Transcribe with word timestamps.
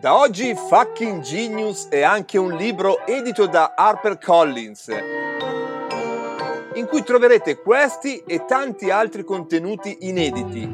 Da 0.00 0.16
oggi 0.16 0.54
Fucking 0.54 1.22
Genius 1.22 1.88
è 1.88 2.02
anche 2.02 2.38
un 2.38 2.54
libro 2.54 3.04
edito 3.04 3.48
da 3.48 3.74
HarperCollins, 3.76 4.90
in 6.74 6.86
cui 6.86 7.02
troverete 7.02 7.60
questi 7.60 8.18
e 8.18 8.44
tanti 8.44 8.90
altri 8.90 9.24
contenuti 9.24 9.96
inediti. 10.02 10.70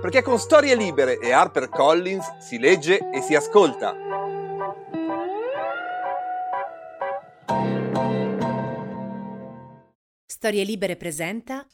Perché 0.00 0.22
con 0.22 0.40
Storie 0.40 0.74
Libere 0.74 1.20
e 1.20 1.30
HarperCollins 1.30 2.38
si 2.38 2.58
legge 2.58 2.98
e 3.12 3.22
si 3.22 3.36
ascolta. 3.36 3.94
Storie 10.26 10.64
Libere 10.64 10.96
presenta 10.96 11.64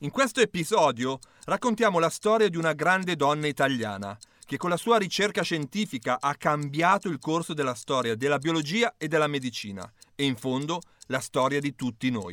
In 0.00 0.10
questo 0.10 0.40
episodio 0.40 1.20
raccontiamo 1.44 2.00
la 2.00 2.10
storia 2.10 2.48
di 2.48 2.56
una 2.56 2.72
grande 2.72 3.14
donna 3.14 3.46
italiana 3.46 4.18
che 4.44 4.56
con 4.56 4.70
la 4.70 4.76
sua 4.76 4.98
ricerca 4.98 5.42
scientifica 5.42 6.18
ha 6.20 6.34
cambiato 6.34 7.08
il 7.08 7.18
corso 7.18 7.54
della 7.54 7.74
storia 7.74 8.14
della 8.14 8.38
biologia 8.38 8.94
e 8.98 9.08
della 9.08 9.26
medicina 9.26 9.90
e 10.14 10.24
in 10.24 10.36
fondo 10.36 10.80
la 11.06 11.20
storia 11.20 11.60
di 11.60 11.74
tutti 11.74 12.10
noi. 12.10 12.32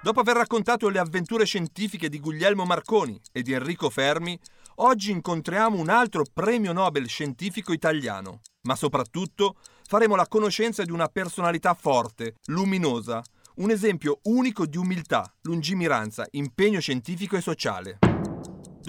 Dopo 0.00 0.20
aver 0.20 0.36
raccontato 0.36 0.88
le 0.88 1.00
avventure 1.00 1.44
scientifiche 1.44 2.08
di 2.08 2.20
Guglielmo 2.20 2.64
Marconi 2.64 3.20
e 3.32 3.42
di 3.42 3.52
Enrico 3.52 3.90
Fermi, 3.90 4.38
oggi 4.76 5.10
incontriamo 5.10 5.76
un 5.76 5.88
altro 5.88 6.24
premio 6.32 6.72
Nobel 6.72 7.08
scientifico 7.08 7.72
italiano, 7.72 8.40
ma 8.62 8.76
soprattutto 8.76 9.56
faremo 9.86 10.14
la 10.14 10.28
conoscenza 10.28 10.84
di 10.84 10.92
una 10.92 11.08
personalità 11.08 11.74
forte, 11.74 12.36
luminosa, 12.46 13.22
un 13.56 13.70
esempio 13.70 14.20
unico 14.24 14.66
di 14.66 14.76
umiltà, 14.76 15.34
lungimiranza, 15.42 16.26
impegno 16.30 16.78
scientifico 16.78 17.36
e 17.36 17.40
sociale. 17.40 17.98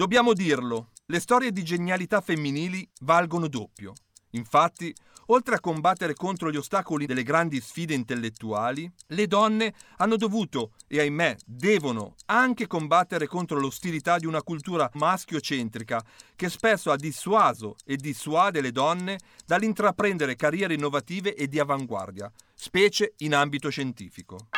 Dobbiamo 0.00 0.32
dirlo, 0.32 0.92
le 1.08 1.20
storie 1.20 1.52
di 1.52 1.62
genialità 1.62 2.22
femminili 2.22 2.88
valgono 3.00 3.48
doppio. 3.48 3.92
Infatti, 4.30 4.94
oltre 5.26 5.56
a 5.56 5.60
combattere 5.60 6.14
contro 6.14 6.50
gli 6.50 6.56
ostacoli 6.56 7.04
delle 7.04 7.22
grandi 7.22 7.60
sfide 7.60 7.92
intellettuali, 7.92 8.90
le 9.08 9.26
donne 9.26 9.74
hanno 9.98 10.16
dovuto, 10.16 10.72
e 10.86 11.00
ahimè 11.00 11.36
devono, 11.44 12.14
anche 12.28 12.66
combattere 12.66 13.26
contro 13.26 13.60
l'ostilità 13.60 14.16
di 14.16 14.24
una 14.24 14.42
cultura 14.42 14.88
maschiocentrica 14.94 16.02
che 16.34 16.48
spesso 16.48 16.90
ha 16.90 16.96
dissuaso 16.96 17.76
e 17.84 17.96
dissuade 17.96 18.62
le 18.62 18.72
donne 18.72 19.18
dall'intraprendere 19.44 20.34
carriere 20.34 20.72
innovative 20.72 21.34
e 21.34 21.46
di 21.46 21.58
avanguardia, 21.58 22.32
specie 22.54 23.12
in 23.18 23.34
ambito 23.34 23.68
scientifico. 23.68 24.48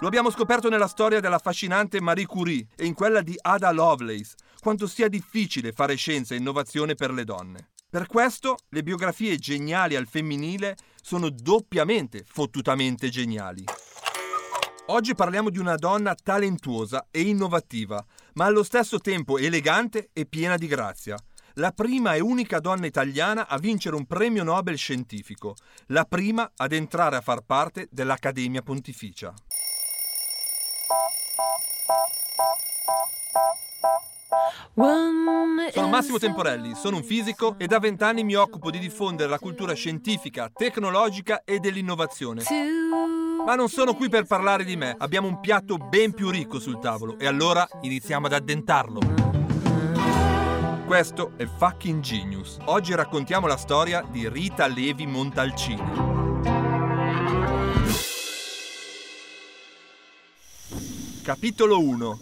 Lo 0.00 0.06
abbiamo 0.06 0.30
scoperto 0.30 0.70
nella 0.70 0.88
storia 0.88 1.20
dell'affascinante 1.20 2.00
Marie 2.00 2.24
Curie 2.24 2.66
e 2.74 2.86
in 2.86 2.94
quella 2.94 3.20
di 3.20 3.36
Ada 3.38 3.70
Lovelace, 3.70 4.34
quanto 4.58 4.86
sia 4.86 5.08
difficile 5.08 5.72
fare 5.72 5.94
scienza 5.94 6.34
e 6.34 6.38
innovazione 6.38 6.94
per 6.94 7.12
le 7.12 7.24
donne. 7.24 7.68
Per 7.90 8.06
questo 8.06 8.56
le 8.70 8.82
biografie 8.82 9.36
geniali 9.36 9.96
al 9.96 10.06
femminile 10.06 10.78
sono 11.02 11.28
doppiamente, 11.28 12.24
fottutamente 12.26 13.10
geniali. 13.10 13.62
Oggi 14.86 15.14
parliamo 15.14 15.50
di 15.50 15.58
una 15.58 15.74
donna 15.74 16.14
talentuosa 16.14 17.08
e 17.10 17.20
innovativa, 17.20 18.02
ma 18.34 18.46
allo 18.46 18.62
stesso 18.62 19.00
tempo 19.00 19.36
elegante 19.36 20.08
e 20.14 20.24
piena 20.24 20.56
di 20.56 20.66
grazia. 20.66 21.18
La 21.54 21.72
prima 21.72 22.14
e 22.14 22.20
unica 22.20 22.58
donna 22.58 22.86
italiana 22.86 23.48
a 23.48 23.58
vincere 23.58 23.96
un 23.96 24.06
premio 24.06 24.44
Nobel 24.44 24.78
scientifico, 24.78 25.56
la 25.88 26.06
prima 26.06 26.52
ad 26.56 26.72
entrare 26.72 27.16
a 27.16 27.20
far 27.20 27.42
parte 27.42 27.86
dell'Accademia 27.90 28.62
Pontificia. 28.62 29.34
Sono 34.80 35.88
Massimo 35.88 36.16
Temporelli, 36.16 36.74
sono 36.74 36.96
un 36.96 37.02
fisico 37.02 37.54
e 37.58 37.66
da 37.66 37.78
vent'anni 37.78 38.24
mi 38.24 38.34
occupo 38.34 38.70
di 38.70 38.78
diffondere 38.78 39.28
la 39.28 39.38
cultura 39.38 39.74
scientifica, 39.74 40.50
tecnologica 40.50 41.44
e 41.44 41.58
dell'innovazione. 41.58 42.42
Ma 43.44 43.54
non 43.56 43.68
sono 43.68 43.94
qui 43.94 44.08
per 44.08 44.24
parlare 44.24 44.64
di 44.64 44.76
me, 44.76 44.94
abbiamo 44.98 45.28
un 45.28 45.38
piatto 45.40 45.76
ben 45.76 46.14
più 46.14 46.30
ricco 46.30 46.58
sul 46.58 46.78
tavolo 46.78 47.18
e 47.18 47.26
allora 47.26 47.68
iniziamo 47.82 48.24
ad 48.24 48.32
addentarlo. 48.32 49.00
Questo 50.86 51.32
è 51.36 51.44
Fucking 51.44 52.00
Genius. 52.00 52.56
Oggi 52.64 52.94
raccontiamo 52.94 53.46
la 53.46 53.58
storia 53.58 54.02
di 54.10 54.30
Rita 54.30 54.66
Levi 54.66 55.06
Montalcini. 55.06 56.18
Capitolo 61.22 61.78
1 61.80 62.18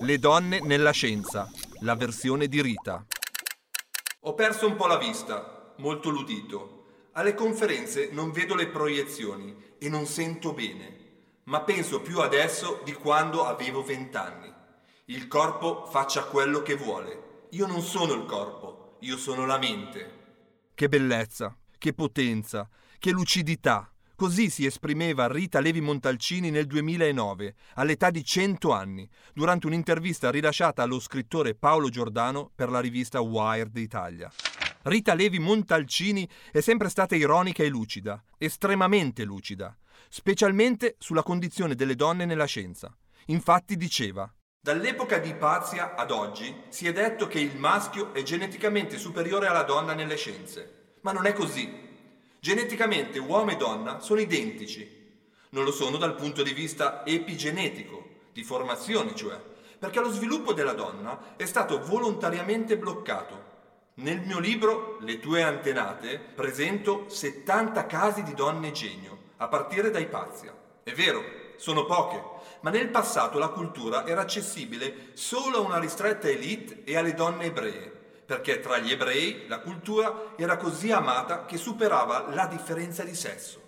Le 0.00 0.18
donne 0.18 0.60
nella 0.60 0.90
scienza, 0.90 1.48
la 1.82 1.96
versione 1.96 2.46
di 2.46 2.62
Rita. 2.62 3.04
Ho 4.20 4.34
perso 4.34 4.66
un 4.68 4.76
po' 4.76 4.86
la 4.86 4.98
vista, 4.98 5.74
molto 5.78 6.10
ludito. 6.10 6.84
Alle 7.12 7.34
conferenze 7.34 8.10
non 8.12 8.30
vedo 8.30 8.54
le 8.54 8.68
proiezioni 8.68 9.74
e 9.78 9.88
non 9.88 10.06
sento 10.06 10.52
bene, 10.52 11.40
ma 11.44 11.60
penso 11.62 12.00
più 12.00 12.20
adesso 12.20 12.80
di 12.84 12.92
quando 12.92 13.44
avevo 13.44 13.82
vent'anni. 13.82 14.50
Il 15.06 15.26
corpo 15.26 15.86
faccia 15.86 16.24
quello 16.24 16.62
che 16.62 16.76
vuole. 16.76 17.46
Io 17.50 17.66
non 17.66 17.82
sono 17.82 18.12
il 18.12 18.24
corpo, 18.26 18.96
io 19.00 19.16
sono 19.16 19.44
la 19.44 19.58
mente. 19.58 20.20
Che 20.74 20.88
bellezza, 20.88 21.56
che 21.78 21.92
potenza, 21.92 22.68
che 22.98 23.10
lucidità. 23.10 23.91
Così 24.22 24.50
si 24.50 24.64
esprimeva 24.64 25.26
Rita 25.26 25.58
Levi 25.58 25.80
Montalcini 25.80 26.52
nel 26.52 26.66
2009, 26.66 27.56
all'età 27.74 28.10
di 28.10 28.24
100 28.24 28.70
anni, 28.70 29.10
durante 29.34 29.66
un'intervista 29.66 30.30
rilasciata 30.30 30.80
allo 30.84 31.00
scrittore 31.00 31.56
Paolo 31.56 31.88
Giordano 31.88 32.48
per 32.54 32.70
la 32.70 32.78
rivista 32.78 33.20
Wired 33.20 33.76
Italia. 33.76 34.30
Rita 34.82 35.14
Levi 35.14 35.40
Montalcini 35.40 36.28
è 36.52 36.60
sempre 36.60 36.88
stata 36.88 37.16
ironica 37.16 37.64
e 37.64 37.68
lucida, 37.68 38.22
estremamente 38.38 39.24
lucida, 39.24 39.76
specialmente 40.08 40.94
sulla 41.00 41.24
condizione 41.24 41.74
delle 41.74 41.96
donne 41.96 42.24
nella 42.24 42.44
scienza. 42.44 42.96
Infatti 43.26 43.76
diceva 43.76 44.32
Dall'epoca 44.60 45.18
di 45.18 45.30
Ipazia 45.30 45.96
ad 45.96 46.12
oggi 46.12 46.54
si 46.68 46.86
è 46.86 46.92
detto 46.92 47.26
che 47.26 47.40
il 47.40 47.58
maschio 47.58 48.14
è 48.14 48.22
geneticamente 48.22 48.98
superiore 48.98 49.48
alla 49.48 49.64
donna 49.64 49.94
nelle 49.94 50.14
scienze, 50.14 50.98
ma 51.00 51.10
non 51.10 51.26
è 51.26 51.32
così. 51.32 51.90
Geneticamente 52.44 53.20
uomo 53.20 53.52
e 53.52 53.56
donna 53.56 54.00
sono 54.00 54.18
identici. 54.18 54.84
Non 55.50 55.62
lo 55.62 55.70
sono 55.70 55.96
dal 55.96 56.16
punto 56.16 56.42
di 56.42 56.52
vista 56.52 57.06
epigenetico, 57.06 58.04
di 58.32 58.42
formazione 58.42 59.14
cioè, 59.14 59.40
perché 59.78 60.00
lo 60.00 60.10
sviluppo 60.10 60.52
della 60.52 60.72
donna 60.72 61.36
è 61.36 61.44
stato 61.44 61.78
volontariamente 61.84 62.76
bloccato. 62.76 63.44
Nel 63.94 64.22
mio 64.22 64.40
libro 64.40 64.96
Le 65.02 65.20
tue 65.20 65.44
antenate 65.44 66.18
presento 66.18 67.08
70 67.08 67.86
casi 67.86 68.24
di 68.24 68.34
donne 68.34 68.72
genio, 68.72 69.18
a 69.36 69.46
partire 69.46 69.92
da 69.92 70.00
Ipazia. 70.00 70.52
È 70.82 70.92
vero, 70.94 71.22
sono 71.58 71.84
poche, 71.84 72.20
ma 72.62 72.70
nel 72.70 72.88
passato 72.88 73.38
la 73.38 73.50
cultura 73.50 74.04
era 74.04 74.22
accessibile 74.22 75.10
solo 75.12 75.58
a 75.58 75.60
una 75.60 75.78
ristretta 75.78 76.28
elite 76.28 76.82
e 76.82 76.96
alle 76.96 77.14
donne 77.14 77.44
ebree 77.44 77.91
perché 78.32 78.60
tra 78.60 78.78
gli 78.78 78.90
ebrei 78.90 79.46
la 79.46 79.60
cultura 79.60 80.32
era 80.38 80.56
così 80.56 80.90
amata 80.90 81.44
che 81.44 81.58
superava 81.58 82.32
la 82.32 82.46
differenza 82.46 83.04
di 83.04 83.14
sesso. 83.14 83.60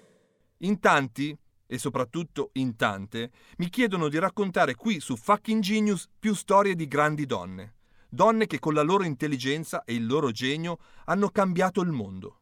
In 0.60 0.80
tanti, 0.80 1.36
e 1.66 1.76
soprattutto 1.76 2.48
in 2.54 2.74
tante, 2.74 3.30
mi 3.58 3.68
chiedono 3.68 4.08
di 4.08 4.18
raccontare 4.18 4.74
qui 4.74 5.00
su 5.00 5.16
Fucking 5.16 5.60
Genius 5.60 6.08
più 6.18 6.32
storie 6.32 6.74
di 6.74 6.88
grandi 6.88 7.26
donne. 7.26 7.74
Donne 8.08 8.46
che 8.46 8.58
con 8.58 8.72
la 8.72 8.80
loro 8.80 9.04
intelligenza 9.04 9.84
e 9.84 9.92
il 9.92 10.06
loro 10.06 10.30
genio 10.30 10.78
hanno 11.04 11.28
cambiato 11.28 11.82
il 11.82 11.90
mondo. 11.90 12.40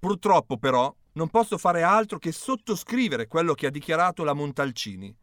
Purtroppo 0.00 0.58
però 0.58 0.92
non 1.12 1.28
posso 1.28 1.56
fare 1.56 1.84
altro 1.84 2.18
che 2.18 2.32
sottoscrivere 2.32 3.28
quello 3.28 3.54
che 3.54 3.66
ha 3.66 3.70
dichiarato 3.70 4.24
la 4.24 4.34
Montalcini. 4.34 5.16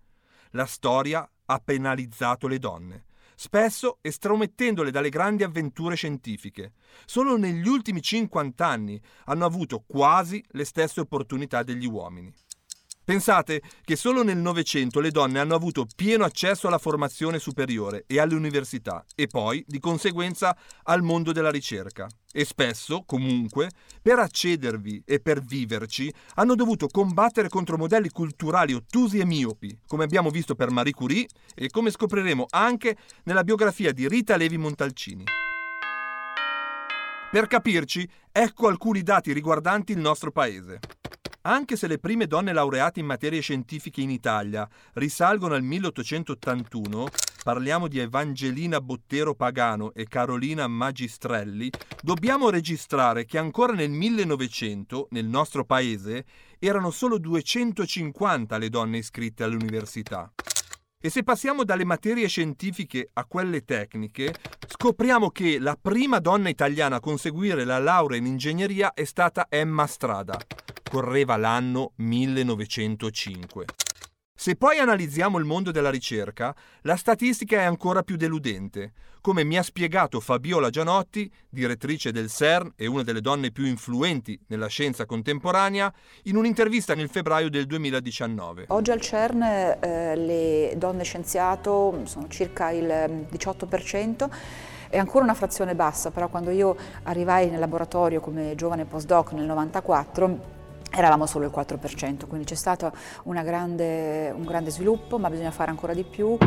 La 0.51 0.65
storia 0.65 1.29
ha 1.47 1.59
penalizzato 1.59 2.47
le 2.47 2.57
donne 2.57 3.05
spesso 3.39 3.99
estromettendole 4.01 4.89
dalle 4.89 5.09
grandi 5.09 5.43
avventure 5.43 5.95
scientifiche. 5.95 6.73
Solo 7.05 7.37
negli 7.37 7.67
ultimi 7.67 8.01
50 8.01 8.65
anni 8.65 8.99
hanno 9.25 9.45
avuto 9.45 9.83
quasi 9.85 10.43
le 10.49 10.65
stesse 10.65 11.01
opportunità 11.01 11.61
degli 11.61 11.85
uomini. 11.85 12.33
Pensate 13.03 13.61
che 13.85 13.95
solo 13.95 14.21
nel 14.21 14.37
Novecento 14.37 14.99
le 14.99 15.11
donne 15.11 15.39
hanno 15.39 15.55
avuto 15.55 15.85
pieno 15.95 16.25
accesso 16.25 16.67
alla 16.67 16.79
formazione 16.79 17.39
superiore 17.39 18.03
e 18.05 18.19
alle 18.19 18.35
università 18.35 19.05
e 19.15 19.27
poi, 19.27 19.63
di 19.65 19.79
conseguenza, 19.79 20.57
al 20.83 21.03
mondo 21.03 21.31
della 21.31 21.51
ricerca. 21.51 22.09
E 22.37 22.45
spesso, 22.45 23.01
comunque, 23.03 23.71
per 23.99 24.19
accedervi 24.19 25.01
e 25.07 25.19
per 25.19 25.41
viverci, 25.41 26.13
hanno 26.35 26.53
dovuto 26.53 26.85
combattere 26.85 27.49
contro 27.49 27.77
modelli 27.77 28.09
culturali 28.09 28.73
ottusi 28.73 29.17
e 29.17 29.25
miopi, 29.25 29.75
come 29.87 30.03
abbiamo 30.03 30.29
visto 30.29 30.53
per 30.53 30.69
Marie 30.69 30.93
Curie 30.93 31.25
e 31.55 31.71
come 31.71 31.89
scopriremo 31.89 32.45
anche 32.51 32.95
nella 33.23 33.43
biografia 33.43 33.91
di 33.91 34.07
Rita 34.07 34.37
Levi 34.37 34.59
Montalcini. 34.59 35.23
Per 37.31 37.47
capirci, 37.47 38.07
ecco 38.31 38.67
alcuni 38.67 39.01
dati 39.01 39.33
riguardanti 39.33 39.93
il 39.93 39.99
nostro 39.99 40.31
paese. 40.31 40.79
Anche 41.47 41.77
se 41.77 41.87
le 41.87 41.97
prime 41.97 42.27
donne 42.27 42.51
laureate 42.51 42.99
in 42.99 43.05
materie 43.05 43.39
scientifiche 43.39 44.01
in 44.01 44.09
Italia 44.09 44.67
risalgono 44.95 45.53
al 45.53 45.63
1881, 45.63 47.07
parliamo 47.41 47.87
di 47.87 47.99
Evangelina 47.99 48.81
Bottero 48.81 49.33
Pagano 49.33 49.93
e 49.93 50.07
Carolina 50.09 50.67
Magistrelli, 50.67 51.69
dobbiamo 52.01 52.49
registrare 52.49 53.23
che 53.23 53.37
ancora 53.37 53.71
nel 53.71 53.89
1900, 53.89 55.07
nel 55.11 55.25
nostro 55.25 55.63
paese, 55.63 56.25
erano 56.59 56.91
solo 56.91 57.17
250 57.17 58.57
le 58.57 58.67
donne 58.67 58.97
iscritte 58.97 59.45
all'università. 59.45 60.29
E 60.99 61.09
se 61.09 61.23
passiamo 61.23 61.63
dalle 61.63 61.85
materie 61.85 62.27
scientifiche 62.27 63.09
a 63.13 63.23
quelle 63.23 63.63
tecniche, 63.63 64.33
scopriamo 64.67 65.29
che 65.29 65.59
la 65.59 65.77
prima 65.81 66.19
donna 66.19 66.49
italiana 66.49 66.97
a 66.97 66.99
conseguire 66.99 67.63
la 67.63 67.79
laurea 67.79 68.17
in 68.17 68.25
ingegneria 68.25 68.93
è 68.93 69.05
stata 69.05 69.45
Emma 69.47 69.87
Strada 69.87 70.37
correva 70.87 71.37
l'anno 71.37 71.91
1905. 71.95 73.65
Se 74.39 74.55
poi 74.55 74.77
analizziamo 74.77 75.39
il 75.39 75.45
mondo 75.45 75.71
della 75.71 75.89
ricerca, 75.89 76.55
la 76.81 76.95
statistica 76.95 77.57
è 77.57 77.63
ancora 77.63 78.03
più 78.03 78.17
deludente, 78.17 78.93
come 79.19 79.43
mi 79.43 79.57
ha 79.57 79.63
spiegato 79.63 80.19
Fabiola 80.19 80.69
Gianotti, 80.69 81.29
direttrice 81.49 82.11
del 82.11 82.29
CERN 82.29 82.73
e 82.75 82.85
una 82.85 83.01
delle 83.01 83.19
donne 83.19 83.51
più 83.51 83.65
influenti 83.65 84.39
nella 84.49 84.67
scienza 84.67 85.07
contemporanea, 85.07 85.91
in 86.25 86.35
un'intervista 86.35 86.93
nel 86.93 87.09
febbraio 87.09 87.49
del 87.49 87.65
2019. 87.65 88.65
Oggi 88.67 88.91
al 88.91 89.01
CERN 89.01 89.41
eh, 89.41 90.15
le 90.15 90.73
donne 90.77 91.03
scienziato 91.03 92.01
sono 92.03 92.27
circa 92.27 92.69
il 92.69 92.85
18%. 93.31 94.29
È 94.87 94.99
ancora 94.99 95.23
una 95.23 95.33
frazione 95.33 95.73
bassa, 95.73 96.11
però 96.11 96.29
quando 96.29 96.51
io 96.51 96.77
arrivai 97.03 97.49
nel 97.49 97.59
laboratorio 97.59 98.21
come 98.21 98.53
giovane 98.55 98.85
postdoc 98.85 99.31
nel 99.31 99.45
94 99.45 100.56
eravamo 100.91 101.25
solo 101.25 101.45
il 101.45 101.51
4%, 101.53 102.27
quindi 102.27 102.45
c'è 102.45 102.55
stato 102.55 102.91
grande, 103.23 104.31
un 104.35 104.43
grande 104.43 104.71
sviluppo, 104.71 105.19
ma 105.19 105.29
bisogna 105.29 105.51
fare 105.51 105.71
ancora 105.71 105.93
di 105.93 106.03
più. 106.03 106.37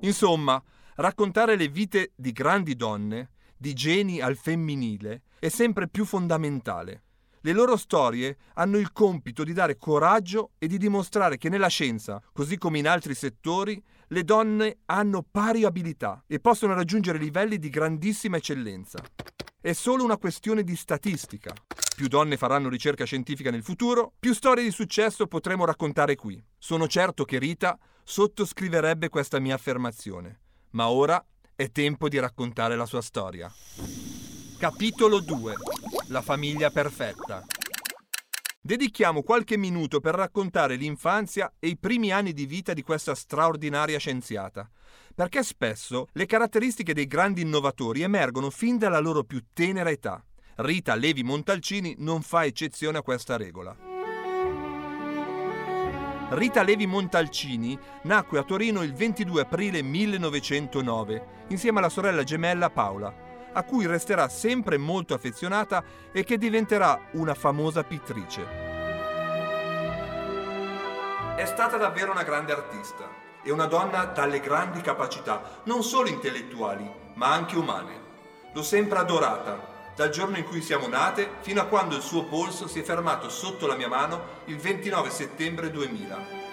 Insomma, 0.00 0.62
raccontare 0.96 1.56
le 1.56 1.68
vite 1.68 2.12
di 2.14 2.32
grandi 2.32 2.76
donne, 2.76 3.30
di 3.56 3.72
geni 3.74 4.20
al 4.20 4.36
femminile, 4.36 5.22
è 5.38 5.48
sempre 5.48 5.88
più 5.88 6.04
fondamentale. 6.04 7.02
Le 7.42 7.52
loro 7.52 7.76
storie 7.76 8.36
hanno 8.54 8.76
il 8.76 8.92
compito 8.92 9.44
di 9.44 9.54
dare 9.54 9.78
coraggio 9.78 10.50
e 10.58 10.66
di 10.66 10.76
dimostrare 10.76 11.38
che 11.38 11.48
nella 11.48 11.68
scienza, 11.68 12.22
così 12.34 12.58
come 12.58 12.78
in 12.78 12.86
altri 12.86 13.14
settori, 13.14 13.82
le 14.08 14.24
donne 14.24 14.80
hanno 14.86 15.24
pari 15.28 15.64
abilità 15.64 16.22
e 16.26 16.38
possono 16.38 16.74
raggiungere 16.74 17.16
livelli 17.16 17.58
di 17.58 17.70
grandissima 17.70 18.36
eccellenza. 18.36 18.98
È 19.62 19.74
solo 19.74 20.04
una 20.04 20.16
questione 20.16 20.64
di 20.64 20.74
statistica. 20.74 21.52
Più 21.94 22.08
donne 22.08 22.38
faranno 22.38 22.70
ricerca 22.70 23.04
scientifica 23.04 23.50
nel 23.50 23.62
futuro, 23.62 24.14
più 24.18 24.32
storie 24.32 24.64
di 24.64 24.70
successo 24.70 25.26
potremo 25.26 25.66
raccontare 25.66 26.16
qui. 26.16 26.42
Sono 26.56 26.88
certo 26.88 27.26
che 27.26 27.38
Rita 27.38 27.78
sottoscriverebbe 28.02 29.10
questa 29.10 29.38
mia 29.38 29.56
affermazione. 29.56 30.40
Ma 30.70 30.88
ora 30.88 31.22
è 31.54 31.70
tempo 31.70 32.08
di 32.08 32.18
raccontare 32.18 32.74
la 32.74 32.86
sua 32.86 33.02
storia. 33.02 33.52
Capitolo 34.56 35.20
2. 35.20 35.54
La 36.08 36.22
famiglia 36.22 36.70
perfetta. 36.70 37.44
Dedichiamo 38.62 39.22
qualche 39.22 39.56
minuto 39.56 40.00
per 40.00 40.14
raccontare 40.14 40.76
l'infanzia 40.76 41.50
e 41.58 41.68
i 41.68 41.78
primi 41.78 42.12
anni 42.12 42.34
di 42.34 42.44
vita 42.44 42.74
di 42.74 42.82
questa 42.82 43.14
straordinaria 43.14 43.98
scienziata, 43.98 44.68
perché 45.14 45.42
spesso 45.42 46.08
le 46.12 46.26
caratteristiche 46.26 46.92
dei 46.92 47.06
grandi 47.06 47.40
innovatori 47.40 48.02
emergono 48.02 48.50
fin 48.50 48.76
dalla 48.76 48.98
loro 48.98 49.24
più 49.24 49.42
tenera 49.54 49.88
età. 49.88 50.22
Rita 50.56 50.94
Levi 50.94 51.22
Montalcini 51.22 51.94
non 52.00 52.20
fa 52.20 52.44
eccezione 52.44 52.98
a 52.98 53.02
questa 53.02 53.38
regola. 53.38 53.74
Rita 56.28 56.62
Levi 56.62 56.86
Montalcini 56.86 57.78
nacque 58.02 58.38
a 58.38 58.42
Torino 58.42 58.82
il 58.82 58.92
22 58.92 59.40
aprile 59.40 59.80
1909 59.80 61.46
insieme 61.48 61.78
alla 61.78 61.88
sorella 61.88 62.24
gemella 62.24 62.68
Paola, 62.68 63.29
a 63.52 63.62
cui 63.62 63.86
resterà 63.86 64.28
sempre 64.28 64.78
molto 64.78 65.14
affezionata 65.14 65.82
e 66.12 66.24
che 66.24 66.38
diventerà 66.38 67.08
una 67.12 67.34
famosa 67.34 67.82
pittrice. 67.82 68.68
È 71.36 71.44
stata 71.44 71.76
davvero 71.76 72.12
una 72.12 72.22
grande 72.22 72.52
artista 72.52 73.08
e 73.42 73.50
una 73.50 73.66
donna 73.66 74.04
dalle 74.04 74.40
grandi 74.40 74.80
capacità, 74.80 75.60
non 75.64 75.82
solo 75.82 76.08
intellettuali, 76.08 76.88
ma 77.14 77.32
anche 77.32 77.56
umane. 77.56 78.08
L'ho 78.52 78.62
sempre 78.62 78.98
adorata 78.98 79.68
dal 79.96 80.10
giorno 80.10 80.36
in 80.36 80.44
cui 80.44 80.62
siamo 80.62 80.86
nate 80.86 81.28
fino 81.40 81.60
a 81.60 81.66
quando 81.66 81.96
il 81.96 82.02
suo 82.02 82.24
polso 82.24 82.66
si 82.66 82.80
è 82.80 82.82
fermato 82.82 83.28
sotto 83.28 83.66
la 83.66 83.76
mia 83.76 83.88
mano 83.88 84.38
il 84.46 84.56
29 84.56 85.10
settembre 85.10 85.70
2000. 85.70 86.48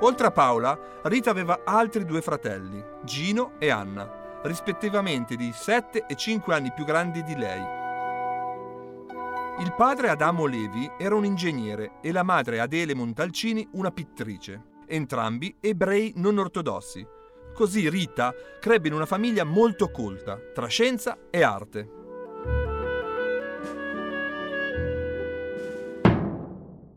Oltre 0.00 0.26
a 0.26 0.30
Paola, 0.32 0.78
Rita 1.02 1.30
aveva 1.30 1.60
altri 1.64 2.04
due 2.04 2.22
fratelli, 2.22 2.82
Gino 3.02 3.52
e 3.58 3.70
Anna, 3.70 4.21
rispettivamente 4.42 5.36
di 5.36 5.52
7 5.52 6.06
e 6.06 6.14
5 6.14 6.54
anni 6.54 6.72
più 6.72 6.84
grandi 6.84 7.22
di 7.22 7.36
lei. 7.36 7.62
Il 9.60 9.74
padre 9.76 10.08
Adamo 10.08 10.46
Levi 10.46 10.90
era 10.98 11.14
un 11.14 11.24
ingegnere 11.24 11.98
e 12.00 12.12
la 12.12 12.22
madre 12.22 12.60
Adele 12.60 12.94
Montalcini 12.94 13.68
una 13.72 13.90
pittrice, 13.90 14.80
entrambi 14.86 15.56
ebrei 15.60 16.12
non 16.16 16.38
ortodossi, 16.38 17.06
Così 17.52 17.90
Rita 17.90 18.34
crebbe 18.60 18.88
in 18.88 18.94
una 18.94 19.04
famiglia 19.04 19.44
molto 19.44 19.90
colta, 19.90 20.38
tra 20.54 20.66
scienza 20.68 21.18
e 21.30 21.42
arte. 21.42 22.01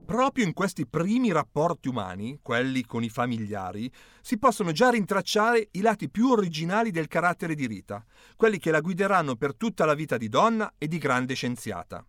Proprio 0.05 0.45
in 0.45 0.53
questi 0.53 0.85
primi 0.85 1.31
rapporti 1.31 1.87
umani, 1.87 2.39
quelli 2.41 2.85
con 2.85 3.03
i 3.03 3.09
familiari, 3.09 3.91
si 4.21 4.37
possono 4.37 4.71
già 4.71 4.89
rintracciare 4.89 5.69
i 5.71 5.81
lati 5.81 6.09
più 6.09 6.29
originali 6.29 6.91
del 6.91 7.07
carattere 7.07 7.55
di 7.55 7.65
Rita, 7.65 8.05
quelli 8.35 8.59
che 8.59 8.71
la 8.71 8.81
guideranno 8.81 9.35
per 9.35 9.55
tutta 9.55 9.83
la 9.83 9.95
vita 9.95 10.17
di 10.17 10.29
donna 10.29 10.73
e 10.77 10.87
di 10.87 10.99
grande 10.99 11.33
scienziata. 11.33 12.05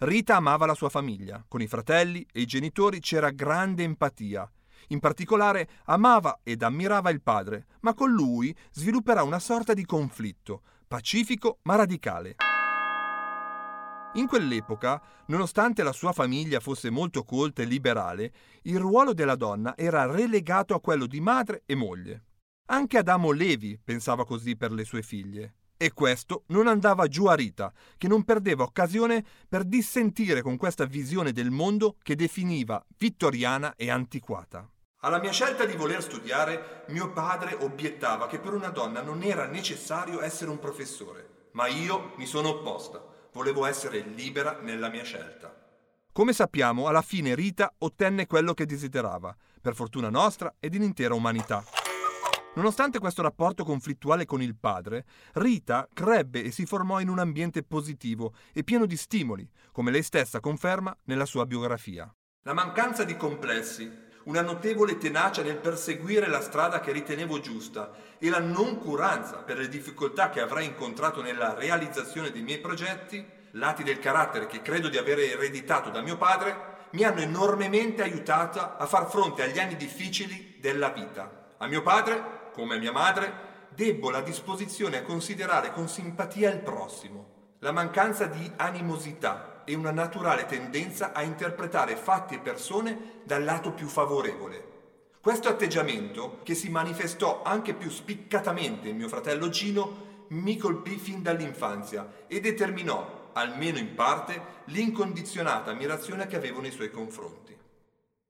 Rita 0.00 0.36
amava 0.36 0.66
la 0.66 0.74
sua 0.74 0.90
famiglia, 0.90 1.44
con 1.48 1.62
i 1.62 1.66
fratelli 1.66 2.26
e 2.30 2.42
i 2.42 2.46
genitori 2.46 3.00
c'era 3.00 3.30
grande 3.30 3.82
empatia 3.82 4.50
in 4.90 4.98
particolare 4.98 5.68
amava 5.84 6.40
ed 6.42 6.62
ammirava 6.62 7.10
il 7.10 7.22
padre, 7.22 7.66
ma 7.80 7.94
con 7.94 8.10
lui 8.10 8.54
svilupperà 8.72 9.22
una 9.22 9.38
sorta 9.38 9.72
di 9.72 9.84
conflitto, 9.84 10.62
pacifico 10.88 11.58
ma 11.62 11.76
radicale. 11.76 12.36
In 14.14 14.26
quell'epoca, 14.26 15.00
nonostante 15.26 15.84
la 15.84 15.92
sua 15.92 16.12
famiglia 16.12 16.58
fosse 16.58 16.90
molto 16.90 17.22
colta 17.22 17.62
e 17.62 17.64
liberale, 17.64 18.32
il 18.62 18.76
ruolo 18.76 19.14
della 19.14 19.36
donna 19.36 19.76
era 19.76 20.04
relegato 20.10 20.74
a 20.74 20.80
quello 20.80 21.06
di 21.06 21.20
madre 21.20 21.62
e 21.64 21.76
moglie. 21.76 22.24
Anche 22.70 22.98
Adamo 22.98 23.30
Levi 23.30 23.78
pensava 23.82 24.24
così 24.24 24.56
per 24.56 24.72
le 24.72 24.84
sue 24.84 25.02
figlie. 25.02 25.54
E 25.76 25.92
questo 25.92 26.42
non 26.48 26.66
andava 26.66 27.06
giù 27.06 27.26
a 27.26 27.34
Rita, 27.34 27.72
che 27.96 28.08
non 28.08 28.24
perdeva 28.24 28.64
occasione 28.64 29.24
per 29.48 29.64
dissentire 29.64 30.42
con 30.42 30.56
questa 30.56 30.86
visione 30.86 31.32
del 31.32 31.50
mondo 31.50 31.96
che 32.02 32.16
definiva 32.16 32.84
vittoriana 32.98 33.74
e 33.76 33.90
antiquata. 33.90 34.68
Alla 35.02 35.20
mia 35.20 35.30
scelta 35.30 35.64
di 35.64 35.76
voler 35.76 36.02
studiare, 36.02 36.84
mio 36.88 37.12
padre 37.12 37.56
obiettava 37.58 38.26
che 38.26 38.40
per 38.40 38.54
una 38.54 38.68
donna 38.68 39.02
non 39.02 39.22
era 39.22 39.46
necessario 39.46 40.20
essere 40.20 40.50
un 40.50 40.58
professore, 40.58 41.48
ma 41.52 41.68
io 41.68 42.12
mi 42.16 42.26
sono 42.26 42.50
opposta, 42.50 43.09
volevo 43.32 43.66
essere 43.66 44.00
libera 44.00 44.58
nella 44.60 44.88
mia 44.88 45.04
scelta. 45.04 45.54
Come 46.12 46.32
sappiamo, 46.32 46.88
alla 46.88 47.02
fine 47.02 47.34
Rita 47.34 47.72
ottenne 47.78 48.26
quello 48.26 48.52
che 48.52 48.66
desiderava, 48.66 49.34
per 49.60 49.74
fortuna 49.74 50.10
nostra 50.10 50.54
e 50.58 50.68
dell'intera 50.68 51.14
umanità. 51.14 51.62
Nonostante 52.54 52.98
questo 52.98 53.22
rapporto 53.22 53.64
conflittuale 53.64 54.24
con 54.24 54.42
il 54.42 54.56
padre, 54.56 55.04
Rita 55.34 55.88
crebbe 55.92 56.42
e 56.42 56.50
si 56.50 56.66
formò 56.66 56.98
in 56.98 57.08
un 57.08 57.20
ambiente 57.20 57.62
positivo 57.62 58.34
e 58.52 58.64
pieno 58.64 58.86
di 58.86 58.96
stimoli, 58.96 59.48
come 59.70 59.92
lei 59.92 60.02
stessa 60.02 60.40
conferma 60.40 60.96
nella 61.04 61.26
sua 61.26 61.46
biografia. 61.46 62.12
La 62.42 62.52
mancanza 62.52 63.04
di 63.04 63.16
complessi 63.16 64.08
una 64.30 64.42
notevole 64.42 64.96
tenacia 64.96 65.42
nel 65.42 65.56
perseguire 65.56 66.28
la 66.28 66.40
strada 66.40 66.78
che 66.78 66.92
ritenevo 66.92 67.40
giusta 67.40 67.90
e 68.16 68.30
la 68.30 68.38
noncuranza 68.38 69.38
per 69.38 69.58
le 69.58 69.66
difficoltà 69.66 70.30
che 70.30 70.40
avrei 70.40 70.66
incontrato 70.66 71.20
nella 71.20 71.52
realizzazione 71.54 72.30
dei 72.30 72.42
miei 72.42 72.60
progetti, 72.60 73.26
lati 73.52 73.82
del 73.82 73.98
carattere 73.98 74.46
che 74.46 74.62
credo 74.62 74.88
di 74.88 74.98
aver 74.98 75.18
ereditato 75.18 75.90
da 75.90 76.00
mio 76.00 76.16
padre, 76.16 76.68
mi 76.90 77.02
hanno 77.02 77.22
enormemente 77.22 78.02
aiutata 78.02 78.76
a 78.76 78.86
far 78.86 79.10
fronte 79.10 79.42
agli 79.42 79.58
anni 79.58 79.74
difficili 79.74 80.58
della 80.60 80.90
vita. 80.90 81.48
A 81.56 81.66
mio 81.66 81.82
padre, 81.82 82.50
come 82.52 82.76
a 82.76 82.78
mia 82.78 82.92
madre, 82.92 83.48
debbo 83.70 84.10
la 84.10 84.20
disposizione 84.20 84.98
a 84.98 85.02
considerare 85.02 85.72
con 85.72 85.88
simpatia 85.88 86.52
il 86.52 86.60
prossimo, 86.60 87.54
la 87.58 87.72
mancanza 87.72 88.26
di 88.26 88.48
animosità 88.54 89.59
e 89.70 89.76
una 89.76 89.92
naturale 89.92 90.46
tendenza 90.46 91.12
a 91.12 91.22
interpretare 91.22 91.94
fatti 91.94 92.34
e 92.34 92.40
persone 92.40 93.20
dal 93.24 93.44
lato 93.44 93.72
più 93.72 93.86
favorevole. 93.86 94.68
Questo 95.20 95.48
atteggiamento, 95.48 96.40
che 96.42 96.54
si 96.54 96.70
manifestò 96.70 97.42
anche 97.44 97.74
più 97.74 97.88
spiccatamente 97.88 98.88
in 98.88 98.96
mio 98.96 99.08
fratello 99.08 99.48
Gino, 99.48 100.08
mi 100.28 100.56
colpì 100.56 100.96
fin 100.96 101.22
dall'infanzia 101.22 102.24
e 102.26 102.40
determinò, 102.40 103.30
almeno 103.34 103.78
in 103.78 103.94
parte, 103.94 104.62
l'incondizionata 104.66 105.70
ammirazione 105.70 106.26
che 106.26 106.36
avevo 106.36 106.60
nei 106.60 106.70
suoi 106.72 106.90
confronti. 106.90 107.56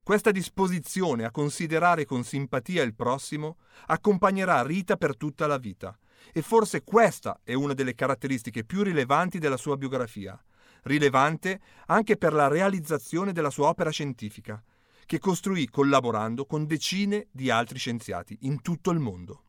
Questa 0.02 0.30
disposizione 0.30 1.24
a 1.24 1.30
considerare 1.30 2.04
con 2.04 2.24
simpatia 2.24 2.82
il 2.82 2.94
prossimo 2.94 3.58
accompagnerà 3.86 4.62
Rita 4.62 4.96
per 4.96 5.16
tutta 5.16 5.46
la 5.46 5.58
vita 5.58 5.96
e 6.32 6.42
forse 6.42 6.82
questa 6.82 7.40
è 7.44 7.54
una 7.54 7.74
delle 7.74 7.94
caratteristiche 7.94 8.64
più 8.64 8.82
rilevanti 8.82 9.38
della 9.38 9.56
sua 9.56 9.76
biografia, 9.76 10.38
rilevante 10.84 11.60
anche 11.86 12.16
per 12.16 12.32
la 12.32 12.48
realizzazione 12.48 13.32
della 13.32 13.50
sua 13.50 13.68
opera 13.68 13.90
scientifica, 13.90 14.62
che 15.06 15.18
costruì 15.18 15.68
collaborando 15.68 16.46
con 16.46 16.66
decine 16.66 17.26
di 17.30 17.50
altri 17.50 17.78
scienziati 17.78 18.38
in 18.42 18.62
tutto 18.62 18.90
il 18.90 18.98
mondo. 18.98 19.44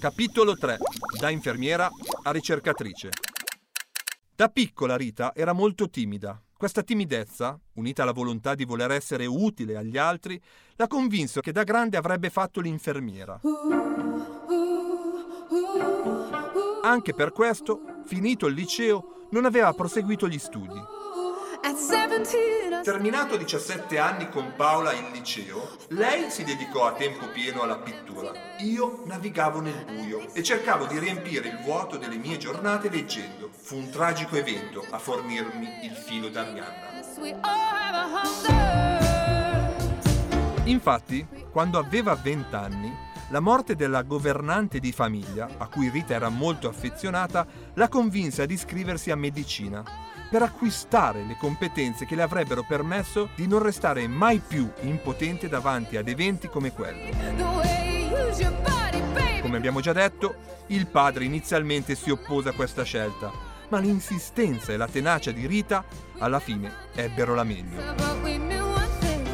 Capitolo 0.00 0.56
3. 0.56 0.78
Da 1.20 1.30
infermiera 1.30 1.88
a 2.22 2.30
ricercatrice. 2.30 3.10
Da 4.34 4.48
piccola 4.48 4.96
Rita 4.96 5.32
era 5.34 5.52
molto 5.52 5.90
timida. 5.90 6.42
Questa 6.56 6.82
timidezza, 6.82 7.58
unita 7.74 8.02
alla 8.02 8.12
volontà 8.12 8.54
di 8.54 8.64
voler 8.64 8.90
essere 8.90 9.26
utile 9.26 9.76
agli 9.76 9.96
altri, 9.96 10.40
la 10.76 10.86
convinse 10.86 11.40
che 11.40 11.52
da 11.52 11.62
grande 11.62 11.96
avrebbe 11.96 12.28
fatto 12.30 12.60
l'infermiera. 12.60 13.40
Anche 16.82 17.14
per 17.14 17.32
questo, 17.32 17.80
finito 18.04 18.46
il 18.46 18.54
liceo, 18.54 19.19
non 19.30 19.44
aveva 19.44 19.72
proseguito 19.72 20.28
gli 20.28 20.38
studi. 20.38 20.98
Terminato 22.82 23.34
a 23.34 23.38
17 23.38 23.98
anni 23.98 24.28
con 24.30 24.54
Paola 24.56 24.92
il 24.92 25.10
liceo, 25.12 25.76
lei 25.88 26.30
si 26.30 26.42
dedicò 26.42 26.86
a 26.86 26.92
tempo 26.92 27.26
pieno 27.28 27.62
alla 27.62 27.76
pittura. 27.76 28.32
Io 28.60 29.02
navigavo 29.04 29.60
nel 29.60 29.84
buio 29.84 30.32
e 30.32 30.42
cercavo 30.42 30.86
di 30.86 30.98
riempire 30.98 31.48
il 31.48 31.60
vuoto 31.62 31.98
delle 31.98 32.16
mie 32.16 32.38
giornate 32.38 32.88
leggendo. 32.88 33.50
Fu 33.52 33.76
un 33.76 33.90
tragico 33.90 34.36
evento 34.36 34.84
a 34.90 34.98
fornirmi 34.98 35.84
il 35.84 35.92
filo 35.92 36.28
d'Arianna. 36.28 36.88
Infatti, 40.64 41.26
quando 41.50 41.78
aveva 41.78 42.14
20 42.14 42.54
anni, 42.54 42.96
la 43.30 43.40
morte 43.40 43.76
della 43.76 44.02
governante 44.02 44.78
di 44.78 44.92
famiglia, 44.92 45.48
a 45.56 45.68
cui 45.68 45.88
Rita 45.88 46.14
era 46.14 46.28
molto 46.28 46.68
affezionata, 46.68 47.46
la 47.74 47.88
convinse 47.88 48.42
ad 48.42 48.50
iscriversi 48.50 49.10
a 49.10 49.16
medicina 49.16 49.82
per 50.28 50.42
acquistare 50.42 51.24
le 51.24 51.36
competenze 51.38 52.06
che 52.06 52.14
le 52.14 52.22
avrebbero 52.22 52.64
permesso 52.66 53.30
di 53.34 53.46
non 53.46 53.62
restare 53.62 54.06
mai 54.06 54.40
più 54.44 54.70
impotente 54.82 55.48
davanti 55.48 55.96
ad 55.96 56.08
eventi 56.08 56.48
come 56.48 56.72
quello. 56.72 57.10
Come 59.40 59.56
abbiamo 59.56 59.80
già 59.80 59.92
detto, 59.92 60.34
il 60.68 60.86
padre 60.86 61.24
inizialmente 61.24 61.94
si 61.94 62.10
oppose 62.10 62.50
a 62.50 62.52
questa 62.52 62.84
scelta, 62.84 63.32
ma 63.68 63.78
l'insistenza 63.78 64.72
e 64.72 64.76
la 64.76 64.86
tenacia 64.86 65.30
di 65.30 65.46
Rita 65.46 65.84
alla 66.18 66.40
fine 66.40 66.72
ebbero 66.94 67.34
la 67.34 67.44
meglio. 67.44 67.80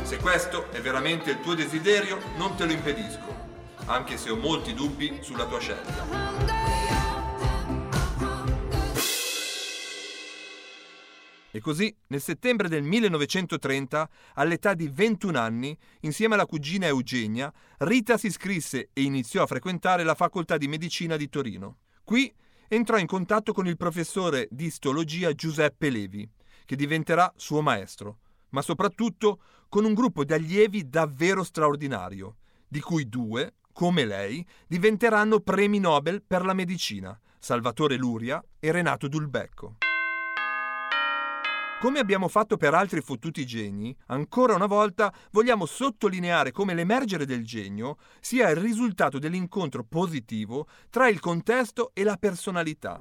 Se 0.03 0.19
questo 0.19 0.71
è 0.71 0.81
veramente 0.81 1.31
il 1.31 1.41
tuo 1.41 1.55
desiderio, 1.55 2.19
non 2.37 2.55
te 2.55 2.65
lo 2.65 2.73
impedisco, 2.73 3.46
anche 3.87 4.17
se 4.17 4.31
ho 4.31 4.37
molti 4.37 4.75
dubbi 4.75 5.19
sulla 5.21 5.47
tua 5.47 5.61
scelta. 5.61 6.55
E 11.51 11.61
così, 11.61 11.95
nel 12.09 12.21
settembre 12.21 12.69
del 12.69 12.83
1930, 12.83 14.11
all'età 14.35 14.75
di 14.75 14.89
21 14.89 15.39
anni, 15.39 15.75
insieme 16.01 16.35
alla 16.35 16.45
cugina 16.45 16.87
Eugenia, 16.87 17.51
Rita 17.79 18.19
si 18.19 18.27
iscrisse 18.27 18.91
e 18.93 19.03
iniziò 19.03 19.43
a 19.43 19.47
frequentare 19.47 20.03
la 20.03 20.15
facoltà 20.15 20.59
di 20.59 20.69
medicina 20.69 21.17
di 21.17 21.31
Torino. 21.31 21.79
Qui 22.05 22.31
entrò 22.69 22.99
in 22.99 23.07
contatto 23.07 23.55
con 23.55 23.67
il 23.67 23.79
professore 23.79 24.49
di 24.51 24.67
istologia 24.67 25.33
Giuseppe 25.33 25.89
Levi, 25.89 26.29
che 26.67 26.77
diventerà 26.77 27.33
suo 27.37 27.63
maestro, 27.63 28.19
ma 28.51 28.61
soprattutto 28.61 29.41
con 29.71 29.87
un 29.87 29.95
gruppo 29.95 30.25
di 30.25 30.35
allievi 30.35 30.91
davvero 30.91 31.43
straordinario, 31.43 32.37
di 32.69 32.81
cui 32.81 33.09
due, 33.09 33.55
come 33.77 34.07
lei, 34.07 34.43
diventeranno 34.67 35.41
premi 35.41 35.79
Nobel 35.79 36.23
per 36.27 36.47
la 36.47 36.55
medicina, 36.55 37.15
Salvatore 37.39 37.97
Luria 37.97 38.43
e 38.59 38.73
Renato 38.73 39.07
Dulbecco. 39.07 39.77
Come 41.79 41.99
abbiamo 41.99 42.29
fatto 42.29 42.57
per 42.57 42.73
altri 42.73 43.03
fottuti 43.03 43.45
geni, 43.45 43.95
ancora 44.07 44.55
una 44.55 44.65
volta 44.65 45.13
vogliamo 45.31 45.67
sottolineare 45.67 46.53
come 46.53 46.73
l'emergere 46.73 47.27
del 47.27 47.45
genio 47.45 47.99
sia 48.19 48.49
il 48.49 48.57
risultato 48.57 49.19
dell'incontro 49.19 49.85
positivo 49.85 50.67
tra 50.89 51.11
il 51.11 51.21
contesto 51.21 51.91
e 51.93 52.03
la 52.03 52.17
personalità. 52.17 52.99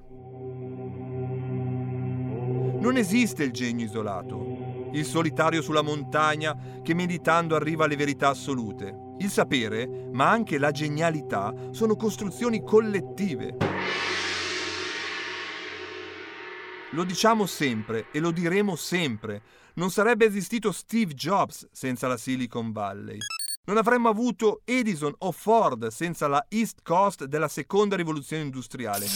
Non 2.82 2.98
esiste 2.98 3.46
il 3.46 3.54
genio 3.54 3.86
isolato, 3.86 4.90
il 4.92 5.06
solitario 5.06 5.62
sulla 5.62 5.82
montagna 5.82 6.82
che 6.84 6.94
meditando 6.94 7.56
arriva 7.56 7.86
alle 7.86 7.96
verità 7.96 8.28
assolute. 8.28 9.05
Il 9.18 9.30
sapere, 9.30 9.88
ma 10.12 10.30
anche 10.30 10.58
la 10.58 10.72
genialità, 10.72 11.54
sono 11.72 11.96
costruzioni 11.96 12.62
collettive. 12.64 13.56
Lo 16.92 17.04
diciamo 17.04 17.46
sempre 17.46 18.08
e 18.12 18.20
lo 18.20 18.32
diremo 18.32 18.76
sempre. 18.76 19.42
Non 19.76 19.90
sarebbe 19.90 20.26
esistito 20.26 20.72
Steve 20.72 21.14
Jobs 21.14 21.68
senza 21.72 22.08
la 22.08 22.18
Silicon 22.18 22.72
Valley. 22.72 23.18
Non 23.66 23.78
avremmo 23.78 24.10
avuto 24.10 24.62
Edison 24.64 25.14
o 25.18 25.32
Ford 25.32 25.88
senza 25.88 26.28
la 26.28 26.46
East 26.50 26.80
Coast 26.84 27.26
della 27.26 27.48
seconda 27.48 27.96
rivoluzione 27.96 28.44
industriale. 28.44 29.08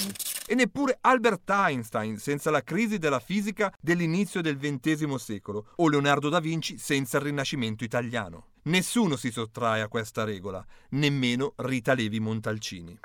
E 0.47 0.55
neppure 0.55 0.97
Albert 1.01 1.47
Einstein 1.49 2.17
senza 2.17 2.49
la 2.49 2.63
crisi 2.63 2.97
della 2.97 3.19
fisica 3.19 3.71
dell'inizio 3.79 4.41
del 4.41 4.57
XX 4.57 5.13
secolo, 5.15 5.67
o 5.75 5.87
Leonardo 5.87 6.29
da 6.29 6.39
Vinci 6.39 6.77
senza 6.77 7.17
il 7.17 7.23
Rinascimento 7.23 7.83
italiano. 7.83 8.48
Nessuno 8.63 9.15
si 9.15 9.31
sottrae 9.31 9.81
a 9.81 9.87
questa 9.87 10.25
regola, 10.25 10.63
nemmeno 10.89 11.53
Rita 11.57 11.93
Levi 11.93 12.19
Montalcini. 12.19 12.99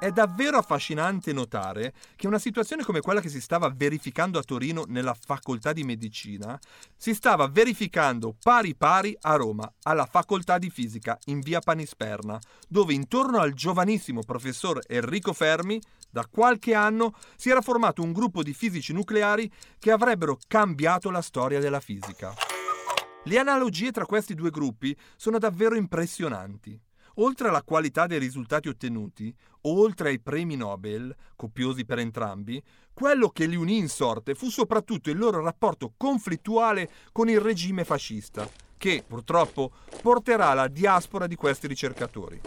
È 0.00 0.10
davvero 0.10 0.58
affascinante 0.58 1.32
notare 1.32 1.92
che 2.14 2.28
una 2.28 2.38
situazione 2.38 2.84
come 2.84 3.00
quella 3.00 3.20
che 3.20 3.28
si 3.28 3.40
stava 3.40 3.72
verificando 3.74 4.38
a 4.38 4.44
Torino 4.44 4.84
nella 4.86 5.12
facoltà 5.14 5.72
di 5.72 5.82
medicina 5.82 6.56
si 6.96 7.14
stava 7.14 7.48
verificando 7.48 8.36
pari 8.40 8.76
pari 8.76 9.16
a 9.22 9.34
Roma, 9.34 9.72
alla 9.82 10.06
facoltà 10.06 10.58
di 10.58 10.70
fisica 10.70 11.18
in 11.26 11.40
via 11.40 11.58
Panisperna, 11.58 12.38
dove 12.68 12.94
intorno 12.94 13.38
al 13.38 13.54
giovanissimo 13.54 14.22
professor 14.24 14.80
Enrico 14.86 15.32
Fermi 15.32 15.80
da 16.10 16.26
qualche 16.30 16.74
anno 16.74 17.14
si 17.36 17.50
era 17.50 17.60
formato 17.60 18.02
un 18.02 18.12
gruppo 18.12 18.42
di 18.42 18.54
fisici 18.54 18.92
nucleari 18.92 19.50
che 19.78 19.90
avrebbero 19.90 20.38
cambiato 20.46 21.10
la 21.10 21.22
storia 21.22 21.58
della 21.58 21.80
fisica. 21.80 22.57
Le 23.28 23.38
analogie 23.38 23.90
tra 23.90 24.06
questi 24.06 24.34
due 24.34 24.48
gruppi 24.48 24.96
sono 25.14 25.36
davvero 25.38 25.74
impressionanti. 25.74 26.80
Oltre 27.16 27.48
alla 27.48 27.62
qualità 27.62 28.06
dei 28.06 28.18
risultati 28.18 28.68
ottenuti, 28.68 29.34
oltre 29.62 30.08
ai 30.08 30.18
premi 30.18 30.56
Nobel, 30.56 31.14
copiosi 31.36 31.84
per 31.84 31.98
entrambi, 31.98 32.62
quello 32.94 33.28
che 33.28 33.44
li 33.44 33.54
unì 33.54 33.76
in 33.76 33.90
sorte 33.90 34.34
fu 34.34 34.48
soprattutto 34.48 35.10
il 35.10 35.18
loro 35.18 35.42
rapporto 35.42 35.92
conflittuale 35.94 36.88
con 37.12 37.28
il 37.28 37.38
regime 37.38 37.84
fascista, 37.84 38.48
che 38.78 39.04
purtroppo 39.06 39.72
porterà 40.00 40.48
alla 40.48 40.68
diaspora 40.68 41.26
di 41.26 41.34
questi 41.34 41.66
ricercatori. 41.66 42.40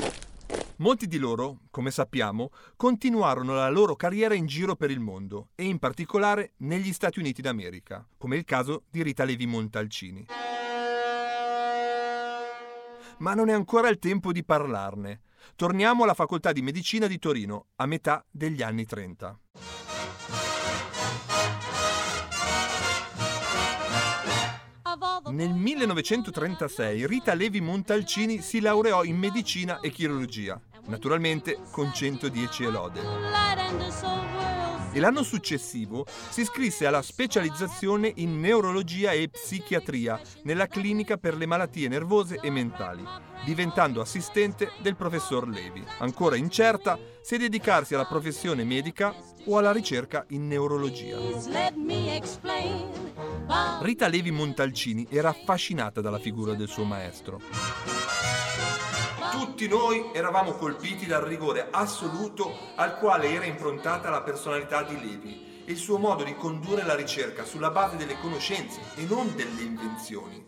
Molti 0.77 1.05
di 1.05 1.19
loro, 1.19 1.59
come 1.69 1.91
sappiamo, 1.91 2.49
continuarono 2.75 3.53
la 3.53 3.69
loro 3.69 3.95
carriera 3.95 4.33
in 4.33 4.47
giro 4.47 4.75
per 4.75 4.89
il 4.89 4.99
mondo 4.99 5.49
e 5.53 5.65
in 5.65 5.77
particolare 5.77 6.53
negli 6.57 6.91
Stati 6.91 7.19
Uniti 7.19 7.43
d'America, 7.43 8.03
come 8.17 8.35
il 8.35 8.45
caso 8.45 8.85
di 8.89 9.03
Rita 9.03 9.23
Levi 9.23 9.45
Montalcini 9.45 10.25
ma 13.21 13.33
non 13.33 13.49
è 13.49 13.53
ancora 13.53 13.87
il 13.87 13.99
tempo 13.99 14.31
di 14.31 14.43
parlarne. 14.43 15.21
Torniamo 15.55 16.03
alla 16.03 16.13
facoltà 16.13 16.51
di 16.51 16.61
medicina 16.61 17.07
di 17.07 17.17
Torino, 17.17 17.67
a 17.77 17.85
metà 17.85 18.23
degli 18.29 18.61
anni 18.61 18.85
30. 18.85 19.39
Nel 25.29 25.53
1936 25.53 27.07
Rita 27.07 27.33
Levi 27.33 27.61
Montalcini 27.61 28.41
si 28.41 28.59
laureò 28.59 29.03
in 29.03 29.17
medicina 29.17 29.79
e 29.79 29.89
chirurgia, 29.89 30.59
naturalmente 30.87 31.59
con 31.71 31.93
110 31.93 32.63
elode 32.63 34.50
e 34.91 34.99
l'anno 34.99 35.23
successivo 35.23 36.05
si 36.29 36.41
iscrisse 36.41 36.85
alla 36.85 37.01
specializzazione 37.01 38.11
in 38.15 38.39
neurologia 38.39 39.11
e 39.11 39.29
psichiatria 39.29 40.19
nella 40.43 40.67
clinica 40.67 41.17
per 41.17 41.35
le 41.35 41.45
malattie 41.45 41.87
nervose 41.87 42.39
e 42.41 42.49
mentali, 42.49 43.03
diventando 43.45 44.01
assistente 44.01 44.71
del 44.81 44.95
professor 44.95 45.47
Levi. 45.47 45.83
Ancora 45.99 46.35
incerta 46.35 46.97
se 47.21 47.37
dedicarsi 47.37 47.93
alla 47.93 48.05
professione 48.05 48.63
medica 48.63 49.13
o 49.45 49.57
alla 49.57 49.71
ricerca 49.71 50.25
in 50.29 50.47
neurologia. 50.47 51.17
Rita 53.81 54.07
Levi 54.07 54.31
Montalcini 54.31 55.07
era 55.09 55.29
affascinata 55.29 56.01
dalla 56.01 56.19
figura 56.19 56.53
del 56.53 56.67
suo 56.67 56.83
maestro. 56.83 58.10
Tutti 59.31 59.65
noi 59.69 60.11
eravamo 60.13 60.51
colpiti 60.51 61.05
dal 61.05 61.23
rigore 61.23 61.69
assoluto 61.71 62.53
al 62.75 62.97
quale 62.97 63.31
era 63.31 63.45
improntata 63.45 64.09
la 64.09 64.21
personalità 64.21 64.83
di 64.83 64.99
Levi 64.99 65.63
e 65.65 65.71
il 65.71 65.77
suo 65.77 65.97
modo 65.97 66.25
di 66.25 66.35
condurre 66.35 66.83
la 66.83 66.95
ricerca 66.95 67.45
sulla 67.45 67.71
base 67.71 67.95
delle 67.95 68.19
conoscenze 68.19 68.81
e 68.95 69.05
non 69.05 69.33
delle 69.33 69.61
invenzioni. 69.61 70.45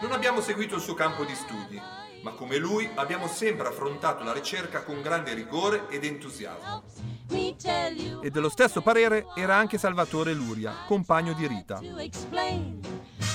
Non 0.00 0.12
abbiamo 0.12 0.42
seguito 0.42 0.74
il 0.74 0.82
suo 0.82 0.92
campo 0.92 1.24
di 1.24 1.34
studi, 1.34 1.80
ma 2.22 2.32
come 2.32 2.58
lui 2.58 2.86
abbiamo 2.96 3.26
sempre 3.26 3.68
affrontato 3.68 4.22
la 4.22 4.34
ricerca 4.34 4.82
con 4.82 5.00
grande 5.00 5.32
rigore 5.32 5.88
ed 5.88 6.04
entusiasmo. 6.04 6.82
E 7.28 8.30
dello 8.30 8.48
stesso 8.48 8.82
parere 8.82 9.26
era 9.34 9.56
anche 9.56 9.78
Salvatore 9.78 10.32
Luria, 10.32 10.84
compagno 10.86 11.32
di 11.32 11.46
Rita. 11.46 11.80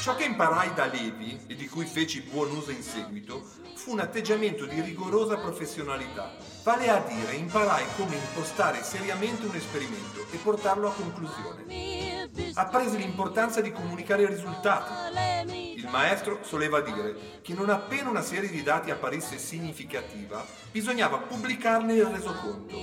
Ciò 0.02 0.16
che 0.16 0.24
imparai 0.24 0.74
da 0.74 0.86
Levi 0.86 1.40
e 1.48 1.56
di 1.56 1.68
cui 1.68 1.86
feci 1.86 2.22
buon 2.22 2.52
uso 2.52 2.72
in 2.72 2.82
seguito 2.82 3.44
fu 3.76 3.92
un 3.92 4.00
atteggiamento 4.00 4.66
di 4.66 4.82
rigorosa 4.82 5.38
professionalità. 5.38 6.36
Vale 6.64 6.90
a 6.90 7.00
dire, 7.00 7.36
imparai 7.36 7.86
come 7.98 8.16
impostare 8.16 8.84
seriamente 8.84 9.48
un 9.48 9.56
esperimento 9.56 10.28
e 10.32 10.38
portarlo 10.38 10.90
a 10.90 10.94
conclusione. 10.94 12.30
Appresi 12.54 12.98
l'importanza 12.98 13.62
di 13.62 13.72
comunicare 13.72 14.22
i 14.24 14.28
risultati. 14.28 14.92
Il 15.76 15.88
maestro 15.90 16.40
soleva 16.44 16.82
dire 16.82 17.40
che 17.42 17.56
non 17.56 17.72
appena 17.72 18.10
una 18.10 18.22
serie 18.22 18.50
di 18.50 18.62
dati 18.62 18.92
apparisse 18.92 19.40
significativa, 19.40 20.46
bisognava 20.72 21.18
pubblicarne 21.18 21.94
il 21.94 22.06
resoconto. 22.06 22.76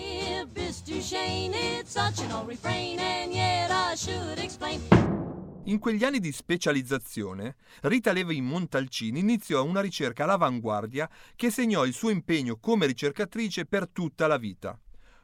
In 5.69 5.79
quegli 5.79 6.03
anni 6.03 6.19
di 6.19 6.33
specializzazione, 6.33 7.57
Rita 7.83 8.13
Levi 8.13 8.41
Montalcini 8.41 9.19
iniziò 9.21 9.63
una 9.65 9.83
ricerca 9.83 10.25
all'avanguardia 10.25 11.11
che 11.37 11.51
segnò 11.51 11.85
il 11.85 11.93
suo 11.93 12.09
impegno 12.09 12.57
come 12.57 12.87
ricercatrice 12.87 13.67
per 13.67 13.87
tutta 13.87 14.27
la 14.27 14.39
vita. 14.39 14.79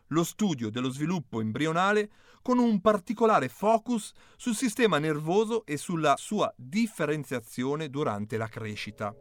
Lo 0.09 0.23
studio 0.23 0.69
dello 0.69 0.91
sviluppo 0.91 1.41
embrionale 1.41 2.11
con 2.43 2.59
un 2.59 2.83
particolare 2.83 3.49
focus 3.49 4.13
sul 4.37 4.55
sistema 4.55 4.99
nervoso 4.99 5.65
e 5.65 5.79
sulla 5.79 6.15
sua 6.19 6.53
differenziazione 6.59 7.89
durante 7.89 8.37
la 8.37 8.47
crescita. 8.47 9.15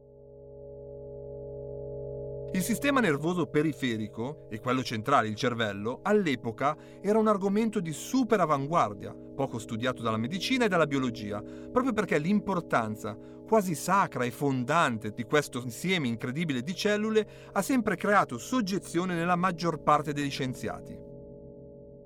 Il 2.53 2.61
sistema 2.61 2.99
nervoso 2.99 3.47
periferico 3.47 4.47
e 4.47 4.59
quello 4.59 4.83
centrale, 4.83 5.27
il 5.27 5.33
cervello, 5.33 6.01
all'epoca 6.03 6.77
era 7.01 7.17
un 7.17 7.27
argomento 7.27 7.79
di 7.79 7.91
super 7.91 8.39
avanguardia, 8.39 9.11
poco 9.11 9.57
studiato 9.57 10.03
dalla 10.03 10.17
medicina 10.17 10.65
e 10.65 10.67
dalla 10.67 10.85
biologia, 10.85 11.41
proprio 11.41 11.93
perché 11.93 12.19
l'importanza 12.19 13.17
quasi 13.47 13.73
sacra 13.73 14.23
e 14.23 14.29
fondante 14.29 15.13
di 15.15 15.23
questo 15.23 15.63
insieme 15.63 16.07
incredibile 16.07 16.61
di 16.61 16.75
cellule 16.75 17.27
ha 17.53 17.61
sempre 17.63 17.95
creato 17.95 18.37
soggezione 18.37 19.15
nella 19.15 19.35
maggior 19.35 19.81
parte 19.81 20.13
degli 20.13 20.29
scienziati. 20.29 20.95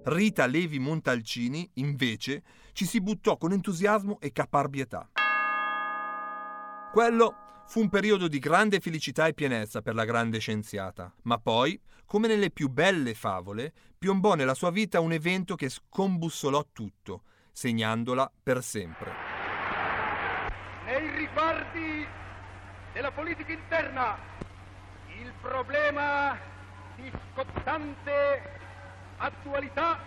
Rita 0.03 0.45
Levi 0.45 0.79
Montalcini, 0.79 1.69
invece, 1.73 2.41
ci 2.71 2.85
si 2.85 3.01
buttò 3.01 3.35
con 3.35 3.51
entusiasmo 3.51 4.17
e 4.21 4.31
caparbietà. 4.31 5.09
Quello 6.93 7.35
Fu 7.69 7.81
un 7.81 7.89
periodo 7.89 8.29
di 8.29 8.39
grande 8.39 8.79
felicità 8.79 9.27
e 9.27 9.33
pienezza 9.33 9.81
per 9.81 9.93
la 9.93 10.05
grande 10.05 10.39
scienziata, 10.39 11.13
ma 11.23 11.37
poi, 11.37 11.77
come 12.05 12.29
nelle 12.29 12.49
più 12.49 12.69
belle 12.69 13.13
favole, 13.13 13.73
piombò 13.97 14.35
nella 14.35 14.53
sua 14.53 14.71
vita 14.71 15.01
un 15.01 15.11
evento 15.11 15.55
che 15.55 15.67
scombussolò 15.67 16.65
tutto, 16.71 17.23
segnandola 17.51 18.31
per 18.41 18.63
sempre. 18.63 19.11
Nei 20.85 21.17
riguardi 21.17 22.07
della 22.93 23.11
politica 23.11 23.51
interna, 23.51 24.17
il 25.19 25.33
problema 25.41 26.37
di 26.95 27.11
scottante 27.33 28.59
attualità 29.17 29.99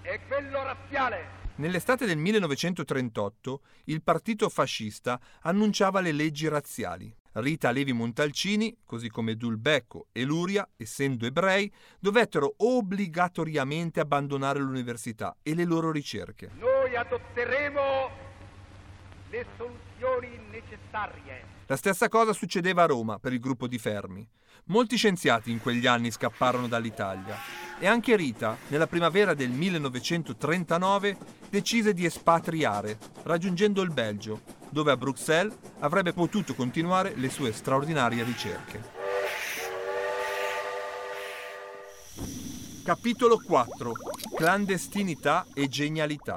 è 0.00 0.20
quello 0.28 0.62
razziale. 0.62 1.39
Nell'estate 1.60 2.06
del 2.06 2.16
1938 2.16 3.60
il 3.84 4.02
partito 4.02 4.48
fascista 4.48 5.20
annunciava 5.42 6.00
le 6.00 6.10
leggi 6.10 6.48
razziali. 6.48 7.14
Rita 7.32 7.70
Levi 7.70 7.92
Montalcini, 7.92 8.78
così 8.86 9.10
come 9.10 9.36
Dulbecco 9.36 10.06
e 10.10 10.24
Luria, 10.24 10.66
essendo 10.78 11.26
ebrei, 11.26 11.70
dovettero 11.98 12.54
obbligatoriamente 12.56 14.00
abbandonare 14.00 14.58
l'università 14.58 15.36
e 15.42 15.54
le 15.54 15.64
loro 15.66 15.92
ricerche. 15.92 16.48
Noi 16.54 16.96
adotteremo 16.96 18.10
le 19.28 19.46
soluzioni 19.58 20.40
necessarie. 20.50 21.49
La 21.70 21.76
stessa 21.76 22.08
cosa 22.08 22.32
succedeva 22.32 22.82
a 22.82 22.86
Roma 22.86 23.20
per 23.20 23.32
il 23.32 23.38
gruppo 23.38 23.68
di 23.68 23.78
Fermi. 23.78 24.28
Molti 24.64 24.96
scienziati 24.96 25.52
in 25.52 25.60
quegli 25.60 25.86
anni 25.86 26.10
scapparono 26.10 26.66
dall'Italia 26.66 27.36
e 27.78 27.86
anche 27.86 28.16
Rita, 28.16 28.56
nella 28.70 28.88
primavera 28.88 29.34
del 29.34 29.50
1939, 29.50 31.16
decise 31.48 31.94
di 31.94 32.04
espatriare, 32.04 32.98
raggiungendo 33.22 33.82
il 33.82 33.92
Belgio, 33.92 34.40
dove 34.68 34.90
a 34.90 34.96
Bruxelles 34.96 35.56
avrebbe 35.78 36.12
potuto 36.12 36.56
continuare 36.56 37.14
le 37.14 37.30
sue 37.30 37.52
straordinarie 37.52 38.24
ricerche. 38.24 38.82
Capitolo 42.82 43.38
4 43.38 43.92
Clandestinità 44.34 45.46
e 45.54 45.68
genialità 45.68 46.36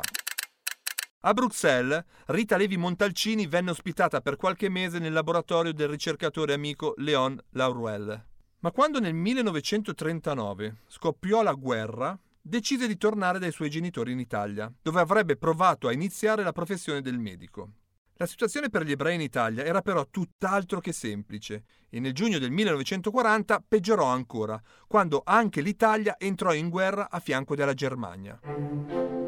a 1.26 1.34
Bruxelles, 1.34 2.04
Rita 2.28 2.58
Levi 2.58 2.76
Montalcini 2.76 3.48
venne 3.48 3.72
ospitata 3.72 4.20
per 4.20 4.36
qualche 4.36 4.68
mese 4.68 5.00
nel 5.00 5.14
laboratorio 5.14 5.72
del 5.74 5.88
ricercatore 5.88 6.54
amico 6.54 6.94
Léon 6.98 7.40
Lauruel. 7.52 8.26
Ma 8.60 8.72
quando 8.72 9.00
nel 9.00 9.14
1939 9.14 10.82
scoppiò 10.88 11.42
la 11.42 11.54
guerra, 11.54 12.18
decise 12.42 12.88
di 12.88 12.98
tornare 12.98 13.40
dai 13.40 13.54
suoi 13.54 13.70
genitori 13.70 14.12
in 14.12 14.20
Italia, 14.20 14.70
dove 14.82 15.00
avrebbe 15.00 15.38
provato 15.38 15.88
a 15.88 15.94
iniziare 15.94 16.44
la 16.44 16.52
professione 16.52 17.02
del 17.02 17.18
medico. 17.18 17.70
La 18.16 18.26
situazione 18.26 18.70
per 18.70 18.84
gli 18.84 18.92
ebrei 18.92 19.16
in 19.16 19.22
Italia 19.22 19.64
era 19.64 19.82
però 19.82 20.06
tutt'altro 20.10 20.82
che 20.82 20.92
semplice 20.92 21.64
e 21.90 22.02
nel 22.02 22.14
giugno 22.14 22.38
del 22.38 22.52
1940 22.52 23.64
peggiorò 23.66 24.06
ancora, 24.06 24.62
quando 24.88 25.22
anche 25.24 25.62
l'Italia 25.62 26.18
entrò 26.20 26.54
in 26.54 26.68
guerra 26.68 27.10
a 27.10 27.20
fianco 27.20 27.56
della 27.56 27.74
Germania. 27.74 29.23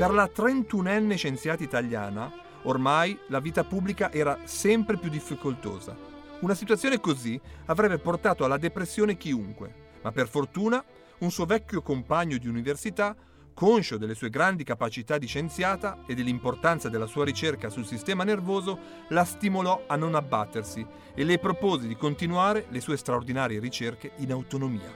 Per 0.00 0.12
la 0.12 0.30
31enne 0.34 1.14
scienziata 1.14 1.62
italiana, 1.62 2.32
ormai 2.62 3.18
la 3.26 3.38
vita 3.38 3.64
pubblica 3.64 4.10
era 4.10 4.38
sempre 4.44 4.96
più 4.96 5.10
difficoltosa. 5.10 5.94
Una 6.40 6.54
situazione 6.54 7.00
così 7.00 7.38
avrebbe 7.66 7.98
portato 7.98 8.46
alla 8.46 8.56
depressione 8.56 9.18
chiunque, 9.18 9.98
ma 10.00 10.10
per 10.10 10.26
fortuna 10.26 10.82
un 11.18 11.30
suo 11.30 11.44
vecchio 11.44 11.82
compagno 11.82 12.38
di 12.38 12.48
università, 12.48 13.14
conscio 13.52 13.98
delle 13.98 14.14
sue 14.14 14.30
grandi 14.30 14.64
capacità 14.64 15.18
di 15.18 15.26
scienziata 15.26 15.98
e 16.06 16.14
dell'importanza 16.14 16.88
della 16.88 17.04
sua 17.04 17.26
ricerca 17.26 17.68
sul 17.68 17.84
sistema 17.84 18.24
nervoso, 18.24 18.78
la 19.08 19.26
stimolò 19.26 19.84
a 19.86 19.96
non 19.96 20.14
abbattersi 20.14 20.86
e 21.14 21.24
le 21.24 21.38
propose 21.38 21.86
di 21.86 21.94
continuare 21.94 22.64
le 22.70 22.80
sue 22.80 22.96
straordinarie 22.96 23.60
ricerche 23.60 24.12
in 24.16 24.32
autonomia. 24.32 24.90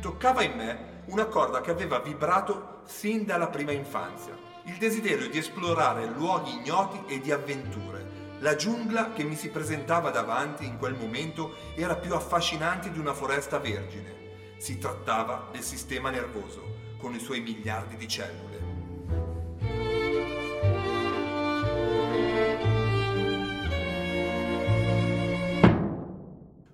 Toccava 0.00 0.44
in 0.44 0.52
me 0.56 0.89
una 1.10 1.26
corda 1.26 1.60
che 1.60 1.72
aveva 1.72 1.98
vibrato 1.98 2.82
sin 2.84 3.24
dalla 3.24 3.48
prima 3.48 3.72
infanzia, 3.72 4.36
il 4.64 4.76
desiderio 4.76 5.28
di 5.28 5.38
esplorare 5.38 6.06
luoghi 6.06 6.52
ignoti 6.52 7.12
e 7.12 7.20
di 7.20 7.32
avventure. 7.32 8.38
La 8.38 8.54
giungla 8.54 9.12
che 9.12 9.24
mi 9.24 9.34
si 9.34 9.50
presentava 9.50 10.10
davanti 10.10 10.64
in 10.64 10.78
quel 10.78 10.94
momento 10.94 11.54
era 11.74 11.96
più 11.96 12.14
affascinante 12.14 12.90
di 12.92 12.98
una 12.98 13.12
foresta 13.12 13.58
vergine. 13.58 14.54
Si 14.58 14.78
trattava 14.78 15.48
del 15.50 15.62
sistema 15.62 16.10
nervoso, 16.10 16.78
con 16.98 17.12
i 17.14 17.18
suoi 17.18 17.40
miliardi 17.40 17.96
di 17.96 18.08
cellule. 18.08 18.58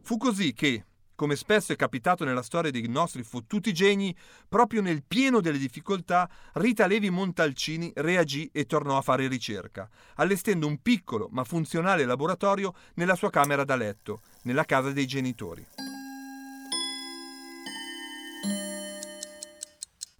Fu 0.02 0.18
così 0.18 0.52
che, 0.52 0.84
come 1.16 1.34
spesso 1.34 1.72
è 1.72 1.76
capitato 1.76 2.24
nella 2.24 2.42
storia 2.42 2.70
dei 2.70 2.86
nostri 2.86 3.24
fottuti 3.24 3.72
geni, 3.72 4.14
proprio 4.48 4.80
nel 4.80 5.02
pieno 5.02 5.40
delle 5.40 5.58
difficoltà, 5.58 6.30
Rita 6.52 6.86
Levi 6.86 7.10
Montalcini 7.10 7.90
reagì 7.96 8.48
e 8.52 8.66
tornò 8.66 8.96
a 8.96 9.02
fare 9.02 9.26
ricerca, 9.26 9.88
allestendo 10.16 10.68
un 10.68 10.80
piccolo 10.80 11.28
ma 11.32 11.42
funzionale 11.42 12.04
laboratorio 12.04 12.74
nella 12.94 13.16
sua 13.16 13.30
camera 13.30 13.64
da 13.64 13.74
letto, 13.74 14.20
nella 14.42 14.64
casa 14.64 14.92
dei 14.92 15.06
genitori. 15.06 15.66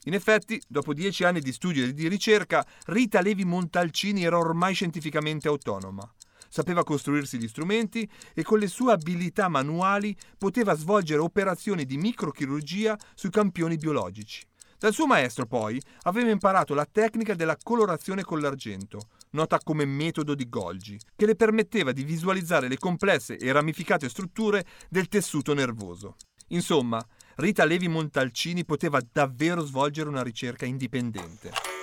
In 0.04 0.14
effetti, 0.14 0.61
dopo 0.66 0.94
dieci 0.94 1.24
anni 1.24 1.40
di 1.40 1.52
studio 1.52 1.85
e 1.85 1.92
di 1.92 2.09
ricerca, 2.09 2.64
Rita 2.87 3.20
Levi 3.20 3.44
Montalcini 3.44 4.24
era 4.24 4.38
ormai 4.38 4.72
scientificamente 4.72 5.48
autonoma 5.48 6.09
sapeva 6.48 6.85
costruirsi 6.85 7.38
gli 7.38 7.48
strumenti 7.48 8.09
e 8.35 8.42
con 8.42 8.59
le 8.59 8.66
sue 8.66 8.92
abilità 8.92 9.48
manuali 9.48 10.16
poteva 10.38 10.74
svolgere 10.74 11.20
operazioni 11.20 11.85
di 11.85 11.96
microchirurgia 11.96 12.96
sui 13.14 13.30
campioni 13.30 13.76
biologici. 13.76 14.46
Dal 14.78 14.92
suo 14.92 15.06
maestro 15.06 15.46
poi 15.46 15.80
aveva 16.02 16.30
imparato 16.30 16.74
la 16.74 16.87
tecnica 16.90 17.35
della 17.35 17.56
colorazione 17.62 18.22
con 18.22 18.40
l'argento, 18.40 19.09
nota 19.30 19.59
come 19.59 19.87
metodo 19.87 20.35
di 20.35 20.48
Golgi, 20.48 20.98
che 21.16 21.26
le 21.26 21.35
permetteva 21.35 21.92
di 21.92 22.04
visualizzare 22.04 22.68
le 22.68 22.76
complesse 22.76 23.37
e 23.37 23.52
ramificate 23.52 24.09
strutture 24.09 24.64
del 24.90 25.09
tessuto 25.09 25.54
nervoso. 25.54 26.16
Insomma, 26.48 27.04
Rita 27.37 27.64
Levi 27.64 27.88
Montalcini 27.88 28.64
poteva 28.64 29.00
davvero 29.12 29.62
svolgere 29.62 30.09
una 30.09 30.22
ricerca 30.22 30.64
indipendente. 30.64 31.75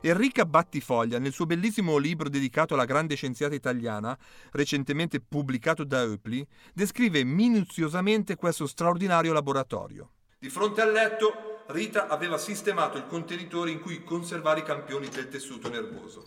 Enrica 0.00 0.44
Battifoglia, 0.44 1.18
nel 1.18 1.32
suo 1.32 1.46
bellissimo 1.46 1.96
libro 1.96 2.28
dedicato 2.28 2.74
alla 2.74 2.84
grande 2.84 3.16
scienziata 3.16 3.54
italiana, 3.54 4.16
recentemente 4.52 5.20
pubblicato 5.20 5.82
da 5.84 6.02
Eupli, 6.02 6.46
descrive 6.72 7.24
minuziosamente 7.24 8.36
questo 8.36 8.66
straordinario 8.66 9.32
laboratorio. 9.32 10.10
Di 10.38 10.48
fronte 10.50 10.80
al 10.80 10.92
letto, 10.92 11.64
Rita 11.66 12.06
aveva 12.06 12.38
sistemato 12.38 12.96
il 12.96 13.06
contenitore 13.06 13.70
in 13.70 13.80
cui 13.80 14.04
conservare 14.04 14.60
i 14.60 14.62
campioni 14.62 15.08
del 15.08 15.28
tessuto 15.28 15.68
nervoso. 15.68 16.24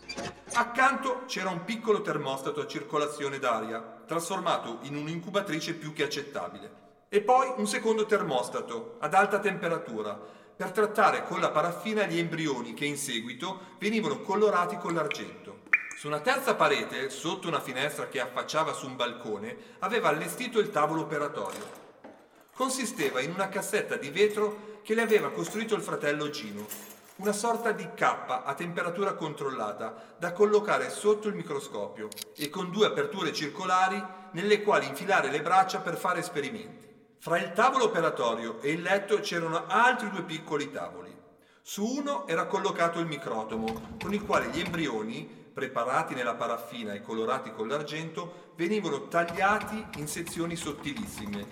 Accanto 0.53 1.23
c'era 1.25 1.49
un 1.49 1.63
piccolo 1.63 2.01
termostato 2.01 2.61
a 2.61 2.67
circolazione 2.67 3.39
d'aria, 3.39 4.03
trasformato 4.05 4.79
in 4.83 4.97
un'incubatrice 4.97 5.75
più 5.75 5.93
che 5.93 6.03
accettabile. 6.03 6.79
E 7.07 7.21
poi 7.21 7.53
un 7.57 7.67
secondo 7.67 8.05
termostato, 8.05 8.97
ad 8.99 9.13
alta 9.13 9.39
temperatura, 9.39 10.19
per 10.61 10.73
trattare 10.73 11.25
con 11.25 11.39
la 11.39 11.49
paraffina 11.49 12.05
gli 12.05 12.19
embrioni 12.19 12.75
che 12.75 12.85
in 12.85 12.95
seguito 12.95 13.77
venivano 13.79 14.21
colorati 14.21 14.77
con 14.77 14.93
l'argento. 14.93 15.61
Su 15.97 16.05
una 16.05 16.19
terza 16.19 16.53
parete, 16.53 17.09
sotto 17.09 17.47
una 17.47 17.59
finestra 17.59 18.07
che 18.07 18.19
affacciava 18.19 18.71
su 18.71 18.85
un 18.85 18.95
balcone, 18.95 19.57
aveva 19.79 20.09
allestito 20.09 20.59
il 20.59 20.69
tavolo 20.69 21.01
operatorio. 21.01 21.67
Consisteva 22.53 23.21
in 23.21 23.31
una 23.31 23.49
cassetta 23.49 23.95
di 23.95 24.11
vetro 24.11 24.79
che 24.83 24.93
le 24.93 25.01
aveva 25.01 25.31
costruito 25.31 25.73
il 25.73 25.81
fratello 25.81 26.29
Gino, 26.29 26.67
una 27.15 27.33
sorta 27.33 27.71
di 27.71 27.87
cappa 27.95 28.43
a 28.43 28.53
temperatura 28.53 29.13
controllata 29.13 30.15
da 30.19 30.31
collocare 30.31 30.91
sotto 30.91 31.27
il 31.27 31.33
microscopio 31.33 32.07
e 32.35 32.51
con 32.51 32.69
due 32.69 32.85
aperture 32.85 33.33
circolari 33.33 33.99
nelle 34.33 34.61
quali 34.61 34.85
infilare 34.85 35.31
le 35.31 35.41
braccia 35.41 35.79
per 35.79 35.97
fare 35.97 36.19
esperimenti. 36.19 36.90
Fra 37.23 37.37
il 37.37 37.53
tavolo 37.53 37.83
operatorio 37.83 38.59
e 38.61 38.71
il 38.71 38.81
letto 38.81 39.19
c'erano 39.19 39.67
altri 39.67 40.09
due 40.09 40.23
piccoli 40.23 40.71
tavoli. 40.71 41.15
Su 41.61 41.85
uno 41.85 42.25
era 42.25 42.47
collocato 42.47 42.97
il 42.97 43.05
microtomo, 43.05 43.97
con 44.01 44.11
il 44.11 44.25
quale 44.25 44.49
gli 44.49 44.59
embrioni, 44.59 45.29
preparati 45.53 46.15
nella 46.15 46.33
paraffina 46.33 46.93
e 46.93 47.01
colorati 47.01 47.51
con 47.51 47.67
l'argento, 47.67 48.53
venivano 48.55 49.07
tagliati 49.07 49.85
in 49.97 50.07
sezioni 50.07 50.55
sottilissime. 50.55 51.45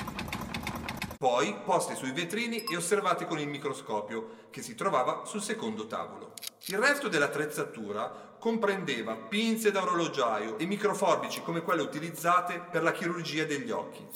Poi 1.20 1.56
posti 1.64 1.94
sui 1.94 2.14
vetrini 2.14 2.64
e 2.64 2.76
osservati 2.76 3.28
con 3.28 3.38
il 3.38 3.48
microscopio, 3.48 4.48
che 4.50 4.64
si 4.64 4.74
trovava 4.74 5.26
sul 5.26 5.44
secondo 5.44 5.86
tavolo. 5.86 6.34
Il 6.66 6.80
resto 6.80 7.08
dell'attrezzatura 7.10 8.38
comprendeva 8.40 9.14
pinze 9.14 9.70
da 9.70 9.84
orologiaio 9.84 10.58
e 10.58 10.66
microforbici 10.66 11.44
come 11.44 11.62
quelle 11.62 11.84
utilizzate 11.84 12.60
per 12.72 12.82
la 12.82 12.92
chirurgia 12.92 13.44
degli 13.44 13.70
occhi. 13.70 14.08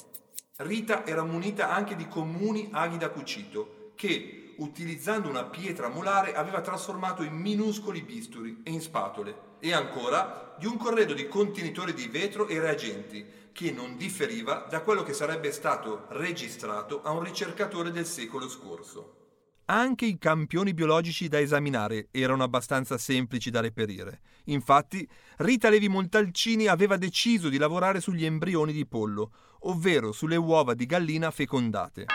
Rita 0.57 1.03
era 1.03 1.23
munita 1.23 1.71
anche 1.71 1.95
di 1.95 2.07
comuni 2.07 2.69
aghi 2.71 2.97
da 2.97 3.09
cucito 3.09 3.91
che, 3.95 4.53
utilizzando 4.57 5.27
una 5.27 5.45
pietra 5.45 5.89
molare, 5.89 6.35
aveva 6.35 6.61
trasformato 6.61 7.23
in 7.23 7.33
minuscoli 7.33 8.03
bisturi 8.03 8.61
e 8.63 8.69
in 8.69 8.79
spatole, 8.79 9.57
e 9.59 9.73
ancora 9.73 10.55
di 10.59 10.67
un 10.67 10.77
corredo 10.77 11.15
di 11.15 11.27
contenitori 11.27 11.95
di 11.95 12.05
vetro 12.05 12.47
e 12.47 12.59
reagenti, 12.59 13.25
che 13.51 13.71
non 13.71 13.97
differiva 13.97 14.67
da 14.69 14.81
quello 14.81 15.01
che 15.01 15.13
sarebbe 15.13 15.51
stato 15.51 16.05
registrato 16.09 17.01
a 17.01 17.09
un 17.09 17.23
ricercatore 17.23 17.89
del 17.89 18.05
secolo 18.05 18.47
scorso. 18.47 19.21
Anche 19.65 20.05
i 20.05 20.19
campioni 20.19 20.73
biologici 20.73 21.29
da 21.29 21.39
esaminare 21.39 22.09
erano 22.11 22.43
abbastanza 22.43 22.97
semplici 22.99 23.49
da 23.49 23.61
reperire. 23.61 24.19
Infatti, 24.45 25.07
Rita 25.37 25.69
Levi 25.69 25.87
Montalcini 25.87 26.67
aveva 26.67 26.97
deciso 26.97 27.47
di 27.47 27.57
lavorare 27.57 28.01
sugli 28.01 28.25
embrioni 28.25 28.73
di 28.73 28.85
pollo, 28.85 29.31
ovvero 29.63 30.11
sulle 30.11 30.35
uova 30.35 30.73
di 30.73 30.85
gallina 30.85 31.31
fecondate. 31.31 32.05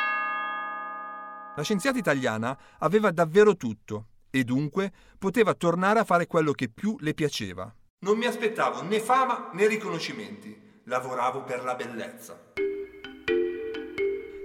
La 1.57 1.63
scienziata 1.63 1.99
italiana 1.99 2.57
aveva 2.79 3.11
davvero 3.11 3.57
tutto 3.57 4.07
e 4.31 4.45
dunque 4.45 4.93
poteva 5.19 5.55
tornare 5.55 5.99
a 5.99 6.05
fare 6.05 6.27
quello 6.27 6.53
che 6.53 6.69
più 6.69 6.97
le 7.01 7.15
piaceva. 7.15 7.75
Non 8.01 8.17
mi 8.17 8.27
aspettavo 8.27 8.83
né 8.83 9.01
fama 9.01 9.51
né 9.55 9.67
riconoscimenti, 9.67 10.57
lavoravo 10.85 11.43
per 11.43 11.65
la 11.65 11.75
bellezza. 11.75 12.53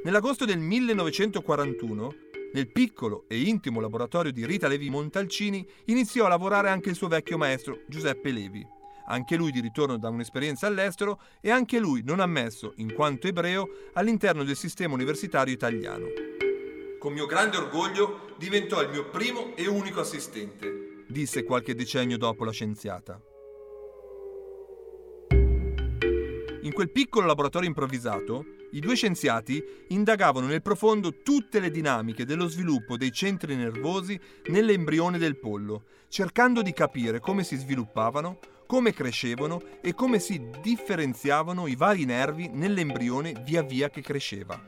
Nell'agosto 0.04 0.46
del 0.46 0.60
1941, 0.60 2.14
nel 2.54 2.72
piccolo 2.72 3.26
e 3.28 3.42
intimo 3.42 3.80
laboratorio 3.80 4.32
di 4.32 4.46
Rita 4.46 4.68
Levi 4.68 4.90
Montalcini, 4.90 5.66
iniziò 5.86 6.26
a 6.26 6.30
lavorare 6.30 6.70
anche 6.70 6.90
il 6.90 6.96
suo 6.96 7.08
vecchio 7.08 7.38
maestro 7.38 7.82
Giuseppe 7.88 8.32
Levi 8.32 8.82
anche 9.06 9.36
lui 9.36 9.52
di 9.52 9.60
ritorno 9.60 9.98
da 9.98 10.10
un'esperienza 10.10 10.68
all'estero 10.68 11.20
e 11.42 11.52
anche 11.52 11.80
lui 11.80 12.04
non 12.04 12.20
ammesso, 12.20 12.74
in 12.78 12.94
quanto 12.94 13.28
ebreo, 13.28 13.70
all'interno 13.94 14.44
del 14.44 14.56
sistema 14.56 14.94
universitario 14.94 15.54
italiano. 15.54 16.08
Con 17.00 17.14
mio 17.14 17.26
grande 17.26 17.58
orgoglio 17.58 18.36
diventò 18.38 18.82
il 18.82 18.90
mio 18.90 19.10
primo 19.10 19.56
e 19.56 19.68
unico 19.68 20.00
assistente, 20.00 21.04
disse 21.08 21.44
qualche 21.44 21.76
decennio 21.76 22.18
dopo 22.18 22.46
la 22.46 22.52
scienziata. 22.52 23.20
In 26.62 26.72
quel 26.72 26.92
piccolo 26.92 27.26
laboratorio 27.26 27.68
improvvisato, 27.68 28.46
i 28.72 28.80
due 28.80 28.96
scienziati 28.96 29.62
indagavano 29.90 30.48
nel 30.48 30.62
profondo 30.62 31.22
tutte 31.22 31.60
le 31.60 31.70
dinamiche 31.70 32.26
dello 32.26 32.48
sviluppo 32.48 32.96
dei 32.96 33.12
centri 33.12 33.56
nervosi 33.56 34.18
nell'embrione 34.46 35.18
del 35.18 35.38
pollo, 35.38 35.84
cercando 36.08 36.62
di 36.62 36.72
capire 36.72 37.20
come 37.20 37.44
si 37.44 37.58
sviluppavano, 37.58 38.40
come 38.74 38.92
crescevano 38.92 39.62
e 39.82 39.94
come 39.94 40.18
si 40.18 40.50
differenziavano 40.60 41.68
i 41.68 41.76
vari 41.76 42.06
nervi 42.06 42.50
nell'embrione 42.52 43.40
via 43.46 43.62
via 43.62 43.92
che 43.92 44.02
cresceva. 44.02 44.60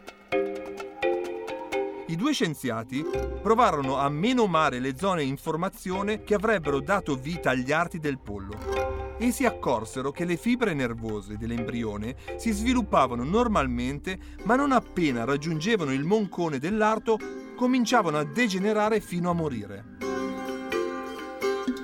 I 2.06 2.16
due 2.16 2.32
scienziati 2.32 3.04
provarono 3.42 3.98
a 3.98 4.08
menomare 4.10 4.78
le 4.78 4.96
zone 4.96 5.24
in 5.24 5.38
formazione 5.38 6.22
che 6.22 6.36
avrebbero 6.36 6.82
dato 6.82 7.16
vita 7.16 7.50
agli 7.50 7.72
arti 7.72 7.98
del 7.98 8.20
pollo 8.20 9.18
e 9.18 9.32
si 9.32 9.44
accorsero 9.44 10.12
che 10.12 10.24
le 10.24 10.38
fibre 10.38 10.76
nervose 10.76 11.36
dell'embrione 11.36 12.16
si 12.36 12.52
sviluppavano 12.52 13.24
normalmente 13.24 14.20
ma 14.44 14.56
non 14.56 14.72
appena 14.72 15.24
raggiungevano 15.24 15.92
il 15.92 16.04
moncone 16.04 16.60
dell'arto 16.60 17.18
cominciavano 17.56 18.20
a 18.20 18.24
degenerare 18.24 19.00
fino 19.02 19.32
a 19.32 19.34
morire. 19.34 20.25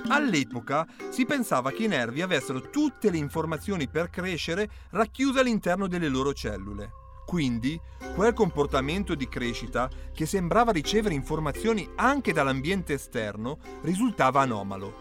All'epoca 0.08 0.86
si 1.10 1.24
pensava 1.24 1.70
che 1.70 1.84
i 1.84 1.88
nervi 1.88 2.22
avessero 2.22 2.70
tutte 2.70 3.10
le 3.10 3.16
informazioni 3.16 3.88
per 3.88 4.10
crescere 4.10 4.68
racchiuse 4.90 5.40
all'interno 5.40 5.86
delle 5.86 6.08
loro 6.08 6.32
cellule. 6.32 6.90
Quindi, 7.24 7.80
quel 8.14 8.34
comportamento 8.34 9.14
di 9.14 9.28
crescita, 9.28 9.88
che 10.12 10.26
sembrava 10.26 10.72
ricevere 10.72 11.14
informazioni 11.14 11.88
anche 11.96 12.32
dall'ambiente 12.32 12.94
esterno, 12.94 13.58
risultava 13.82 14.42
anomalo. 14.42 15.00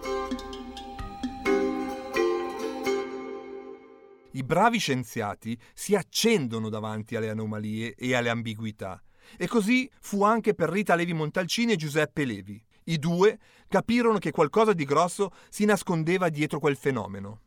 I 4.34 4.44
bravi 4.44 4.78
scienziati 4.78 5.60
si 5.74 5.94
accendono 5.94 6.70
davanti 6.70 7.17
alle 7.17 7.30
anomalie 7.30 7.96
e 7.96 8.15
alle 8.15 8.30
ambiguità. 8.30 9.04
E 9.38 9.48
così 9.48 9.89
fu 10.00 10.24
anche 10.24 10.54
per 10.54 10.70
Rita 10.70 10.96
Levi 10.96 11.13
Montalcini 11.13 11.74
e 11.74 11.76
Giuseppe 11.76 12.24
Levi. 12.24 12.63
I 12.86 12.98
due 12.98 13.38
capirono 13.67 14.17
che 14.17 14.32
qualcosa 14.32 14.74
di 14.74 14.86
grosso 14.86 15.32
si 15.50 15.65
nascondeva 15.65 16.30
dietro 16.30 16.60
quel 16.60 16.76
fenomeno. 16.76 17.41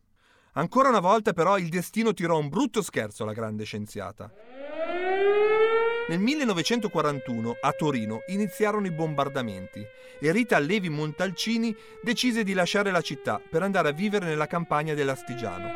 Ancora 0.53 0.89
una 0.89 1.01
volta 1.01 1.33
però 1.33 1.59
il 1.59 1.69
destino 1.69 2.15
tirò 2.15 2.39
un 2.39 2.49
brutto 2.49 2.81
scherzo 2.83 3.25
alla 3.25 3.33
grande 3.33 3.65
scienziata. 3.65 4.33
Nel 6.07 6.21
1941 6.21 7.57
a 7.61 7.73
Torino 7.73 8.21
iniziarono 8.29 8.87
i 8.87 8.93
bombardamenti 8.93 9.85
e 10.21 10.33
Rita 10.33 10.59
Levi 10.59 10.91
Montalcini 10.91 11.75
decise 12.03 12.45
di 12.45 12.53
lasciare 12.53 12.91
la 12.91 13.01
città 13.01 13.41
per 13.41 13.63
andare 13.63 13.89
a 13.89 13.93
vivere 13.93 14.27
nella 14.27 14.47
campagna 14.47 14.95
dell'Astigiano. 14.95 15.73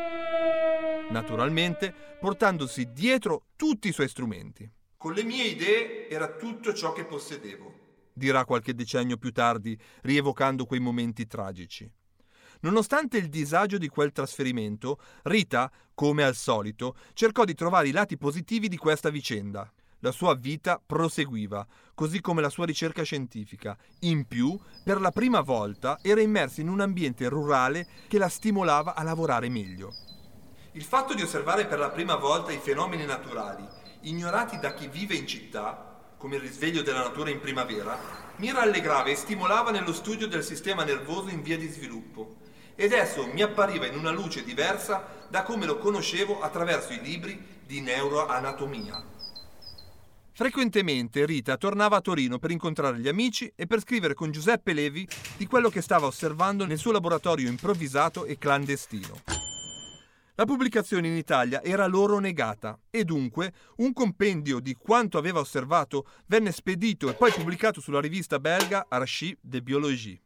Naturalmente 1.11 1.93
portandosi 2.21 2.93
dietro 2.93 3.47
tutti 3.57 3.89
i 3.89 3.93
suoi 3.93 4.09
strumenti. 4.09 4.71
Con 4.97 5.15
le 5.15 5.25
mie 5.25 5.45
idee 5.45 6.09
era 6.09 6.29
tutto 6.29 6.75
ciò 6.75 6.93
che 6.93 7.05
possedevo 7.05 7.87
dirà 8.19 8.45
qualche 8.45 8.75
decennio 8.75 9.17
più 9.17 9.33
tardi, 9.33 9.81
rievocando 10.03 10.67
quei 10.67 10.81
momenti 10.81 11.27
tragici. 11.27 11.91
Nonostante 12.61 13.17
il 13.17 13.29
disagio 13.29 13.79
di 13.79 13.89
quel 13.89 14.13
trasferimento, 14.13 14.99
Rita, 15.23 15.71
come 15.95 16.25
al 16.25 16.35
solito, 16.35 16.97
cercò 17.15 17.45
di 17.45 17.55
trovare 17.55 17.89
i 17.89 17.93
lati 17.93 18.19
positivi 18.19 18.69
di 18.69 18.77
questa 18.77 19.11
vicenda. 19.11 19.73
La 20.01 20.11
sua 20.13 20.35
vita 20.35 20.81
proseguiva, 20.85 21.67
così 21.95 22.21
come 22.21 22.41
la 22.41 22.51
sua 22.51 22.67
ricerca 22.67 23.03
scientifica. 23.03 23.77
In 24.01 24.27
più, 24.27 24.59
per 24.85 25.01
la 25.01 25.11
prima 25.11 25.41
volta, 25.41 25.99
era 26.03 26.21
immersa 26.21 26.61
in 26.61 26.69
un 26.69 26.81
ambiente 26.81 27.29
rurale 27.29 27.87
che 28.07 28.19
la 28.19 28.29
stimolava 28.29 28.95
a 28.95 29.03
lavorare 29.03 29.49
meglio. 29.49 29.93
Il 30.73 30.85
fatto 30.85 31.15
di 31.15 31.23
osservare 31.23 31.67
per 31.67 31.79
la 31.79 31.91
prima 31.91 32.15
volta 32.15 32.53
i 32.53 32.59
fenomeni 32.59 33.05
naturali, 33.05 33.67
ignorati 34.03 34.59
da 34.59 34.75
chi 34.75 34.87
vive 34.87 35.17
in 35.17 35.27
città, 35.27 35.88
come 36.19 36.37
il 36.37 36.43
risveglio 36.43 36.83
della 36.83 37.03
natura 37.03 37.31
in 37.31 37.41
primavera, 37.41 37.99
mi 38.37 38.53
rallegrava 38.53 39.09
e 39.09 39.15
stimolava 39.15 39.71
nello 39.71 39.93
studio 39.93 40.27
del 40.27 40.45
sistema 40.45 40.85
nervoso 40.85 41.31
in 41.31 41.43
via 41.43 41.57
di 41.57 41.69
sviluppo 41.69 42.37
ed 42.75 42.93
esso 42.93 43.27
mi 43.27 43.43
appariva 43.43 43.87
in 43.87 43.97
una 43.97 44.11
luce 44.11 44.45
diversa 44.45 45.27
da 45.29 45.43
come 45.43 45.67
lo 45.67 45.79
conoscevo 45.79 46.41
attraverso 46.41 46.93
i 46.93 47.01
libri 47.01 47.61
di 47.65 47.81
neuroanatomia. 47.81 49.05
Frequentemente 50.33 51.27
Rita 51.27 51.57
tornava 51.57 51.97
a 51.97 52.01
Torino 52.01 52.39
per 52.39 52.53
incontrare 52.53 52.99
gli 52.99 53.09
amici 53.09 53.53
e 53.57 53.67
per 53.67 53.81
scrivere 53.81 54.15
con 54.15 54.31
Giuseppe 54.31 54.73
Levi 54.73 55.09
di 55.37 55.47
quello 55.49 55.69
che 55.69 55.83
stava 55.83 56.07
osservando 56.07 56.65
nel 56.65 56.79
suo 56.79 56.93
laboratorio 56.93 57.49
improvvisato 57.49 58.25
e 58.25 58.39
clandestino. 58.39 59.38
La 60.39 60.45
pubblicazione 60.45 61.09
in 61.09 61.17
Italia 61.17 61.65
era 61.65 61.89
loro 61.89 62.21
negata 62.21 62.79
e 62.91 63.03
dunque 63.03 63.53
un 63.79 63.93
compendio 63.93 64.61
di 64.61 64.73
quanto 64.75 65.19
aveva 65.19 65.41
osservato 65.41 66.07
venne 66.27 66.53
spedito 66.53 67.11
e 67.11 67.15
poi 67.15 67.33
pubblicato 67.33 67.81
sulla 67.81 68.01
rivista 68.01 68.39
belga 68.39 68.87
Archives 68.89 69.41
de 69.41 69.63
Biologie. 69.63 70.21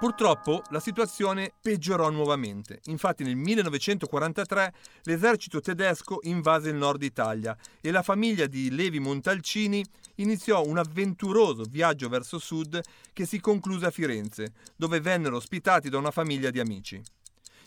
Purtroppo 0.00 0.62
la 0.70 0.80
situazione 0.80 1.52
peggiorò 1.60 2.08
nuovamente. 2.08 2.80
Infatti 2.84 3.24
nel 3.24 3.36
1943 3.36 4.72
l'esercito 5.02 5.60
tedesco 5.60 6.20
invase 6.22 6.70
il 6.70 6.76
nord 6.76 7.02
Italia 7.02 7.54
e 7.82 7.90
la 7.90 8.02
famiglia 8.02 8.46
di 8.46 8.70
Levi 8.70 9.00
Montalcini 9.00 9.84
iniziò 10.14 10.64
un 10.64 10.78
avventuroso 10.78 11.64
viaggio 11.68 12.08
verso 12.08 12.38
sud 12.38 12.80
che 13.12 13.26
si 13.26 13.38
concluse 13.38 13.84
a 13.84 13.90
Firenze, 13.90 14.54
dove 14.76 14.98
vennero 14.98 15.36
ospitati 15.36 15.90
da 15.90 15.98
una 15.98 16.10
famiglia 16.10 16.48
di 16.48 16.58
amici. 16.58 17.02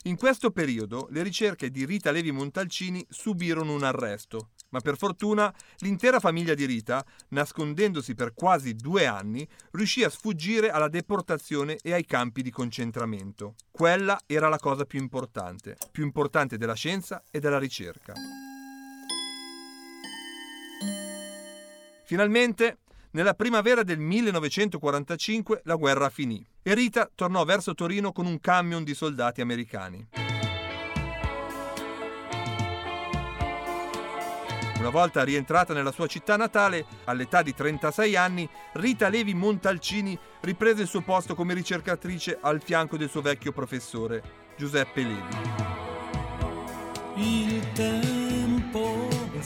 In 0.04 0.16
questo 0.16 0.50
periodo 0.50 1.08
le 1.10 1.22
ricerche 1.22 1.70
di 1.70 1.84
Rita 1.84 2.10
Levi 2.10 2.30
Montalcini 2.30 3.04
subirono 3.10 3.74
un 3.74 3.84
arresto, 3.84 4.52
ma 4.70 4.80
per 4.80 4.96
fortuna 4.96 5.54
l'intera 5.80 6.20
famiglia 6.20 6.54
di 6.54 6.64
Rita, 6.64 7.04
nascondendosi 7.28 8.14
per 8.14 8.32
quasi 8.32 8.74
due 8.74 9.04
anni, 9.04 9.46
riuscì 9.72 10.02
a 10.02 10.08
sfuggire 10.08 10.70
alla 10.70 10.88
deportazione 10.88 11.76
e 11.82 11.92
ai 11.92 12.06
campi 12.06 12.40
di 12.40 12.50
concentramento. 12.50 13.56
Quella 13.70 14.18
era 14.24 14.48
la 14.48 14.58
cosa 14.58 14.86
più 14.86 14.98
importante, 14.98 15.76
più 15.92 16.02
importante 16.02 16.56
della 16.56 16.74
scienza 16.74 17.22
e 17.30 17.38
della 17.38 17.58
ricerca. 17.58 18.14
Finalmente 22.06 22.78
nella 23.10 23.34
primavera 23.34 23.82
del 23.82 23.98
1945 23.98 25.60
la 25.64 25.74
guerra 25.74 26.08
finì 26.08 26.49
e 26.62 26.74
Rita 26.74 27.10
tornò 27.14 27.44
verso 27.44 27.74
Torino 27.74 28.12
con 28.12 28.26
un 28.26 28.40
camion 28.40 28.84
di 28.84 28.94
soldati 28.94 29.40
americani. 29.40 30.08
Una 34.80 34.88
volta 34.88 35.22
rientrata 35.24 35.74
nella 35.74 35.92
sua 35.92 36.06
città 36.06 36.36
natale, 36.38 36.86
all'età 37.04 37.42
di 37.42 37.54
36 37.54 38.16
anni, 38.16 38.48
Rita 38.72 39.10
Levi 39.10 39.34
Montalcini 39.34 40.18
riprese 40.40 40.80
il 40.82 40.88
suo 40.88 41.02
posto 41.02 41.34
come 41.34 41.52
ricercatrice 41.52 42.38
al 42.40 42.62
fianco 42.62 42.96
del 42.96 43.10
suo 43.10 43.20
vecchio 43.20 43.52
professore, 43.52 44.22
Giuseppe 44.56 45.02
Levi. 45.02 45.36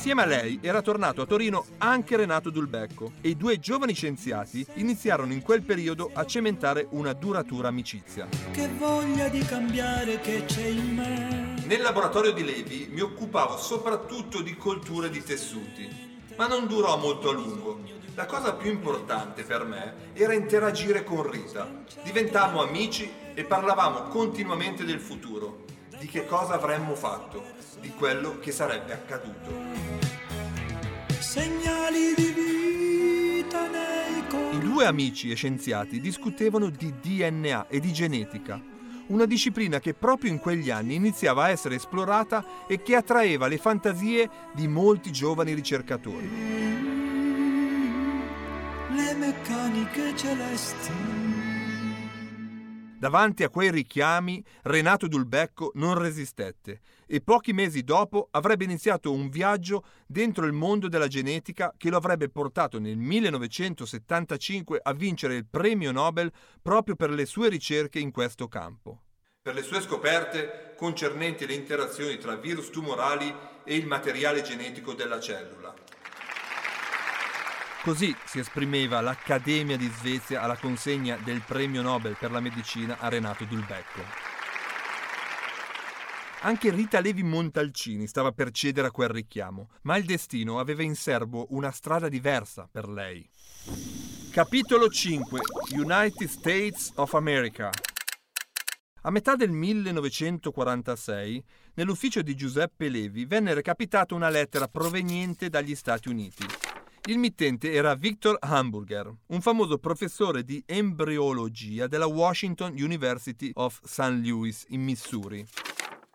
Insieme 0.06 0.22
a 0.30 0.38
lei 0.38 0.58
era 0.60 0.82
tornato 0.82 1.22
a 1.22 1.24
Torino 1.24 1.64
anche 1.78 2.14
Renato 2.16 2.50
Dulbecco 2.50 3.12
e 3.22 3.30
i 3.30 3.36
due 3.38 3.58
giovani 3.58 3.94
scienziati 3.94 4.66
iniziarono 4.74 5.32
in 5.32 5.40
quel 5.40 5.62
periodo 5.62 6.10
a 6.12 6.26
cementare 6.26 6.88
una 6.90 7.14
duratura 7.14 7.68
amicizia. 7.68 8.28
Che 8.52 8.68
voglia 8.76 9.28
di 9.28 9.38
cambiare 9.38 10.20
che 10.20 10.44
c'è 10.44 10.66
in 10.66 10.94
me. 10.94 11.54
Nel 11.64 11.80
laboratorio 11.80 12.32
di 12.32 12.44
Levi 12.44 12.88
mi 12.90 13.00
occupavo 13.00 13.56
soprattutto 13.56 14.42
di 14.42 14.54
colture 14.58 15.08
di 15.08 15.22
tessuti, 15.22 15.88
ma 16.36 16.48
non 16.48 16.66
durò 16.66 16.98
molto 16.98 17.30
a 17.30 17.32
lungo. 17.32 17.80
La 18.14 18.26
cosa 18.26 18.52
più 18.52 18.70
importante 18.70 19.42
per 19.42 19.64
me 19.64 20.12
era 20.12 20.34
interagire 20.34 21.02
con 21.02 21.30
Rita. 21.30 21.66
Diventammo 22.02 22.60
amici 22.60 23.10
e 23.32 23.42
parlavamo 23.44 24.02
continuamente 24.08 24.84
del 24.84 25.00
futuro, 25.00 25.63
di 25.98 26.06
che 26.06 26.26
cosa 26.26 26.54
avremmo 26.54 26.94
fatto, 26.94 27.42
di 27.80 27.90
quello 27.90 28.38
che 28.38 28.52
sarebbe 28.52 28.92
accaduto 28.92 30.04
segnali 31.34 32.14
di 32.14 32.32
vita 32.32 33.66
nei. 33.68 34.02
I 34.52 34.58
due 34.60 34.86
amici 34.86 35.30
e 35.30 35.34
scienziati 35.34 36.00
discutevano 36.00 36.68
di 36.68 36.94
DNA 37.00 37.66
e 37.66 37.80
di 37.80 37.92
genetica, 37.92 38.60
una 39.08 39.24
disciplina 39.24 39.80
che 39.80 39.94
proprio 39.94 40.30
in 40.30 40.38
quegli 40.38 40.70
anni 40.70 40.94
iniziava 40.94 41.44
a 41.44 41.48
essere 41.50 41.74
esplorata 41.74 42.66
e 42.68 42.82
che 42.82 42.94
attraeva 42.94 43.48
le 43.48 43.58
fantasie 43.58 44.30
di 44.52 44.68
molti 44.68 45.10
giovani 45.10 45.54
ricercatori. 45.54 46.30
Le 48.90 49.14
meccaniche 49.14 50.16
celesti. 50.16 51.23
Davanti 53.04 53.42
a 53.42 53.50
quei 53.50 53.70
richiami 53.70 54.42
Renato 54.62 55.08
Dulbecco 55.08 55.72
non 55.74 55.98
resistette 55.98 56.80
e 57.06 57.20
pochi 57.20 57.52
mesi 57.52 57.84
dopo 57.84 58.28
avrebbe 58.30 58.64
iniziato 58.64 59.12
un 59.12 59.28
viaggio 59.28 59.84
dentro 60.06 60.46
il 60.46 60.54
mondo 60.54 60.88
della 60.88 61.06
genetica 61.06 61.74
che 61.76 61.90
lo 61.90 61.98
avrebbe 61.98 62.30
portato 62.30 62.78
nel 62.78 62.96
1975 62.96 64.80
a 64.82 64.94
vincere 64.94 65.34
il 65.34 65.44
premio 65.44 65.92
Nobel 65.92 66.32
proprio 66.62 66.96
per 66.96 67.10
le 67.10 67.26
sue 67.26 67.50
ricerche 67.50 67.98
in 67.98 68.10
questo 68.10 68.48
campo. 68.48 69.02
Per 69.42 69.52
le 69.52 69.62
sue 69.62 69.82
scoperte 69.82 70.72
concernenti 70.74 71.46
le 71.46 71.52
interazioni 71.52 72.16
tra 72.16 72.36
virus 72.36 72.70
tumorali 72.70 73.30
e 73.64 73.76
il 73.76 73.86
materiale 73.86 74.40
genetico 74.40 74.94
della 74.94 75.20
cellula. 75.20 75.74
Così 77.84 78.16
si 78.24 78.38
esprimeva 78.38 79.02
l'Accademia 79.02 79.76
di 79.76 79.90
Svezia 79.98 80.40
alla 80.40 80.56
consegna 80.56 81.18
del 81.22 81.42
premio 81.46 81.82
Nobel 81.82 82.16
per 82.18 82.30
la 82.30 82.40
medicina 82.40 82.96
a 82.98 83.10
Renato 83.10 83.44
Dulbecco. 83.44 84.00
Anche 86.40 86.70
Rita 86.70 87.00
Levi 87.00 87.22
Montalcini 87.22 88.06
stava 88.06 88.32
per 88.32 88.52
cedere 88.52 88.86
a 88.86 88.90
quel 88.90 89.10
richiamo, 89.10 89.68
ma 89.82 89.98
il 89.98 90.06
destino 90.06 90.58
aveva 90.60 90.82
in 90.82 90.94
serbo 90.94 91.48
una 91.50 91.70
strada 91.72 92.08
diversa 92.08 92.66
per 92.72 92.88
lei. 92.88 93.28
Capitolo 94.30 94.88
5 94.88 95.40
United 95.74 96.26
States 96.26 96.90
of 96.94 97.12
America 97.12 97.68
a 99.06 99.10
metà 99.10 99.36
del 99.36 99.50
1946, 99.50 101.44
nell'ufficio 101.74 102.22
di 102.22 102.34
Giuseppe 102.34 102.88
Levi 102.88 103.26
venne 103.26 103.52
recapitata 103.52 104.14
una 104.14 104.30
lettera 104.30 104.66
proveniente 104.66 105.50
dagli 105.50 105.74
Stati 105.74 106.08
Uniti. 106.08 106.46
Il 107.06 107.18
mittente 107.18 107.70
era 107.70 107.94
Victor 107.94 108.38
Hamburger, 108.40 109.14
un 109.26 109.42
famoso 109.42 109.76
professore 109.76 110.42
di 110.42 110.62
embriologia 110.64 111.86
della 111.86 112.06
Washington 112.06 112.72
University 112.78 113.50
of 113.52 113.78
St. 113.84 114.22
Louis 114.24 114.64
in 114.68 114.80
Missouri. 114.80 115.46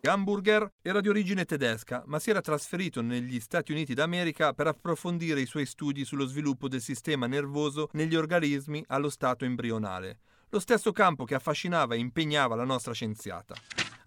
Hamburger 0.01 0.67
era 0.81 0.99
di 0.99 1.07
origine 1.07 1.45
tedesca, 1.45 2.01
ma 2.07 2.17
si 2.17 2.31
era 2.31 2.41
trasferito 2.41 3.03
negli 3.03 3.39
Stati 3.39 3.71
Uniti 3.71 3.93
d'America 3.93 4.53
per 4.53 4.65
approfondire 4.65 5.41
i 5.41 5.45
suoi 5.45 5.67
studi 5.67 6.03
sullo 6.03 6.25
sviluppo 6.25 6.67
del 6.67 6.81
sistema 6.81 7.27
nervoso 7.27 7.89
negli 7.91 8.15
organismi 8.15 8.83
allo 8.87 9.11
stato 9.11 9.45
embrionale, 9.45 10.21
lo 10.49 10.59
stesso 10.59 10.91
campo 10.91 11.23
che 11.23 11.35
affascinava 11.35 11.93
e 11.93 11.99
impegnava 11.99 12.55
la 12.55 12.65
nostra 12.65 12.93
scienziata 12.93 13.53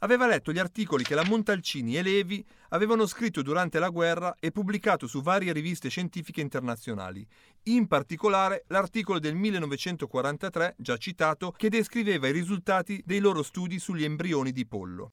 aveva 0.03 0.27
letto 0.27 0.53
gli 0.53 0.59
articoli 0.59 1.05
che 1.05 1.15
la 1.15 1.25
Montalcini 1.25 1.97
e 1.97 2.03
Levi 2.03 2.45
avevano 2.71 3.07
scritto 3.07 3.43
durante 3.43 3.79
la 3.79 3.89
guerra 3.89 4.35
e 4.39 4.51
pubblicato 4.51 5.07
su 5.07 5.23
varie 5.23 5.53
riviste 5.53 5.89
scientifiche 5.89 6.41
internazionali, 6.41 7.27
in 7.65 7.87
particolare 7.87 8.65
l'articolo 8.69 9.19
del 9.19 9.35
1943, 9.35 10.75
già 10.79 10.97
citato, 10.97 11.53
che 11.53 11.69
descriveva 11.69 12.29
i 12.29 12.33
risultati 12.33 13.03
dei 13.05 13.21
loro 13.21 13.43
studi 13.43 13.79
sugli 13.79 14.05
embrioni 14.05 14.53
di 14.53 14.67
pollo. 14.67 15.11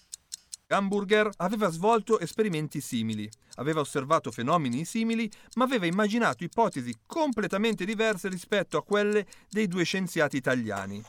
Hamburger 0.71 1.31
aveva 1.37 1.69
svolto 1.69 2.19
esperimenti 2.19 2.79
simili, 2.79 3.27
aveva 3.55 3.79
osservato 3.79 4.31
fenomeni 4.31 4.85
simili, 4.85 5.29
ma 5.55 5.63
aveva 5.63 5.87
immaginato 5.87 6.43
ipotesi 6.43 6.93
completamente 7.07 7.85
diverse 7.85 8.29
rispetto 8.29 8.77
a 8.77 8.83
quelle 8.83 9.25
dei 9.49 9.67
due 9.67 9.83
scienziati 9.83 10.37
italiani. 10.37 11.03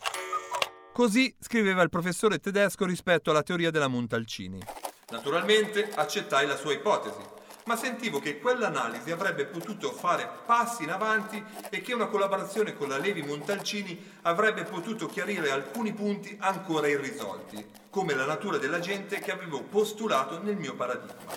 Così 0.92 1.35
scriveva 1.38 1.83
il 1.83 1.88
professore 1.88 2.40
tedesco 2.40 2.85
rispetto 2.85 3.31
alla 3.31 3.42
teoria 3.42 3.70
della 3.70 3.88
Montalcini. 3.88 4.61
Naturalmente 5.11 5.90
accettai 5.94 6.46
la 6.46 6.57
sua 6.57 6.72
ipotesi, 6.72 7.20
ma 7.64 7.76
sentivo 7.76 8.18
che 8.18 8.38
quell'analisi 8.38 9.11
avrebbe 9.11 9.46
potuto 9.46 9.92
fare 9.92 10.29
passi 10.44 10.83
in 10.83 10.90
avanti 10.90 11.42
e 11.70 11.81
che 11.81 11.94
una 11.94 12.07
collaborazione 12.07 12.74
con 12.74 12.88
la 12.88 12.98
Levi 12.98 13.22
Montalcini 13.22 14.18
avrebbe 14.22 14.64
potuto 14.64 15.07
chiarire 15.07 15.50
alcuni 15.50 15.92
punti 15.92 16.37
ancora 16.40 16.88
irrisolti, 16.88 17.64
come 17.88 18.14
la 18.14 18.26
natura 18.26 18.59
della 18.59 18.81
gente 18.81 19.20
che 19.20 19.31
avevo 19.31 19.62
postulato 19.62 20.42
nel 20.42 20.57
mio 20.57 20.74
paradigma. 20.74 21.33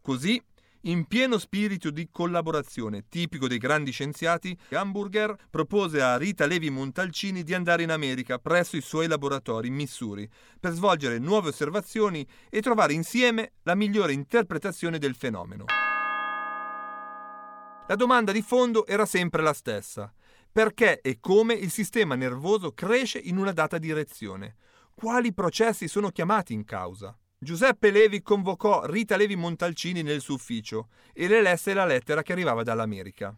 Così 0.00 0.40
in 0.82 1.06
pieno 1.06 1.38
spirito 1.38 1.90
di 1.90 2.08
collaborazione, 2.10 3.04
tipico 3.08 3.46
dei 3.46 3.58
grandi 3.58 3.92
scienziati, 3.92 4.56
Hamburger 4.70 5.36
propose 5.50 6.00
a 6.00 6.16
Rita 6.16 6.46
Levi 6.46 6.70
Montalcini 6.70 7.42
di 7.42 7.54
andare 7.54 7.82
in 7.82 7.90
America 7.90 8.38
presso 8.38 8.76
i 8.76 8.80
suoi 8.80 9.06
laboratori 9.06 9.68
in 9.68 9.74
Missouri 9.74 10.28
per 10.58 10.72
svolgere 10.72 11.18
nuove 11.18 11.50
osservazioni 11.50 12.26
e 12.48 12.60
trovare 12.60 12.94
insieme 12.94 13.52
la 13.62 13.74
migliore 13.74 14.12
interpretazione 14.12 14.98
del 14.98 15.14
fenomeno. 15.14 15.66
La 17.86 17.96
domanda 17.96 18.32
di 18.32 18.42
fondo 18.42 18.86
era 18.86 19.06
sempre 19.06 19.42
la 19.42 19.52
stessa. 19.52 20.12
Perché 20.50 21.00
e 21.00 21.18
come 21.18 21.54
il 21.54 21.70
sistema 21.70 22.14
nervoso 22.14 22.72
cresce 22.72 23.18
in 23.18 23.38
una 23.38 23.52
data 23.52 23.78
direzione? 23.78 24.56
Quali 24.94 25.32
processi 25.32 25.88
sono 25.88 26.10
chiamati 26.10 26.52
in 26.52 26.64
causa? 26.64 27.16
Giuseppe 27.42 27.90
Levi 27.90 28.22
convocò 28.22 28.84
Rita 28.84 29.16
Levi 29.16 29.34
Montalcini 29.34 30.02
nel 30.02 30.20
suo 30.20 30.34
ufficio 30.34 30.90
e 31.12 31.26
le 31.26 31.42
lesse 31.42 31.74
la 31.74 31.84
lettera 31.84 32.22
che 32.22 32.30
arrivava 32.30 32.62
dall'America. 32.62 33.36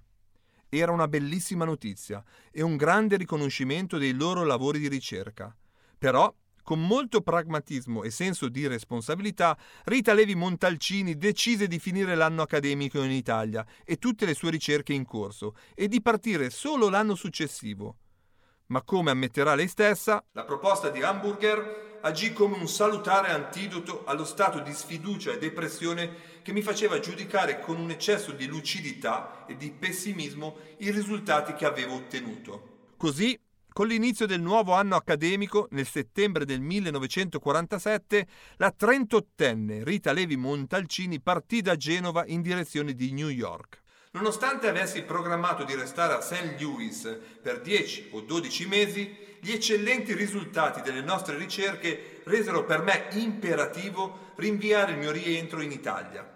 Era 0.68 0.92
una 0.92 1.08
bellissima 1.08 1.64
notizia 1.64 2.22
e 2.52 2.60
un 2.60 2.76
grande 2.76 3.16
riconoscimento 3.16 3.96
dei 3.96 4.12
loro 4.12 4.44
lavori 4.44 4.78
di 4.78 4.88
ricerca. 4.88 5.56
Però, 5.96 6.30
con 6.62 6.86
molto 6.86 7.22
pragmatismo 7.22 8.02
e 8.02 8.10
senso 8.10 8.50
di 8.50 8.66
responsabilità, 8.66 9.56
Rita 9.84 10.12
Levi 10.12 10.34
Montalcini 10.34 11.16
decise 11.16 11.66
di 11.66 11.78
finire 11.78 12.14
l'anno 12.14 12.42
accademico 12.42 13.02
in 13.02 13.10
Italia 13.10 13.64
e 13.86 13.96
tutte 13.96 14.26
le 14.26 14.34
sue 14.34 14.50
ricerche 14.50 14.92
in 14.92 15.06
corso 15.06 15.56
e 15.74 15.88
di 15.88 16.02
partire 16.02 16.50
solo 16.50 16.90
l'anno 16.90 17.14
successivo. 17.14 17.96
Ma 18.66 18.82
come 18.82 19.12
ammetterà 19.12 19.54
lei 19.54 19.68
stessa, 19.68 20.22
la 20.32 20.44
proposta 20.44 20.90
di 20.90 21.00
Hamburger 21.00 21.92
agì 22.04 22.32
come 22.32 22.56
un 22.56 22.68
salutare 22.68 23.30
antidoto 23.30 24.04
allo 24.04 24.24
stato 24.24 24.60
di 24.60 24.72
sfiducia 24.72 25.32
e 25.32 25.38
depressione 25.38 26.32
che 26.42 26.52
mi 26.52 26.60
faceva 26.60 27.00
giudicare 27.00 27.60
con 27.60 27.78
un 27.78 27.90
eccesso 27.90 28.32
di 28.32 28.46
lucidità 28.46 29.46
e 29.46 29.56
di 29.56 29.70
pessimismo 29.70 30.56
i 30.78 30.90
risultati 30.90 31.54
che 31.54 31.64
avevo 31.64 31.94
ottenuto. 31.94 32.92
Così, 32.98 33.38
con 33.72 33.86
l'inizio 33.86 34.26
del 34.26 34.42
nuovo 34.42 34.74
anno 34.74 34.96
accademico, 34.96 35.66
nel 35.70 35.86
settembre 35.86 36.44
del 36.44 36.60
1947, 36.60 38.26
la 38.56 38.74
38enne 38.78 39.82
Rita 39.82 40.12
Levi 40.12 40.36
Montalcini 40.36 41.20
partì 41.20 41.62
da 41.62 41.74
Genova 41.74 42.24
in 42.26 42.42
direzione 42.42 42.92
di 42.92 43.12
New 43.12 43.28
York. 43.28 43.80
Nonostante 44.12 44.68
avessi 44.68 45.02
programmato 45.02 45.64
di 45.64 45.74
restare 45.74 46.12
a 46.12 46.20
St. 46.20 46.60
Louis 46.60 47.18
per 47.42 47.62
10 47.62 48.10
o 48.12 48.20
12 48.20 48.66
mesi, 48.68 49.16
gli 49.44 49.52
eccellenti 49.52 50.14
risultati 50.14 50.80
delle 50.80 51.02
nostre 51.02 51.36
ricerche 51.36 52.22
resero 52.24 52.64
per 52.64 52.80
me 52.80 53.08
imperativo 53.10 54.32
rinviare 54.36 54.92
il 54.92 54.98
mio 54.98 55.10
rientro 55.10 55.60
in 55.60 55.70
Italia. 55.70 56.26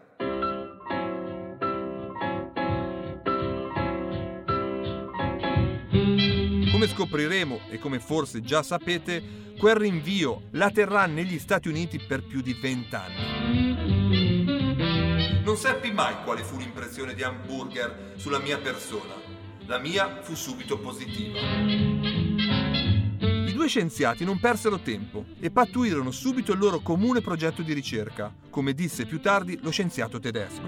Come 6.71 6.87
scopriremo 6.87 7.61
e 7.71 7.79
come 7.79 7.99
forse 7.99 8.42
già 8.42 8.62
sapete, 8.62 9.55
quel 9.59 9.77
rinvio 9.77 10.42
la 10.51 10.71
terrà 10.71 11.07
negli 11.07 11.38
Stati 11.38 11.68
Uniti 11.68 11.99
per 11.99 12.23
più 12.23 12.42
di 12.42 12.53
vent'anni. 12.53 13.37
Non 15.42 15.57
seppi 15.57 15.90
mai 15.92 16.14
quale 16.25 16.42
fu 16.42 16.59
l'impressione 16.59 17.14
di 17.14 17.23
Hamburger 17.23 18.12
sulla 18.16 18.38
mia 18.38 18.59
persona. 18.59 19.14
La 19.64 19.79
mia 19.79 20.21
fu 20.21 20.35
subito 20.35 20.79
positiva 20.79 22.18
due 23.59 23.66
scienziati 23.66 24.25
non 24.25 24.38
persero 24.38 24.79
tempo 24.79 25.25
e 25.40 25.51
pattuirono 25.51 26.12
subito 26.12 26.53
il 26.53 26.61
loro 26.61 26.79
comune 26.79 27.21
progetto 27.21 27.62
di 27.62 27.73
ricerca, 27.73 28.33
come 28.51 28.73
disse 28.73 29.05
più 29.05 29.21
tardi 29.21 29.59
lo 29.61 29.71
scienziato 29.71 30.21
tedesco. 30.21 30.62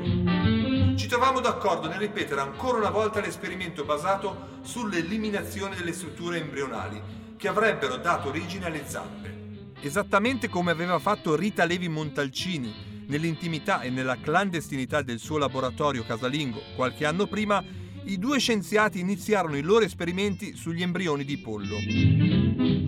Ci 0.97 1.07
trovammo 1.07 1.39
d'accordo 1.39 1.87
nel 1.87 2.01
ripetere 2.01 2.41
ancora 2.41 2.79
una 2.79 2.91
volta 2.91 3.21
l'esperimento 3.21 3.85
basato 3.85 4.59
sull'eliminazione 4.63 5.77
delle 5.77 5.93
strutture 5.93 6.41
embrionali 6.41 7.01
che 7.37 7.47
avrebbero 7.47 7.97
dato 7.97 8.29
origine 8.29 8.67
alle 8.67 8.83
zampe. 8.85 9.73
Esattamente 9.81 10.49
come 10.49 10.73
aveva 10.73 10.99
fatto 10.99 11.37
Rita 11.37 11.65
Levi 11.65 11.89
Montalcini 11.89 13.05
nell'intimità 13.07 13.83
e 13.83 13.91
nella 13.91 14.17
clandestinità 14.21 15.03
del 15.03 15.21
suo 15.21 15.39
laboratorio 15.39 16.03
casalingo 16.03 16.61
qualche 16.75 17.07
anno 17.07 17.29
prima, 17.29 17.63
i 18.05 18.19
due 18.19 18.41
scienziati 18.41 18.99
iniziarono 18.99 19.57
i 19.57 19.63
loro 19.63 19.85
esperimenti 19.85 20.57
sugli 20.57 20.83
embrioni 20.83 21.25
di 21.25 21.39
pollo. 21.39 22.80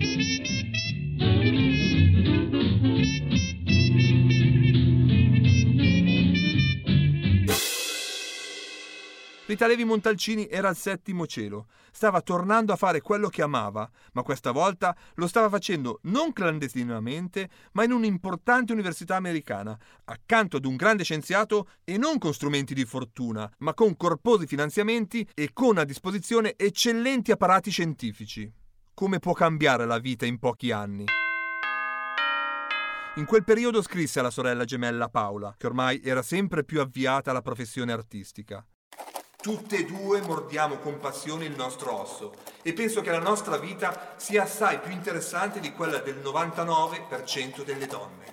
Rita 9.53 9.67
Levi 9.67 9.83
Montalcini 9.83 10.47
era 10.47 10.69
al 10.69 10.75
settimo 10.75 11.27
cielo, 11.27 11.67
stava 11.91 12.21
tornando 12.21 12.73
a 12.73 12.75
fare 12.75 13.01
quello 13.01 13.29
che 13.29 13.43
amava, 13.43 13.87
ma 14.13 14.23
questa 14.23 14.49
volta 14.49 14.97
lo 15.13 15.27
stava 15.27 15.47
facendo 15.47 15.99
non 16.05 16.33
clandestinamente, 16.33 17.47
ma 17.73 17.83
in 17.83 17.91
un'importante 17.91 18.73
università 18.73 19.15
americana, 19.15 19.77
accanto 20.05 20.57
ad 20.57 20.65
un 20.65 20.75
grande 20.75 21.03
scienziato 21.03 21.67
e 21.83 21.99
non 21.99 22.17
con 22.17 22.33
strumenti 22.33 22.73
di 22.73 22.83
fortuna, 22.83 23.47
ma 23.59 23.75
con 23.75 23.95
corposi 23.95 24.47
finanziamenti 24.47 25.29
e 25.35 25.51
con 25.53 25.77
a 25.77 25.83
disposizione 25.83 26.55
eccellenti 26.57 27.31
apparati 27.31 27.69
scientifici. 27.69 28.51
Come 28.91 29.19
può 29.19 29.33
cambiare 29.33 29.85
la 29.85 29.99
vita 29.99 30.25
in 30.25 30.39
pochi 30.39 30.71
anni? 30.71 31.05
In 33.17 33.25
quel 33.25 33.43
periodo 33.43 33.83
scrisse 33.83 34.19
alla 34.19 34.31
sorella 34.31 34.65
gemella 34.65 35.09
Paola, 35.09 35.53
che 35.55 35.67
ormai 35.67 36.01
era 36.03 36.23
sempre 36.23 36.63
più 36.63 36.81
avviata 36.81 37.29
alla 37.29 37.43
professione 37.43 37.91
artistica. 37.91 38.65
Tutte 39.43 39.79
e 39.79 39.83
due 39.83 40.21
mordiamo 40.21 40.77
con 40.77 40.99
passione 40.99 41.43
il 41.43 41.53
nostro 41.53 41.99
osso 41.99 42.33
e 42.61 42.71
penso 42.71 43.01
che 43.01 43.11
la 43.11 43.19
nostra 43.19 43.57
vita 43.57 44.13
sia 44.15 44.43
assai 44.43 44.79
più 44.79 44.93
interessante 44.93 45.59
di 45.59 45.73
quella 45.73 45.97
del 45.97 46.21
99% 46.23 47.65
delle 47.65 47.85
donne. 47.85 48.23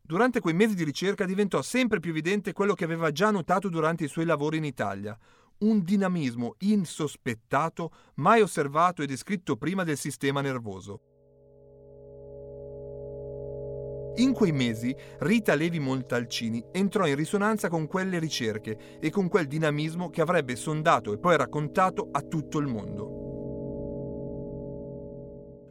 Durante 0.00 0.38
quei 0.38 0.54
mesi 0.54 0.76
di 0.76 0.84
ricerca 0.84 1.24
diventò 1.24 1.60
sempre 1.60 1.98
più 1.98 2.12
evidente 2.12 2.52
quello 2.52 2.74
che 2.74 2.84
aveva 2.84 3.10
già 3.10 3.32
notato 3.32 3.68
durante 3.68 4.04
i 4.04 4.08
suoi 4.08 4.24
lavori 4.24 4.58
in 4.58 4.64
Italia, 4.64 5.18
un 5.58 5.82
dinamismo 5.82 6.54
insospettato, 6.58 7.90
mai 8.14 8.42
osservato 8.42 9.02
e 9.02 9.06
descritto 9.06 9.56
prima 9.56 9.82
del 9.82 9.98
sistema 9.98 10.40
nervoso. 10.40 11.11
In 14.16 14.34
quei 14.34 14.52
mesi 14.52 14.94
Rita 15.20 15.54
Levi 15.54 15.78
Montalcini 15.78 16.62
entrò 16.70 17.06
in 17.06 17.14
risonanza 17.14 17.70
con 17.70 17.86
quelle 17.86 18.18
ricerche 18.18 18.98
e 19.00 19.08
con 19.08 19.28
quel 19.28 19.46
dinamismo 19.46 20.10
che 20.10 20.20
avrebbe 20.20 20.54
sondato 20.54 21.14
e 21.14 21.18
poi 21.18 21.34
raccontato 21.38 22.08
a 22.12 22.20
tutto 22.20 22.58
il 22.58 22.66
mondo. 22.66 23.20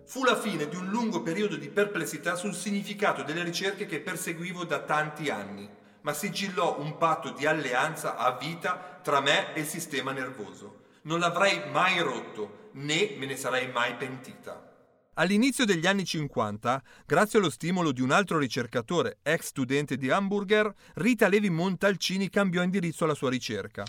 Fu 0.07 0.23
la 0.23 0.35
fine 0.35 0.67
di 0.67 0.75
un 0.75 0.87
lungo 0.87 1.21
periodo 1.21 1.55
di 1.55 1.69
perplessità 1.69 2.33
sul 2.33 2.55
significato 2.55 3.21
delle 3.21 3.43
ricerche 3.43 3.85
che 3.85 3.99
perseguivo 3.99 4.65
da 4.65 4.79
tanti 4.79 5.29
anni, 5.29 5.69
ma 6.01 6.11
sigillò 6.11 6.79
un 6.79 6.97
patto 6.97 7.29
di 7.29 7.45
alleanza 7.45 8.17
a 8.17 8.35
vita 8.37 8.99
tra 9.03 9.21
me 9.21 9.53
e 9.53 9.59
il 9.59 9.67
sistema 9.67 10.13
nervoso. 10.13 10.79
Non 11.03 11.19
l'avrei 11.19 11.61
mai 11.71 11.99
rotto, 11.99 12.69
né 12.71 13.15
me 13.19 13.27
ne 13.27 13.35
sarei 13.35 13.71
mai 13.71 13.93
pentita. 13.93 14.70
All'inizio 15.15 15.65
degli 15.65 15.87
anni 15.87 16.05
50, 16.05 16.81
grazie 17.05 17.37
allo 17.37 17.49
stimolo 17.49 17.91
di 17.91 17.99
un 17.99 18.11
altro 18.11 18.37
ricercatore, 18.37 19.17
ex 19.23 19.47
studente 19.47 19.97
di 19.97 20.09
Hamburger, 20.09 20.73
Rita 20.93 21.27
Levi 21.27 21.49
Montalcini 21.49 22.29
cambiò 22.29 22.63
indirizzo 22.63 23.03
alla 23.03 23.13
sua 23.13 23.29
ricerca. 23.29 23.83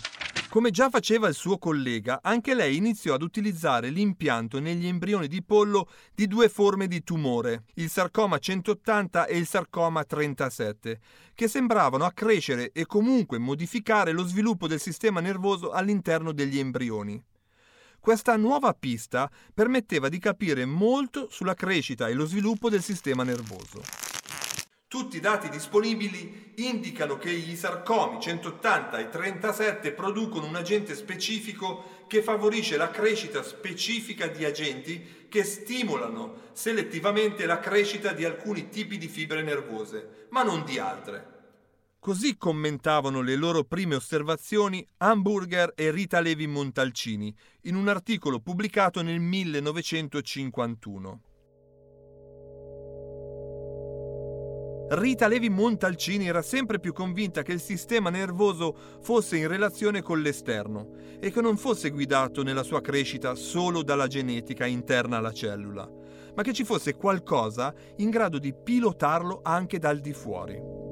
Come 0.49 0.69
già 0.69 0.89
faceva 0.89 1.29
il 1.29 1.33
suo 1.33 1.57
collega, 1.57 2.19
anche 2.21 2.53
lei 2.53 2.75
iniziò 2.75 3.13
ad 3.13 3.21
utilizzare 3.21 3.87
l'impianto 3.87 4.59
negli 4.59 4.85
embrioni 4.85 5.29
di 5.29 5.41
pollo 5.41 5.87
di 6.13 6.27
due 6.27 6.49
forme 6.49 6.87
di 6.87 7.05
tumore, 7.05 7.63
il 7.75 7.89
sarcoma 7.89 8.37
180 8.37 9.25
e 9.25 9.37
il 9.37 9.47
sarcoma 9.47 10.03
37, 10.03 10.99
che 11.33 11.47
sembravano 11.47 12.03
accrescere 12.03 12.73
e 12.73 12.85
comunque 12.85 13.37
modificare 13.37 14.11
lo 14.11 14.25
sviluppo 14.25 14.67
del 14.67 14.81
sistema 14.81 15.21
nervoso 15.21 15.71
all'interno 15.71 16.33
degli 16.33 16.59
embrioni. 16.59 17.23
Questa 18.03 18.35
nuova 18.35 18.73
pista 18.73 19.31
permetteva 19.53 20.09
di 20.09 20.19
capire 20.19 20.65
molto 20.65 21.29
sulla 21.31 21.53
crescita 21.53 22.09
e 22.09 22.13
lo 22.13 22.25
sviluppo 22.25 22.69
del 22.69 22.81
sistema 22.81 23.23
nervoso. 23.23 23.81
Tutti 24.89 25.15
i 25.15 25.21
dati 25.21 25.47
disponibili 25.47 26.51
indicano 26.57 27.17
che 27.17 27.31
gli 27.31 27.55
sarcomi 27.55 28.19
180 28.19 28.97
e 28.97 29.07
37 29.07 29.93
producono 29.93 30.47
un 30.47 30.55
agente 30.57 30.95
specifico 30.95 32.03
che 32.07 32.21
favorisce 32.21 32.75
la 32.75 32.89
crescita 32.89 33.41
specifica 33.41 34.27
di 34.27 34.43
agenti 34.43 35.27
che 35.29 35.45
stimolano 35.45 36.49
selettivamente 36.51 37.45
la 37.45 37.59
crescita 37.59 38.11
di 38.11 38.25
alcuni 38.25 38.67
tipi 38.67 38.97
di 38.97 39.07
fibre 39.07 39.43
nervose, 39.43 40.27
ma 40.31 40.43
non 40.43 40.65
di 40.65 40.77
altre. 40.77 41.32
Così 42.03 42.35
commentavano 42.35 43.21
le 43.21 43.37
loro 43.37 43.63
prime 43.63 43.95
osservazioni 43.95 44.85
Hamburger 44.97 45.71
e 45.73 45.89
Rita 45.89 46.19
Levi 46.19 46.47
Montalcini 46.47 47.33
in 47.61 47.75
un 47.75 47.87
articolo 47.87 48.41
pubblicato 48.41 49.01
nel 49.01 49.21
1951. 49.21 51.21
Rita 54.89 55.29
Levi 55.29 55.47
Montalcini 55.47 56.27
era 56.27 56.41
sempre 56.41 56.81
più 56.81 56.91
convinta 56.91 57.41
che 57.41 57.53
il 57.53 57.61
sistema 57.61 58.09
nervoso 58.09 58.75
fosse 59.01 59.37
in 59.37 59.47
relazione 59.47 60.01
con 60.01 60.19
l'esterno 60.19 60.89
e 61.21 61.31
che 61.31 61.39
non 61.39 61.55
fosse 61.55 61.89
guidato 61.89 62.43
nella 62.43 62.63
sua 62.63 62.81
crescita 62.81 63.33
solo 63.33 63.81
dalla 63.81 64.07
genetica 64.07 64.65
interna 64.65 65.19
alla 65.19 65.31
cellula, 65.31 65.89
ma 66.35 66.43
che 66.43 66.51
ci 66.51 66.65
fosse 66.65 66.95
qualcosa 66.95 67.73
in 67.99 68.09
grado 68.09 68.39
di 68.39 68.53
pilotarlo 68.53 69.39
anche 69.41 69.79
dal 69.79 70.01
di 70.01 70.11
fuori. 70.11 70.83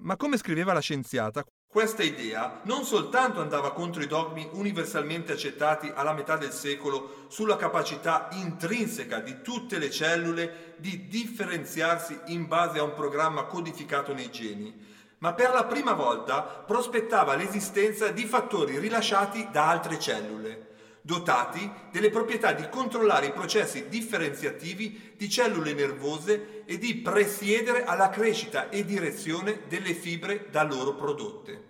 Ma 0.00 0.16
come 0.16 0.36
scriveva 0.36 0.72
la 0.72 0.80
scienziata, 0.80 1.44
Questa 1.72 2.02
idea 2.02 2.62
non 2.64 2.84
soltanto 2.84 3.40
andava 3.40 3.72
contro 3.72 4.02
i 4.02 4.08
dogmi 4.08 4.48
universalmente 4.54 5.30
accettati 5.30 5.88
alla 5.94 6.12
metà 6.12 6.36
del 6.36 6.50
secolo 6.50 7.26
sulla 7.28 7.54
capacità 7.54 8.28
intrinseca 8.32 9.20
di 9.20 9.40
tutte 9.40 9.78
le 9.78 9.88
cellule 9.88 10.74
di 10.78 11.06
differenziarsi 11.06 12.18
in 12.26 12.48
base 12.48 12.80
a 12.80 12.82
un 12.82 12.94
programma 12.94 13.44
codificato 13.44 14.12
nei 14.12 14.32
geni, 14.32 14.74
ma 15.18 15.32
per 15.32 15.52
la 15.52 15.64
prima 15.64 15.92
volta 15.92 16.42
prospettava 16.42 17.36
l'esistenza 17.36 18.08
di 18.08 18.24
fattori 18.24 18.76
rilasciati 18.80 19.48
da 19.52 19.68
altre 19.68 20.00
cellule, 20.00 20.69
dotati 21.10 21.68
delle 21.90 22.08
proprietà 22.08 22.52
di 22.52 22.68
controllare 22.68 23.26
i 23.26 23.32
processi 23.32 23.88
differenziativi 23.88 25.14
di 25.16 25.28
cellule 25.28 25.72
nervose 25.72 26.62
e 26.64 26.78
di 26.78 26.94
presiedere 26.98 27.82
alla 27.82 28.10
crescita 28.10 28.68
e 28.68 28.84
direzione 28.84 29.62
delle 29.66 29.92
fibre 29.92 30.46
da 30.52 30.62
loro 30.62 30.94
prodotte. 30.94 31.64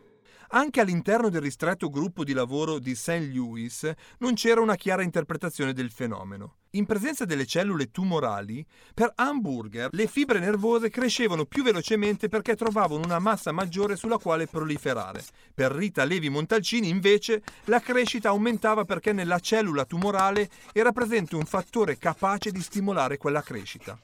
Anche 0.51 0.81
all'interno 0.81 1.31
del 1.31 1.41
ristretto 1.41 1.89
gruppo 1.89 2.23
di 2.23 2.35
lavoro 2.35 2.79
di 2.79 2.95
St. 2.95 3.31
Louis 3.33 3.91
non 4.19 4.35
c'era 4.35 4.61
una 4.61 4.75
chiara 4.75 5.03
interpretazione 5.03 5.73
del 5.73 5.91
fenomeno. 5.91 6.57
In 6.75 6.87
presenza 6.87 7.25
delle 7.25 7.47
cellule 7.47 7.91
tumorali, 7.91 8.65
per 8.95 9.11
Hamburger 9.17 9.89
le 9.91 10.07
fibre 10.07 10.39
nervose 10.39 10.89
crescevano 10.89 11.45
più 11.45 11.65
velocemente 11.65 12.29
perché 12.29 12.55
trovavano 12.55 13.03
una 13.03 13.19
massa 13.19 13.51
maggiore 13.51 13.97
sulla 13.97 14.19
quale 14.19 14.47
proliferare. 14.47 15.21
Per 15.53 15.73
Rita 15.73 16.05
Levi 16.05 16.29
Montalcini, 16.29 16.89
invece, 16.89 17.43
la 17.65 17.81
crescita 17.81 18.29
aumentava 18.29 18.85
perché 18.85 19.13
nella 19.13 19.41
cellula 19.41 19.85
tumorale 19.85 20.49
era 20.73 20.93
presente 20.93 21.35
un 21.35 21.45
fattore 21.45 21.99
capace 21.99 22.53
di 22.53 22.63
stimolare 22.63 23.17
quella 23.17 23.43
crescita. 23.43 23.99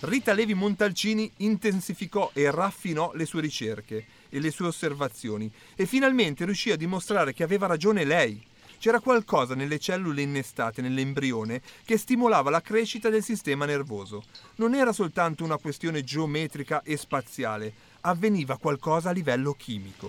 Rita 0.00 0.32
Levi 0.32 0.54
Montalcini 0.54 1.30
intensificò 1.38 2.30
e 2.32 2.50
raffinò 2.50 3.12
le 3.12 3.26
sue 3.26 3.42
ricerche 3.42 4.06
e 4.30 4.40
le 4.40 4.50
sue 4.50 4.68
osservazioni 4.68 5.52
e 5.76 5.84
finalmente 5.84 6.46
riuscì 6.46 6.70
a 6.70 6.76
dimostrare 6.76 7.34
che 7.34 7.42
aveva 7.42 7.66
ragione 7.66 8.04
lei. 8.04 8.52
C'era 8.78 9.00
qualcosa 9.00 9.54
nelle 9.54 9.78
cellule 9.78 10.22
innestate 10.22 10.82
nell'embrione 10.82 11.62
che 11.84 11.96
stimolava 11.96 12.50
la 12.50 12.60
crescita 12.60 13.08
del 13.08 13.22
sistema 13.22 13.64
nervoso. 13.64 14.24
Non 14.56 14.74
era 14.74 14.92
soltanto 14.92 15.44
una 15.44 15.56
questione 15.56 16.04
geometrica 16.04 16.82
e 16.82 16.96
spaziale, 16.96 17.72
avveniva 18.02 18.58
qualcosa 18.58 19.10
a 19.10 19.12
livello 19.12 19.54
chimico. 19.54 20.08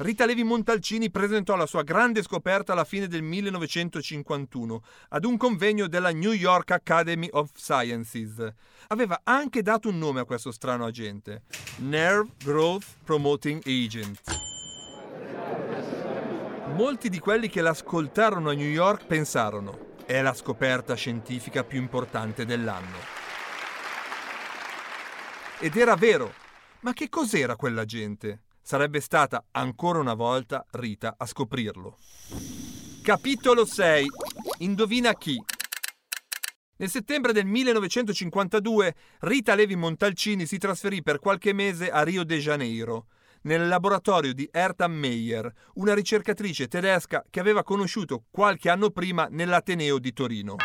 Rita 0.00 0.26
Levi 0.26 0.44
Montalcini 0.44 1.10
presentò 1.10 1.56
la 1.56 1.66
sua 1.66 1.82
grande 1.82 2.22
scoperta 2.22 2.72
alla 2.72 2.84
fine 2.84 3.08
del 3.08 3.22
1951 3.22 4.82
ad 5.08 5.24
un 5.24 5.36
convegno 5.36 5.88
della 5.88 6.12
New 6.12 6.30
York 6.30 6.70
Academy 6.70 7.28
of 7.32 7.50
Sciences. 7.56 8.52
Aveva 8.88 9.22
anche 9.24 9.60
dato 9.60 9.88
un 9.88 9.98
nome 9.98 10.20
a 10.20 10.24
questo 10.24 10.52
strano 10.52 10.84
agente, 10.84 11.42
Nerve 11.78 12.30
Growth 12.44 12.84
Promoting 13.04 13.60
Agent. 13.66 14.20
Molti 16.74 17.08
di 17.08 17.18
quelli 17.18 17.48
che 17.48 17.60
l'ascoltarono 17.60 18.50
a 18.50 18.54
New 18.54 18.68
York 18.68 19.06
pensarono, 19.06 19.96
è 20.06 20.22
la 20.22 20.32
scoperta 20.32 20.94
scientifica 20.94 21.64
più 21.64 21.80
importante 21.80 22.44
dell'anno. 22.44 22.96
Ed 25.58 25.76
era 25.76 25.96
vero, 25.96 26.32
ma 26.80 26.92
che 26.92 27.08
cos'era 27.08 27.56
quell'agente? 27.56 28.42
Sarebbe 28.62 29.00
stata 29.00 29.46
ancora 29.52 29.98
una 29.98 30.14
volta 30.14 30.64
Rita 30.70 31.14
a 31.16 31.26
scoprirlo. 31.26 31.96
Capitolo 33.02 33.64
6. 33.64 34.06
Indovina 34.58 35.14
chi? 35.14 35.42
Nel 36.76 36.90
settembre 36.90 37.32
del 37.32 37.46
1952 37.46 38.94
Rita 39.20 39.56
Levi 39.56 39.74
Montalcini 39.74 40.46
si 40.46 40.58
trasferì 40.58 41.02
per 41.02 41.18
qualche 41.18 41.52
mese 41.52 41.90
a 41.90 42.02
Rio 42.02 42.22
de 42.22 42.38
Janeiro, 42.38 43.06
nel 43.42 43.68
laboratorio 43.68 44.32
di 44.32 44.48
Erta 44.50 44.88
Meyer, 44.88 45.52
una 45.74 45.94
ricercatrice 45.94 46.68
tedesca 46.68 47.24
che 47.28 47.40
aveva 47.40 47.62
conosciuto 47.62 48.24
qualche 48.30 48.68
anno 48.70 48.90
prima 48.90 49.28
nell'Ateneo 49.30 49.98
di 49.98 50.12
Torino. 50.12 50.56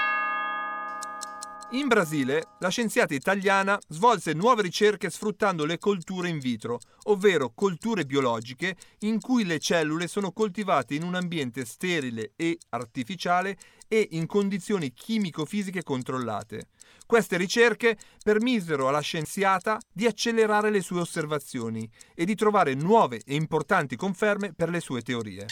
In 1.74 1.88
Brasile, 1.88 2.50
la 2.60 2.70
scienziata 2.70 3.16
italiana 3.16 3.80
svolse 3.88 4.34
nuove 4.34 4.62
ricerche 4.62 5.10
sfruttando 5.10 5.66
le 5.66 5.80
colture 5.80 6.30
in 6.30 6.38
vitro, 6.38 6.80
ovvero 7.06 7.52
colture 7.56 8.06
biologiche 8.06 8.76
in 9.00 9.20
cui 9.20 9.44
le 9.44 9.58
cellule 9.58 10.08
sono 10.08 10.32
coltivate 10.32 10.94
in 10.94 11.02
un 11.02 11.16
ambiente 11.16 11.66
sterile 11.66 12.34
e 12.36 12.60
artificiale 12.70 13.58
e 13.88 14.08
in 14.12 14.28
condizioni 14.28 14.94
chimico-fisiche 14.94 15.82
controllate. 15.82 16.68
Queste 17.06 17.38
ricerche 17.38 17.98
permisero 18.24 18.88
alla 18.88 19.02
scienziata 19.02 19.80
di 19.92 20.06
accelerare 20.06 20.70
le 20.70 20.82
sue 20.82 21.02
osservazioni 21.02 21.90
e 22.16 22.26
di 22.26 22.36
trovare 22.36 22.74
nuove 22.74 23.22
e 23.26 23.36
importanti 23.36 23.96
conferme 23.96 24.54
per 24.54 24.70
le 24.70 24.80
sue 24.80 25.02
teorie. 25.02 25.46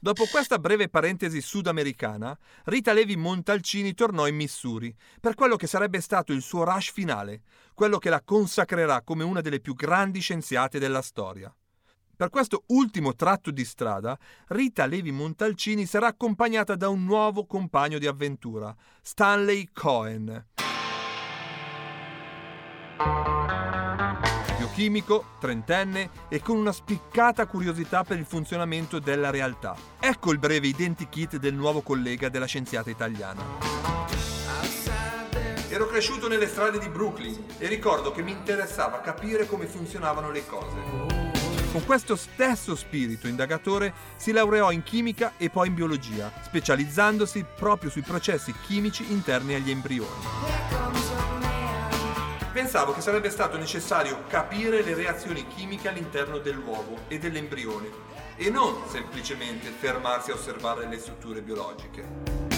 Dopo 0.00 0.26
questa 0.26 0.58
breve 0.58 0.88
parentesi 0.88 1.40
sudamericana, 1.40 2.36
Rita 2.64 2.92
Levi 2.92 3.14
Montalcini 3.16 3.94
tornò 3.94 4.26
in 4.26 4.34
Missouri 4.34 4.92
per 5.20 5.34
quello 5.34 5.54
che 5.54 5.68
sarebbe 5.68 6.00
stato 6.00 6.32
il 6.32 6.42
suo 6.42 6.64
rush 6.64 6.90
finale, 6.90 7.42
quello 7.72 7.98
che 7.98 8.10
la 8.10 8.20
consacrerà 8.20 9.02
come 9.02 9.22
una 9.22 9.40
delle 9.40 9.60
più 9.60 9.74
grandi 9.74 10.18
scienziate 10.18 10.80
della 10.80 11.02
storia. 11.02 11.54
Per 12.22 12.30
questo 12.30 12.62
ultimo 12.68 13.16
tratto 13.16 13.50
di 13.50 13.64
strada, 13.64 14.16
Rita 14.46 14.86
Levi 14.86 15.10
Montalcini 15.10 15.86
sarà 15.86 16.06
accompagnata 16.06 16.76
da 16.76 16.88
un 16.88 17.02
nuovo 17.02 17.46
compagno 17.46 17.98
di 17.98 18.06
avventura, 18.06 18.72
Stanley 19.00 19.70
Cohen 19.72 20.44
chimico, 24.72 25.34
trentenne 25.38 26.08
e 26.30 26.40
con 26.40 26.56
una 26.56 26.72
spiccata 26.72 27.46
curiosità 27.46 28.04
per 28.04 28.16
il 28.16 28.24
funzionamento 28.24 29.00
della 29.00 29.28
realtà. 29.28 29.76
Ecco 30.00 30.32
il 30.32 30.38
breve 30.38 30.68
identikit 30.68 31.36
del 31.36 31.52
nuovo 31.52 31.82
collega 31.82 32.30
della 32.30 32.46
scienziata 32.46 32.88
italiana. 32.88 33.42
Ero 35.68 35.86
cresciuto 35.88 36.26
nelle 36.26 36.46
strade 36.46 36.78
di 36.78 36.88
Brooklyn 36.88 37.44
e 37.58 37.66
ricordo 37.66 38.12
che 38.12 38.22
mi 38.22 38.30
interessava 38.30 39.00
capire 39.00 39.46
come 39.46 39.66
funzionavano 39.66 40.30
le 40.30 40.46
cose. 40.46 41.21
Con 41.72 41.86
questo 41.86 42.16
stesso 42.16 42.76
spirito 42.76 43.26
indagatore 43.26 43.94
si 44.16 44.30
laureò 44.30 44.70
in 44.70 44.82
chimica 44.82 45.32
e 45.38 45.48
poi 45.48 45.68
in 45.68 45.74
biologia, 45.74 46.30
specializzandosi 46.42 47.46
proprio 47.56 47.88
sui 47.88 48.02
processi 48.02 48.54
chimici 48.66 49.10
interni 49.10 49.54
agli 49.54 49.70
embrioni 49.70 50.60
pensavo 52.52 52.92
che 52.92 53.00
sarebbe 53.00 53.30
stato 53.30 53.56
necessario 53.56 54.24
capire 54.28 54.82
le 54.82 54.94
reazioni 54.94 55.46
chimiche 55.46 55.88
all'interno 55.88 56.38
dell'uovo 56.38 56.98
e 57.08 57.18
dell'embrione 57.18 57.88
e 58.36 58.50
non 58.50 58.76
semplicemente 58.88 59.70
fermarsi 59.70 60.30
a 60.30 60.34
osservare 60.34 60.86
le 60.86 60.98
strutture 60.98 61.40
biologiche. 61.40 62.51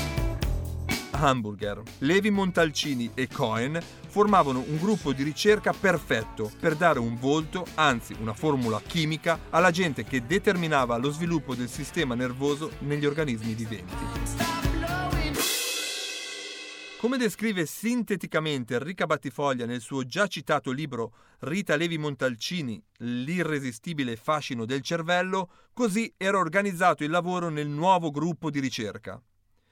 Hamburger, 1.14 1.82
Levi 1.98 2.30
Montalcini 2.30 3.10
e 3.14 3.28
Cohen 3.28 3.80
formavano 4.08 4.64
un 4.66 4.78
gruppo 4.78 5.12
di 5.12 5.22
ricerca 5.22 5.72
perfetto 5.72 6.50
per 6.58 6.74
dare 6.76 6.98
un 6.98 7.18
volto, 7.18 7.66
anzi 7.74 8.14
una 8.20 8.34
formula 8.34 8.80
chimica, 8.84 9.38
all'agente 9.50 10.04
che 10.04 10.26
determinava 10.26 10.96
lo 10.96 11.10
sviluppo 11.10 11.54
del 11.54 11.68
sistema 11.68 12.14
nervoso 12.14 12.72
negli 12.80 13.06
organismi 13.06 13.54
viventi. 13.54 13.94
Come 16.98 17.18
descrive 17.18 17.66
sinteticamente 17.66 18.76
Enrica 18.76 19.04
Battifoglia 19.04 19.66
nel 19.66 19.82
suo 19.82 20.06
già 20.06 20.26
citato 20.26 20.70
libro 20.70 21.12
Rita 21.40 21.76
Levi 21.76 21.98
Montalcini, 21.98 22.82
L'irresistibile 22.98 24.16
fascino 24.16 24.64
del 24.64 24.80
cervello, 24.80 25.50
così 25.74 26.10
era 26.16 26.38
organizzato 26.38 27.04
il 27.04 27.10
lavoro 27.10 27.50
nel 27.50 27.68
nuovo 27.68 28.10
gruppo 28.10 28.48
di 28.48 28.58
ricerca. 28.58 29.20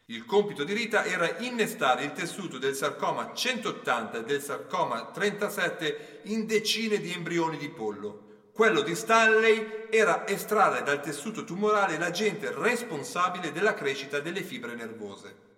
Il 0.07 0.25
compito 0.25 0.65
di 0.65 0.73
Rita 0.73 1.05
era 1.05 1.39
innestare 1.39 2.03
il 2.03 2.13
tessuto 2.13 2.59
del 2.59 2.75
sarcoma 2.75 3.33
180 3.33 4.19
e 4.19 4.25
del 4.25 4.43
sarcoma 4.43 5.07
37 5.07 6.23
in 6.25 6.45
decine 6.45 6.99
di 6.99 7.13
embrioni 7.13 7.57
di 7.57 7.69
pollo. 7.69 8.51
Quello 8.53 8.83
di 8.83 8.97
Stanley 8.97 9.87
era 9.91 10.27
estrarre 10.27 10.83
dal 10.83 11.01
tessuto 11.01 11.45
tumorale 11.45 11.99
l'agente 11.99 12.53
responsabile 12.53 13.53
della 13.53 13.75
crescita 13.75 14.19
delle 14.19 14.43
fibre 14.43 14.75
nervose. 14.75 15.51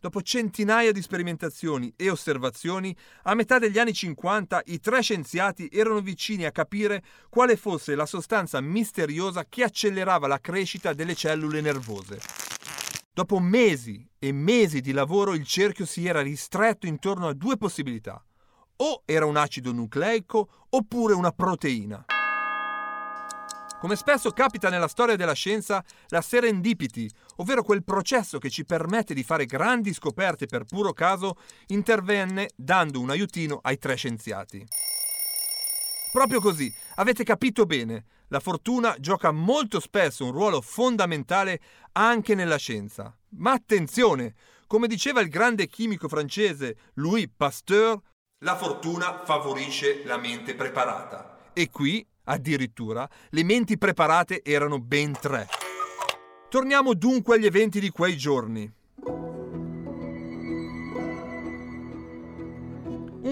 Dopo 0.00 0.20
centinaia 0.20 0.90
di 0.90 1.00
sperimentazioni 1.00 1.94
e 1.96 2.10
osservazioni, 2.10 2.94
a 3.22 3.34
metà 3.34 3.60
degli 3.60 3.78
anni 3.78 3.94
50 3.94 4.62
i 4.66 4.80
tre 4.80 5.00
scienziati 5.00 5.68
erano 5.72 6.00
vicini 6.00 6.44
a 6.44 6.50
capire 6.50 7.04
quale 7.30 7.56
fosse 7.56 7.94
la 7.94 8.04
sostanza 8.04 8.60
misteriosa 8.60 9.46
che 9.48 9.62
accelerava 9.62 10.26
la 10.26 10.40
crescita 10.40 10.92
delle 10.92 11.14
cellule 11.14 11.60
nervose. 11.60 12.41
Dopo 13.14 13.38
mesi 13.40 14.08
e 14.18 14.32
mesi 14.32 14.80
di 14.80 14.90
lavoro 14.90 15.34
il 15.34 15.44
cerchio 15.44 15.84
si 15.84 16.06
era 16.06 16.22
ristretto 16.22 16.86
intorno 16.86 17.28
a 17.28 17.34
due 17.34 17.58
possibilità. 17.58 18.24
O 18.76 19.02
era 19.04 19.26
un 19.26 19.36
acido 19.36 19.70
nucleico 19.70 20.66
oppure 20.70 21.12
una 21.12 21.30
proteina. 21.30 22.06
Come 23.78 23.96
spesso 23.96 24.30
capita 24.30 24.70
nella 24.70 24.88
storia 24.88 25.16
della 25.16 25.34
scienza, 25.34 25.84
la 26.08 26.22
serendipity, 26.22 27.06
ovvero 27.36 27.62
quel 27.62 27.84
processo 27.84 28.38
che 28.38 28.48
ci 28.48 28.64
permette 28.64 29.12
di 29.12 29.24
fare 29.24 29.44
grandi 29.44 29.92
scoperte 29.92 30.46
per 30.46 30.64
puro 30.64 30.94
caso, 30.94 31.36
intervenne 31.66 32.48
dando 32.56 32.98
un 32.98 33.10
aiutino 33.10 33.58
ai 33.60 33.76
tre 33.76 33.94
scienziati. 33.94 34.66
Proprio 36.12 36.40
così, 36.42 36.70
avete 36.96 37.24
capito 37.24 37.64
bene. 37.64 38.04
La 38.28 38.38
fortuna 38.38 38.94
gioca 39.00 39.32
molto 39.32 39.80
spesso 39.80 40.26
un 40.26 40.32
ruolo 40.32 40.60
fondamentale 40.60 41.58
anche 41.92 42.34
nella 42.34 42.58
scienza. 42.58 43.16
Ma 43.38 43.52
attenzione, 43.52 44.34
come 44.66 44.88
diceva 44.88 45.22
il 45.22 45.30
grande 45.30 45.66
chimico 45.68 46.08
francese 46.08 46.76
Louis 46.96 47.30
Pasteur, 47.34 47.98
la 48.44 48.56
fortuna 48.58 49.22
favorisce 49.24 50.02
la 50.04 50.18
mente 50.18 50.54
preparata. 50.54 51.50
E 51.54 51.70
qui, 51.70 52.06
addirittura, 52.24 53.08
le 53.30 53.42
menti 53.42 53.78
preparate 53.78 54.42
erano 54.44 54.80
ben 54.80 55.18
tre. 55.18 55.48
Torniamo 56.50 56.92
dunque 56.92 57.36
agli 57.36 57.46
eventi 57.46 57.80
di 57.80 57.88
quei 57.88 58.18
giorni. 58.18 58.70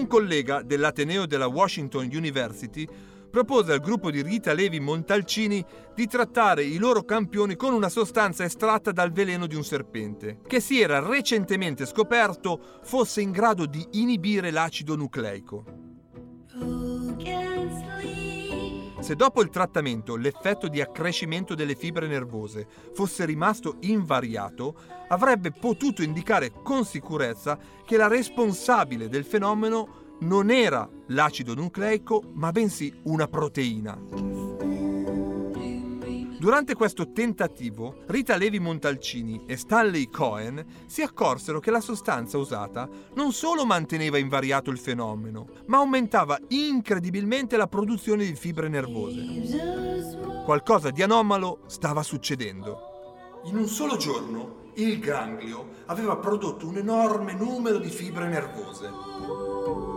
Un 0.01 0.07
collega 0.07 0.63
dell'Ateneo 0.63 1.27
della 1.27 1.45
Washington 1.45 2.09
University 2.11 2.87
propose 3.29 3.71
al 3.71 3.79
gruppo 3.79 4.09
di 4.09 4.23
Rita 4.23 4.51
Levi 4.51 4.79
Montalcini 4.79 5.63
di 5.93 6.07
trattare 6.07 6.63
i 6.63 6.77
loro 6.77 7.03
campioni 7.03 7.55
con 7.55 7.71
una 7.71 7.87
sostanza 7.87 8.43
estratta 8.43 8.91
dal 8.91 9.11
veleno 9.11 9.45
di 9.45 9.53
un 9.53 9.63
serpente, 9.63 10.39
che 10.47 10.59
si 10.59 10.81
era 10.81 11.07
recentemente 11.07 11.85
scoperto 11.85 12.79
fosse 12.81 13.21
in 13.21 13.29
grado 13.29 13.67
di 13.67 13.85
inibire 13.91 14.49
l'acido 14.49 14.95
nucleico. 14.95 15.65
Se 19.01 19.15
dopo 19.15 19.41
il 19.41 19.49
trattamento 19.49 20.15
l'effetto 20.15 20.67
di 20.67 20.79
accrescimento 20.79 21.55
delle 21.55 21.75
fibre 21.75 22.05
nervose 22.05 22.67
fosse 22.93 23.25
rimasto 23.25 23.77
invariato, 23.79 24.75
avrebbe 25.07 25.51
potuto 25.51 26.03
indicare 26.03 26.51
con 26.63 26.85
sicurezza 26.85 27.57
che 27.83 27.97
la 27.97 28.07
responsabile 28.07 29.09
del 29.09 29.25
fenomeno 29.25 30.17
non 30.19 30.51
era 30.51 30.87
l'acido 31.07 31.55
nucleico, 31.55 32.21
ma 32.33 32.51
bensì 32.51 32.93
una 33.03 33.27
proteina. 33.27 34.80
Durante 36.41 36.73
questo 36.73 37.11
tentativo, 37.11 37.97
Rita 38.07 38.35
Levi 38.35 38.59
Montalcini 38.59 39.43
e 39.45 39.57
Stanley 39.57 40.09
Cohen 40.09 40.65
si 40.87 41.03
accorsero 41.03 41.59
che 41.59 41.69
la 41.69 41.81
sostanza 41.81 42.39
usata 42.39 42.89
non 43.13 43.31
solo 43.31 43.63
manteneva 43.63 44.17
invariato 44.17 44.71
il 44.71 44.79
fenomeno, 44.79 45.45
ma 45.67 45.77
aumentava 45.77 46.39
incredibilmente 46.47 47.57
la 47.57 47.67
produzione 47.67 48.25
di 48.25 48.33
fibre 48.33 48.69
nervose. 48.69 50.43
Qualcosa 50.43 50.89
di 50.89 51.03
anomalo 51.03 51.59
stava 51.67 52.01
succedendo. 52.01 53.41
In 53.43 53.57
un 53.57 53.67
solo 53.67 53.95
giorno, 53.97 54.71
il 54.77 54.97
ganglio 54.97 55.67
aveva 55.85 56.17
prodotto 56.17 56.67
un 56.67 56.77
enorme 56.77 57.33
numero 57.33 57.77
di 57.77 57.89
fibre 57.89 58.27
nervose. 58.27 59.90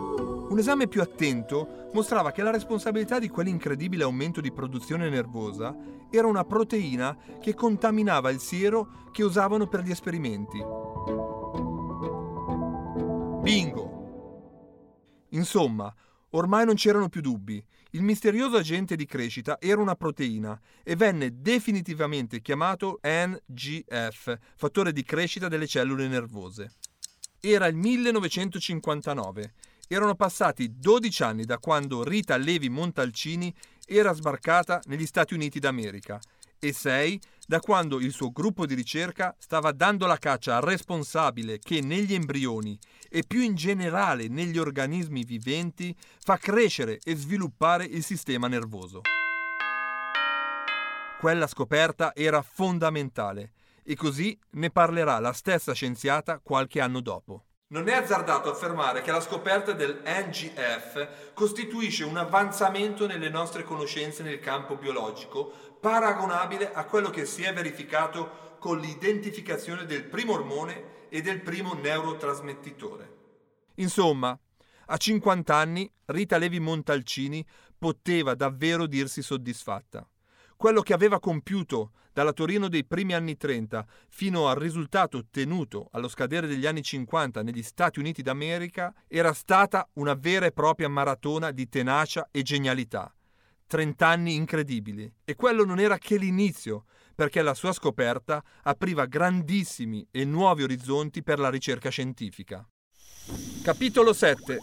Un 0.54 0.60
esame 0.60 0.86
più 0.86 1.02
attento 1.02 1.88
mostrava 1.94 2.30
che 2.30 2.40
la 2.40 2.52
responsabilità 2.52 3.18
di 3.18 3.28
quell'incredibile 3.28 4.04
aumento 4.04 4.40
di 4.40 4.52
produzione 4.52 5.08
nervosa 5.10 5.76
era 6.08 6.28
una 6.28 6.44
proteina 6.44 7.18
che 7.40 7.54
contaminava 7.54 8.30
il 8.30 8.38
siero 8.38 9.08
che 9.10 9.24
usavano 9.24 9.66
per 9.66 9.80
gli 9.80 9.90
esperimenti. 9.90 10.62
Bingo! 13.42 15.26
Insomma, 15.30 15.92
ormai 16.30 16.64
non 16.64 16.76
c'erano 16.76 17.08
più 17.08 17.20
dubbi. 17.20 17.60
Il 17.90 18.02
misterioso 18.02 18.56
agente 18.56 18.94
di 18.94 19.06
crescita 19.06 19.58
era 19.60 19.80
una 19.80 19.96
proteina 19.96 20.56
e 20.84 20.94
venne 20.94 21.40
definitivamente 21.40 22.40
chiamato 22.40 23.00
NGF, 23.02 24.38
fattore 24.54 24.92
di 24.92 25.02
crescita 25.02 25.48
delle 25.48 25.66
cellule 25.66 26.06
nervose. 26.06 26.74
Era 27.40 27.66
il 27.66 27.74
1959 27.74 29.52
erano 29.88 30.14
passati 30.14 30.78
12 30.78 31.22
anni 31.22 31.44
da 31.44 31.58
quando 31.58 32.02
Rita 32.02 32.36
Levi 32.36 32.68
Montalcini 32.68 33.54
era 33.86 34.12
sbarcata 34.12 34.80
negli 34.86 35.06
Stati 35.06 35.34
Uniti 35.34 35.58
d'America 35.58 36.20
e 36.58 36.72
6 36.72 37.20
da 37.46 37.60
quando 37.60 38.00
il 38.00 38.10
suo 38.10 38.30
gruppo 38.30 38.64
di 38.64 38.74
ricerca 38.74 39.34
stava 39.38 39.72
dando 39.72 40.06
la 40.06 40.16
caccia 40.16 40.56
al 40.56 40.62
responsabile 40.62 41.58
che 41.58 41.80
negli 41.82 42.14
embrioni 42.14 42.78
e 43.08 43.22
più 43.26 43.40
in 43.42 43.54
generale 43.54 44.28
negli 44.28 44.58
organismi 44.58 45.24
viventi 45.24 45.94
fa 46.20 46.38
crescere 46.38 46.98
e 47.02 47.14
sviluppare 47.14 47.84
il 47.84 48.02
sistema 48.02 48.48
nervoso. 48.48 49.02
Quella 51.20 51.46
scoperta 51.46 52.14
era 52.14 52.42
fondamentale 52.42 53.52
e 53.82 53.94
così 53.94 54.38
ne 54.52 54.70
parlerà 54.70 55.18
la 55.18 55.32
stessa 55.32 55.72
scienziata 55.72 56.40
qualche 56.42 56.80
anno 56.80 57.00
dopo. 57.00 57.44
Non 57.68 57.88
è 57.88 57.94
azzardato 57.94 58.50
affermare 58.50 59.00
che 59.00 59.10
la 59.10 59.22
scoperta 59.22 59.72
del 59.72 60.02
NGF 60.04 61.32
costituisce 61.32 62.04
un 62.04 62.18
avanzamento 62.18 63.06
nelle 63.06 63.30
nostre 63.30 63.62
conoscenze 63.62 64.22
nel 64.22 64.38
campo 64.38 64.76
biologico 64.76 65.78
paragonabile 65.80 66.72
a 66.72 66.84
quello 66.84 67.08
che 67.08 67.24
si 67.24 67.42
è 67.42 67.52
verificato 67.54 68.56
con 68.58 68.78
l'identificazione 68.78 69.86
del 69.86 70.04
primo 70.04 70.34
ormone 70.34 71.08
e 71.08 71.22
del 71.22 71.40
primo 71.40 71.72
neurotrasmettitore. 71.74 73.12
Insomma, 73.76 74.38
a 74.86 74.96
50 74.96 75.54
anni 75.54 75.90
Rita 76.06 76.36
Levi 76.36 76.60
Montalcini 76.60 77.44
poteva 77.78 78.34
davvero 78.34 78.86
dirsi 78.86 79.22
soddisfatta. 79.22 80.06
Quello 80.64 80.80
che 80.80 80.94
aveva 80.94 81.20
compiuto 81.20 81.90
dalla 82.10 82.32
Torino 82.32 82.68
dei 82.68 82.86
primi 82.86 83.12
anni 83.12 83.36
30 83.36 83.84
fino 84.08 84.48
al 84.48 84.56
risultato 84.56 85.18
ottenuto 85.18 85.88
allo 85.92 86.08
scadere 86.08 86.46
degli 86.46 86.64
anni 86.64 86.82
50 86.82 87.42
negli 87.42 87.62
Stati 87.62 87.98
Uniti 87.98 88.22
d'America 88.22 88.94
era 89.06 89.34
stata 89.34 89.86
una 89.96 90.14
vera 90.14 90.46
e 90.46 90.52
propria 90.52 90.88
maratona 90.88 91.50
di 91.50 91.68
tenacia 91.68 92.28
e 92.30 92.40
genialità. 92.40 93.14
30 93.66 94.06
anni 94.06 94.36
incredibili. 94.36 95.12
E 95.22 95.34
quello 95.34 95.66
non 95.66 95.80
era 95.80 95.98
che 95.98 96.16
l'inizio, 96.16 96.86
perché 97.14 97.42
la 97.42 97.52
sua 97.52 97.74
scoperta 97.74 98.42
apriva 98.62 99.04
grandissimi 99.04 100.08
e 100.10 100.24
nuovi 100.24 100.62
orizzonti 100.62 101.22
per 101.22 101.40
la 101.40 101.50
ricerca 101.50 101.90
scientifica. 101.90 102.66
Capitolo 103.62 104.14
7. 104.14 104.56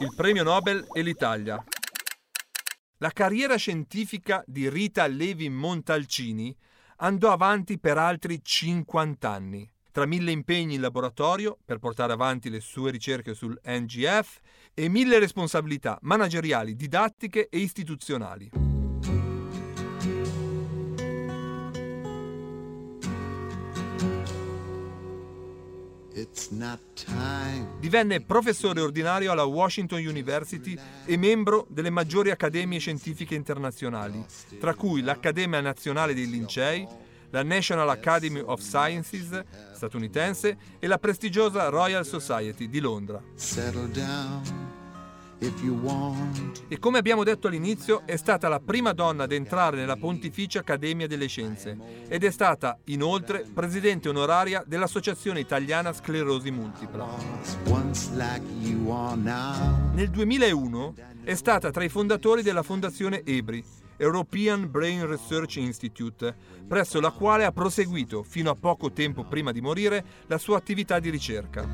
Il 0.00 0.12
premio 0.14 0.42
Nobel 0.42 0.86
e 0.92 1.00
l'Italia. 1.00 1.64
La 3.00 3.10
carriera 3.10 3.54
scientifica 3.54 4.42
di 4.44 4.68
Rita 4.68 5.06
Levi 5.06 5.48
Montalcini 5.48 6.52
andò 6.96 7.30
avanti 7.30 7.78
per 7.78 7.96
altri 7.96 8.40
50 8.42 9.30
anni, 9.30 9.70
tra 9.92 10.04
mille 10.04 10.32
impegni 10.32 10.74
in 10.74 10.80
laboratorio 10.80 11.56
per 11.64 11.78
portare 11.78 12.12
avanti 12.12 12.50
le 12.50 12.58
sue 12.58 12.90
ricerche 12.90 13.34
sul 13.34 13.56
NGF 13.64 14.40
e 14.74 14.88
mille 14.88 15.20
responsabilità 15.20 15.96
manageriali, 16.02 16.74
didattiche 16.74 17.48
e 17.48 17.58
istituzionali. 17.58 18.67
Divenne 27.80 28.20
professore 28.20 28.80
ordinario 28.80 29.32
alla 29.32 29.44
Washington 29.44 30.04
University 30.04 30.78
e 31.04 31.16
membro 31.16 31.66
delle 31.68 31.90
maggiori 31.90 32.30
accademie 32.30 32.78
scientifiche 32.78 33.34
internazionali, 33.34 34.24
tra 34.58 34.74
cui 34.74 35.02
l'Accademia 35.02 35.60
Nazionale 35.60 36.14
dei 36.14 36.28
Lincei, 36.28 36.86
la 37.30 37.42
National 37.42 37.88
Academy 37.90 38.40
of 38.40 38.60
Sciences 38.60 39.44
statunitense 39.74 40.56
e 40.78 40.86
la 40.86 40.98
prestigiosa 40.98 41.68
Royal 41.68 42.06
Society 42.06 42.68
di 42.68 42.80
Londra. 42.80 43.22
E 46.68 46.78
come 46.78 46.98
abbiamo 46.98 47.22
detto 47.22 47.46
all'inizio, 47.46 48.02
è 48.04 48.16
stata 48.16 48.48
la 48.48 48.60
prima 48.60 48.92
donna 48.92 49.24
ad 49.24 49.32
entrare 49.32 49.76
nella 49.76 49.96
Pontificia 49.96 50.60
Accademia 50.60 51.06
delle 51.06 51.28
Scienze 51.28 51.76
ed 52.08 52.24
è 52.24 52.30
stata 52.30 52.78
inoltre 52.84 53.44
presidente 53.52 54.08
onoraria 54.08 54.64
dell'Associazione 54.66 55.40
Italiana 55.40 55.92
Sclerosi 55.92 56.50
Multipla. 56.50 57.06
Nel 59.94 60.10
2001 60.10 60.94
è 61.22 61.34
stata 61.34 61.70
tra 61.70 61.84
i 61.84 61.88
fondatori 61.88 62.42
della 62.42 62.62
Fondazione 62.62 63.22
EBRI, 63.22 63.64
European 63.98 64.70
Brain 64.70 65.06
Research 65.06 65.56
Institute, 65.56 66.34
presso 66.66 67.00
la 67.00 67.10
quale 67.10 67.44
ha 67.44 67.52
proseguito, 67.52 68.22
fino 68.22 68.50
a 68.50 68.54
poco 68.54 68.92
tempo 68.92 69.24
prima 69.24 69.52
di 69.52 69.60
morire, 69.60 70.04
la 70.26 70.38
sua 70.38 70.56
attività 70.56 70.98
di 70.98 71.10
ricerca. 71.10 71.68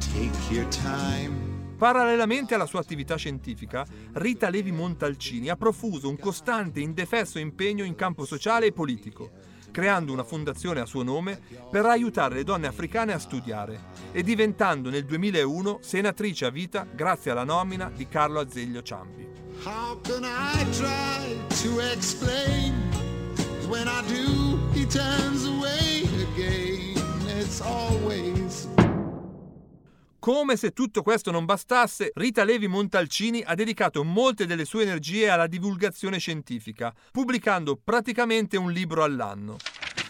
Parallelamente 1.76 2.54
alla 2.54 2.66
sua 2.66 2.80
attività 2.80 3.16
scientifica, 3.16 3.84
Rita 4.12 4.48
Levi 4.48 4.70
Montalcini 4.70 5.48
ha 5.48 5.56
profuso 5.56 6.08
un 6.08 6.18
costante 6.18 6.80
e 6.80 6.82
indefesso 6.82 7.38
impegno 7.38 7.84
in 7.84 7.94
campo 7.94 8.24
sociale 8.24 8.66
e 8.66 8.72
politico, 8.72 9.30
creando 9.70 10.12
una 10.12 10.22
fondazione 10.22 10.80
a 10.80 10.86
suo 10.86 11.02
nome 11.02 11.40
per 11.68 11.84
aiutare 11.84 12.36
le 12.36 12.44
donne 12.44 12.68
africane 12.68 13.12
a 13.12 13.18
studiare 13.18 13.92
e 14.12 14.22
diventando 14.22 14.88
nel 14.88 15.04
2001 15.04 15.78
senatrice 15.80 16.46
a 16.46 16.50
vita 16.50 16.86
grazie 16.90 17.32
alla 17.32 17.44
nomina 17.44 17.90
di 17.92 18.06
Carlo 18.06 18.38
Azeglio 18.38 18.82
Ciampi. 18.82 19.26
How 19.64 20.00
can 20.02 20.24
I 20.24 20.64
try 20.72 21.36
to 21.62 21.80
explain? 21.92 22.74
When 23.68 23.88
I 23.88 24.02
do, 24.06 24.58
he 24.72 24.86
turns 24.86 25.44
away 25.46 26.06
again. 26.32 27.02
It's 27.40 27.60
always 27.60 28.68
Come 30.24 30.56
se 30.56 30.70
tutto 30.70 31.02
questo 31.02 31.30
non 31.30 31.44
bastasse, 31.44 32.10
Rita 32.14 32.44
Levi 32.44 32.66
Montalcini 32.66 33.42
ha 33.44 33.54
dedicato 33.54 34.02
molte 34.04 34.46
delle 34.46 34.64
sue 34.64 34.84
energie 34.84 35.28
alla 35.28 35.46
divulgazione 35.46 36.16
scientifica, 36.16 36.94
pubblicando 37.12 37.76
praticamente 37.76 38.56
un 38.56 38.72
libro 38.72 39.04
all'anno. 39.04 39.58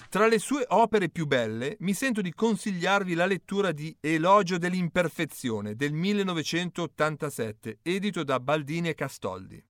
Tra 0.08 0.28
le 0.28 0.38
sue 0.38 0.64
opere 0.68 1.08
più 1.08 1.26
belle 1.26 1.74
mi 1.80 1.94
sento 1.94 2.20
di 2.20 2.32
consigliarvi 2.32 3.14
la 3.14 3.26
lettura 3.26 3.72
di 3.72 3.92
Elogio 3.98 4.56
dell'imperfezione 4.56 5.74
del 5.74 5.92
1987, 5.92 7.78
edito 7.82 8.22
da 8.22 8.38
Baldini 8.38 8.90
e 8.90 8.94
Castoldi. 8.94 9.60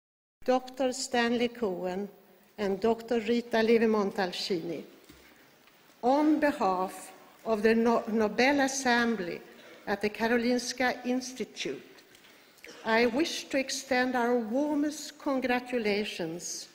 Dr. 0.45 0.93
Stanley 0.93 1.53
Cohen 1.53 2.07
and 2.57 2.81
Dr. 2.81 3.17
Rita 3.23 3.63
Levi 3.63 3.87
Montalcini, 3.87 4.85
on 6.01 6.39
behalf 6.39 7.13
of 7.45 7.63
the 7.63 7.73
no- 7.73 8.03
Nobel 8.09 8.61
Assembly 8.61 9.53
at 9.87 10.01
the 10.01 10.11
Karolinska 10.11 11.05
Institute, 11.07 11.83
I 12.85 13.07
wish 13.07 13.45
to 13.45 13.59
extend 13.59 14.15
our 14.15 14.37
warmest 14.37 15.19
congratulations 15.19 16.69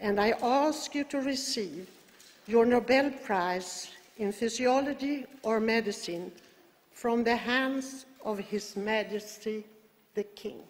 and 0.00 0.20
I 0.20 0.34
ask 0.42 0.94
you 0.94 1.04
to 1.04 1.20
receive 1.20 1.88
your 2.46 2.64
Nobel 2.64 3.10
Prize 3.24 3.88
in 4.16 4.32
Physiology 4.32 5.26
or 5.42 5.60
Medicine 5.60 6.30
from 6.92 7.24
the 7.24 7.36
hands 7.36 8.06
of 8.24 8.38
His 8.38 8.76
Majesty 8.76 9.64
the 10.14 10.26
King. 10.34 10.62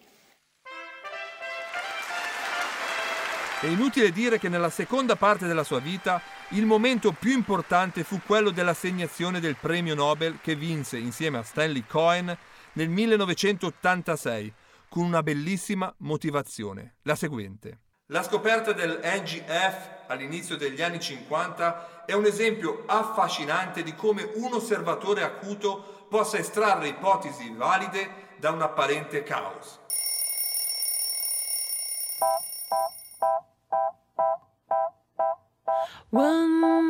È 3.61 3.67
inutile 3.67 4.11
dire 4.11 4.39
che 4.39 4.47
nella 4.47 4.69
seconda 4.69 5.15
parte 5.15 5.45
della 5.45 5.63
sua 5.63 5.79
vita 5.79 6.21
il 6.53 6.65
momento 6.65 7.11
più 7.11 7.31
importante 7.31 8.03
fu 8.03 8.19
quello 8.25 8.49
dell'assegnazione 8.49 9.39
del 9.39 9.55
premio 9.55 9.93
Nobel 9.93 10.39
che 10.41 10.55
vinse 10.55 10.97
insieme 10.97 11.37
a 11.37 11.43
Stanley 11.43 11.83
Cohen 11.85 12.35
nel 12.73 12.89
1986 12.89 14.53
con 14.89 15.03
una 15.03 15.21
bellissima 15.21 15.93
motivazione, 15.97 16.95
la 17.03 17.15
seguente. 17.15 17.81
La 18.07 18.23
scoperta 18.23 18.71
del 18.71 18.99
NGF 19.03 20.05
all'inizio 20.07 20.57
degli 20.57 20.81
anni 20.81 20.99
50 20.99 22.05
è 22.05 22.13
un 22.13 22.25
esempio 22.25 22.83
affascinante 22.87 23.83
di 23.83 23.93
come 23.93 24.31
un 24.33 24.51
osservatore 24.53 25.21
acuto 25.21 26.07
possa 26.09 26.39
estrarre 26.39 26.87
ipotesi 26.87 27.53
valide 27.55 28.29
da 28.39 28.49
un 28.49 28.63
apparente 28.63 29.21
caos. 29.21 29.79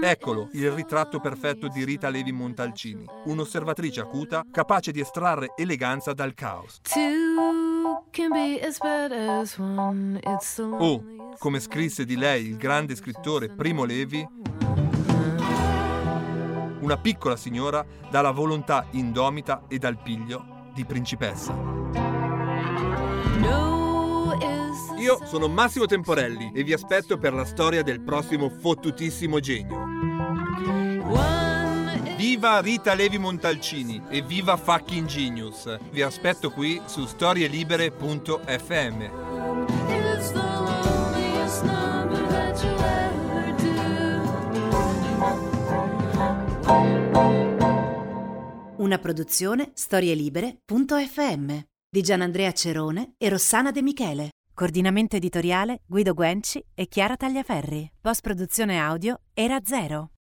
Eccolo, 0.02 0.48
il 0.54 0.72
ritratto 0.72 1.20
perfetto 1.20 1.68
di 1.68 1.84
Rita 1.84 2.08
Levi 2.10 2.32
Montalcini, 2.32 3.06
un'osservatrice 3.26 4.00
acuta 4.00 4.46
capace 4.50 4.94
di 4.94 5.02
estrarre 5.02 5.54
eleganza 5.58 6.14
dal 6.14 6.34
caos. 6.34 6.80
O, 10.78 11.04
come 11.38 11.60
scrisse 11.60 12.06
di 12.06 12.16
lei 12.16 12.46
il 12.46 12.56
grande 12.56 12.96
scrittore 12.96 13.50
Primo 13.50 13.84
Levi, 13.84 14.26
una 16.80 16.98
piccola 16.98 17.36
signora 17.36 17.86
dalla 18.10 18.32
volontà 18.32 18.88
indomita 18.92 19.66
e 19.68 19.78
dal 19.80 20.02
piglio 20.02 20.72
di 20.74 20.86
principessa. 20.86 22.09
Io 25.00 25.26
sono 25.26 25.48
Massimo 25.48 25.86
Temporelli 25.86 26.52
e 26.54 26.64
vi 26.64 26.74
aspetto 26.74 27.18
per 27.18 27.34
la 27.34 27.46
storia 27.46 27.82
del 27.84 28.02
prossimo 28.02 28.50
fottutissimo 28.50 29.40
genio. 29.40 29.86
Viva 32.18 32.60
Rita 32.60 32.94
Levi 32.96 33.18
Montalcini 33.18 34.02
e 34.10 34.22
viva 34.22 34.58
Fucking 34.58 35.08
Genius! 35.08 35.78
Vi 35.92 36.02
aspetto 36.02 36.52
qui 36.52 36.82
su 36.86 37.06
storielibere.fm. 37.06 39.10
Una 48.76 48.98
produzione 48.98 49.72
storielibere.fm 49.74 51.58
di 51.90 52.02
Gianandrea 52.02 52.52
Cerone 52.52 53.14
e 53.18 53.30
Rossana 53.30 53.72
De 53.72 53.82
Michele. 53.82 54.32
Coordinamento 54.60 55.16
editoriale 55.16 55.84
Guido 55.86 56.14
Guenci 56.14 56.62
e 56.74 56.90
Chiara 56.90 57.16
Tagliaferri. 57.16 57.90
Post 58.02 58.20
produzione 58.20 58.78
audio 58.78 59.22
Era 59.34 59.62
Zero. 59.64 60.10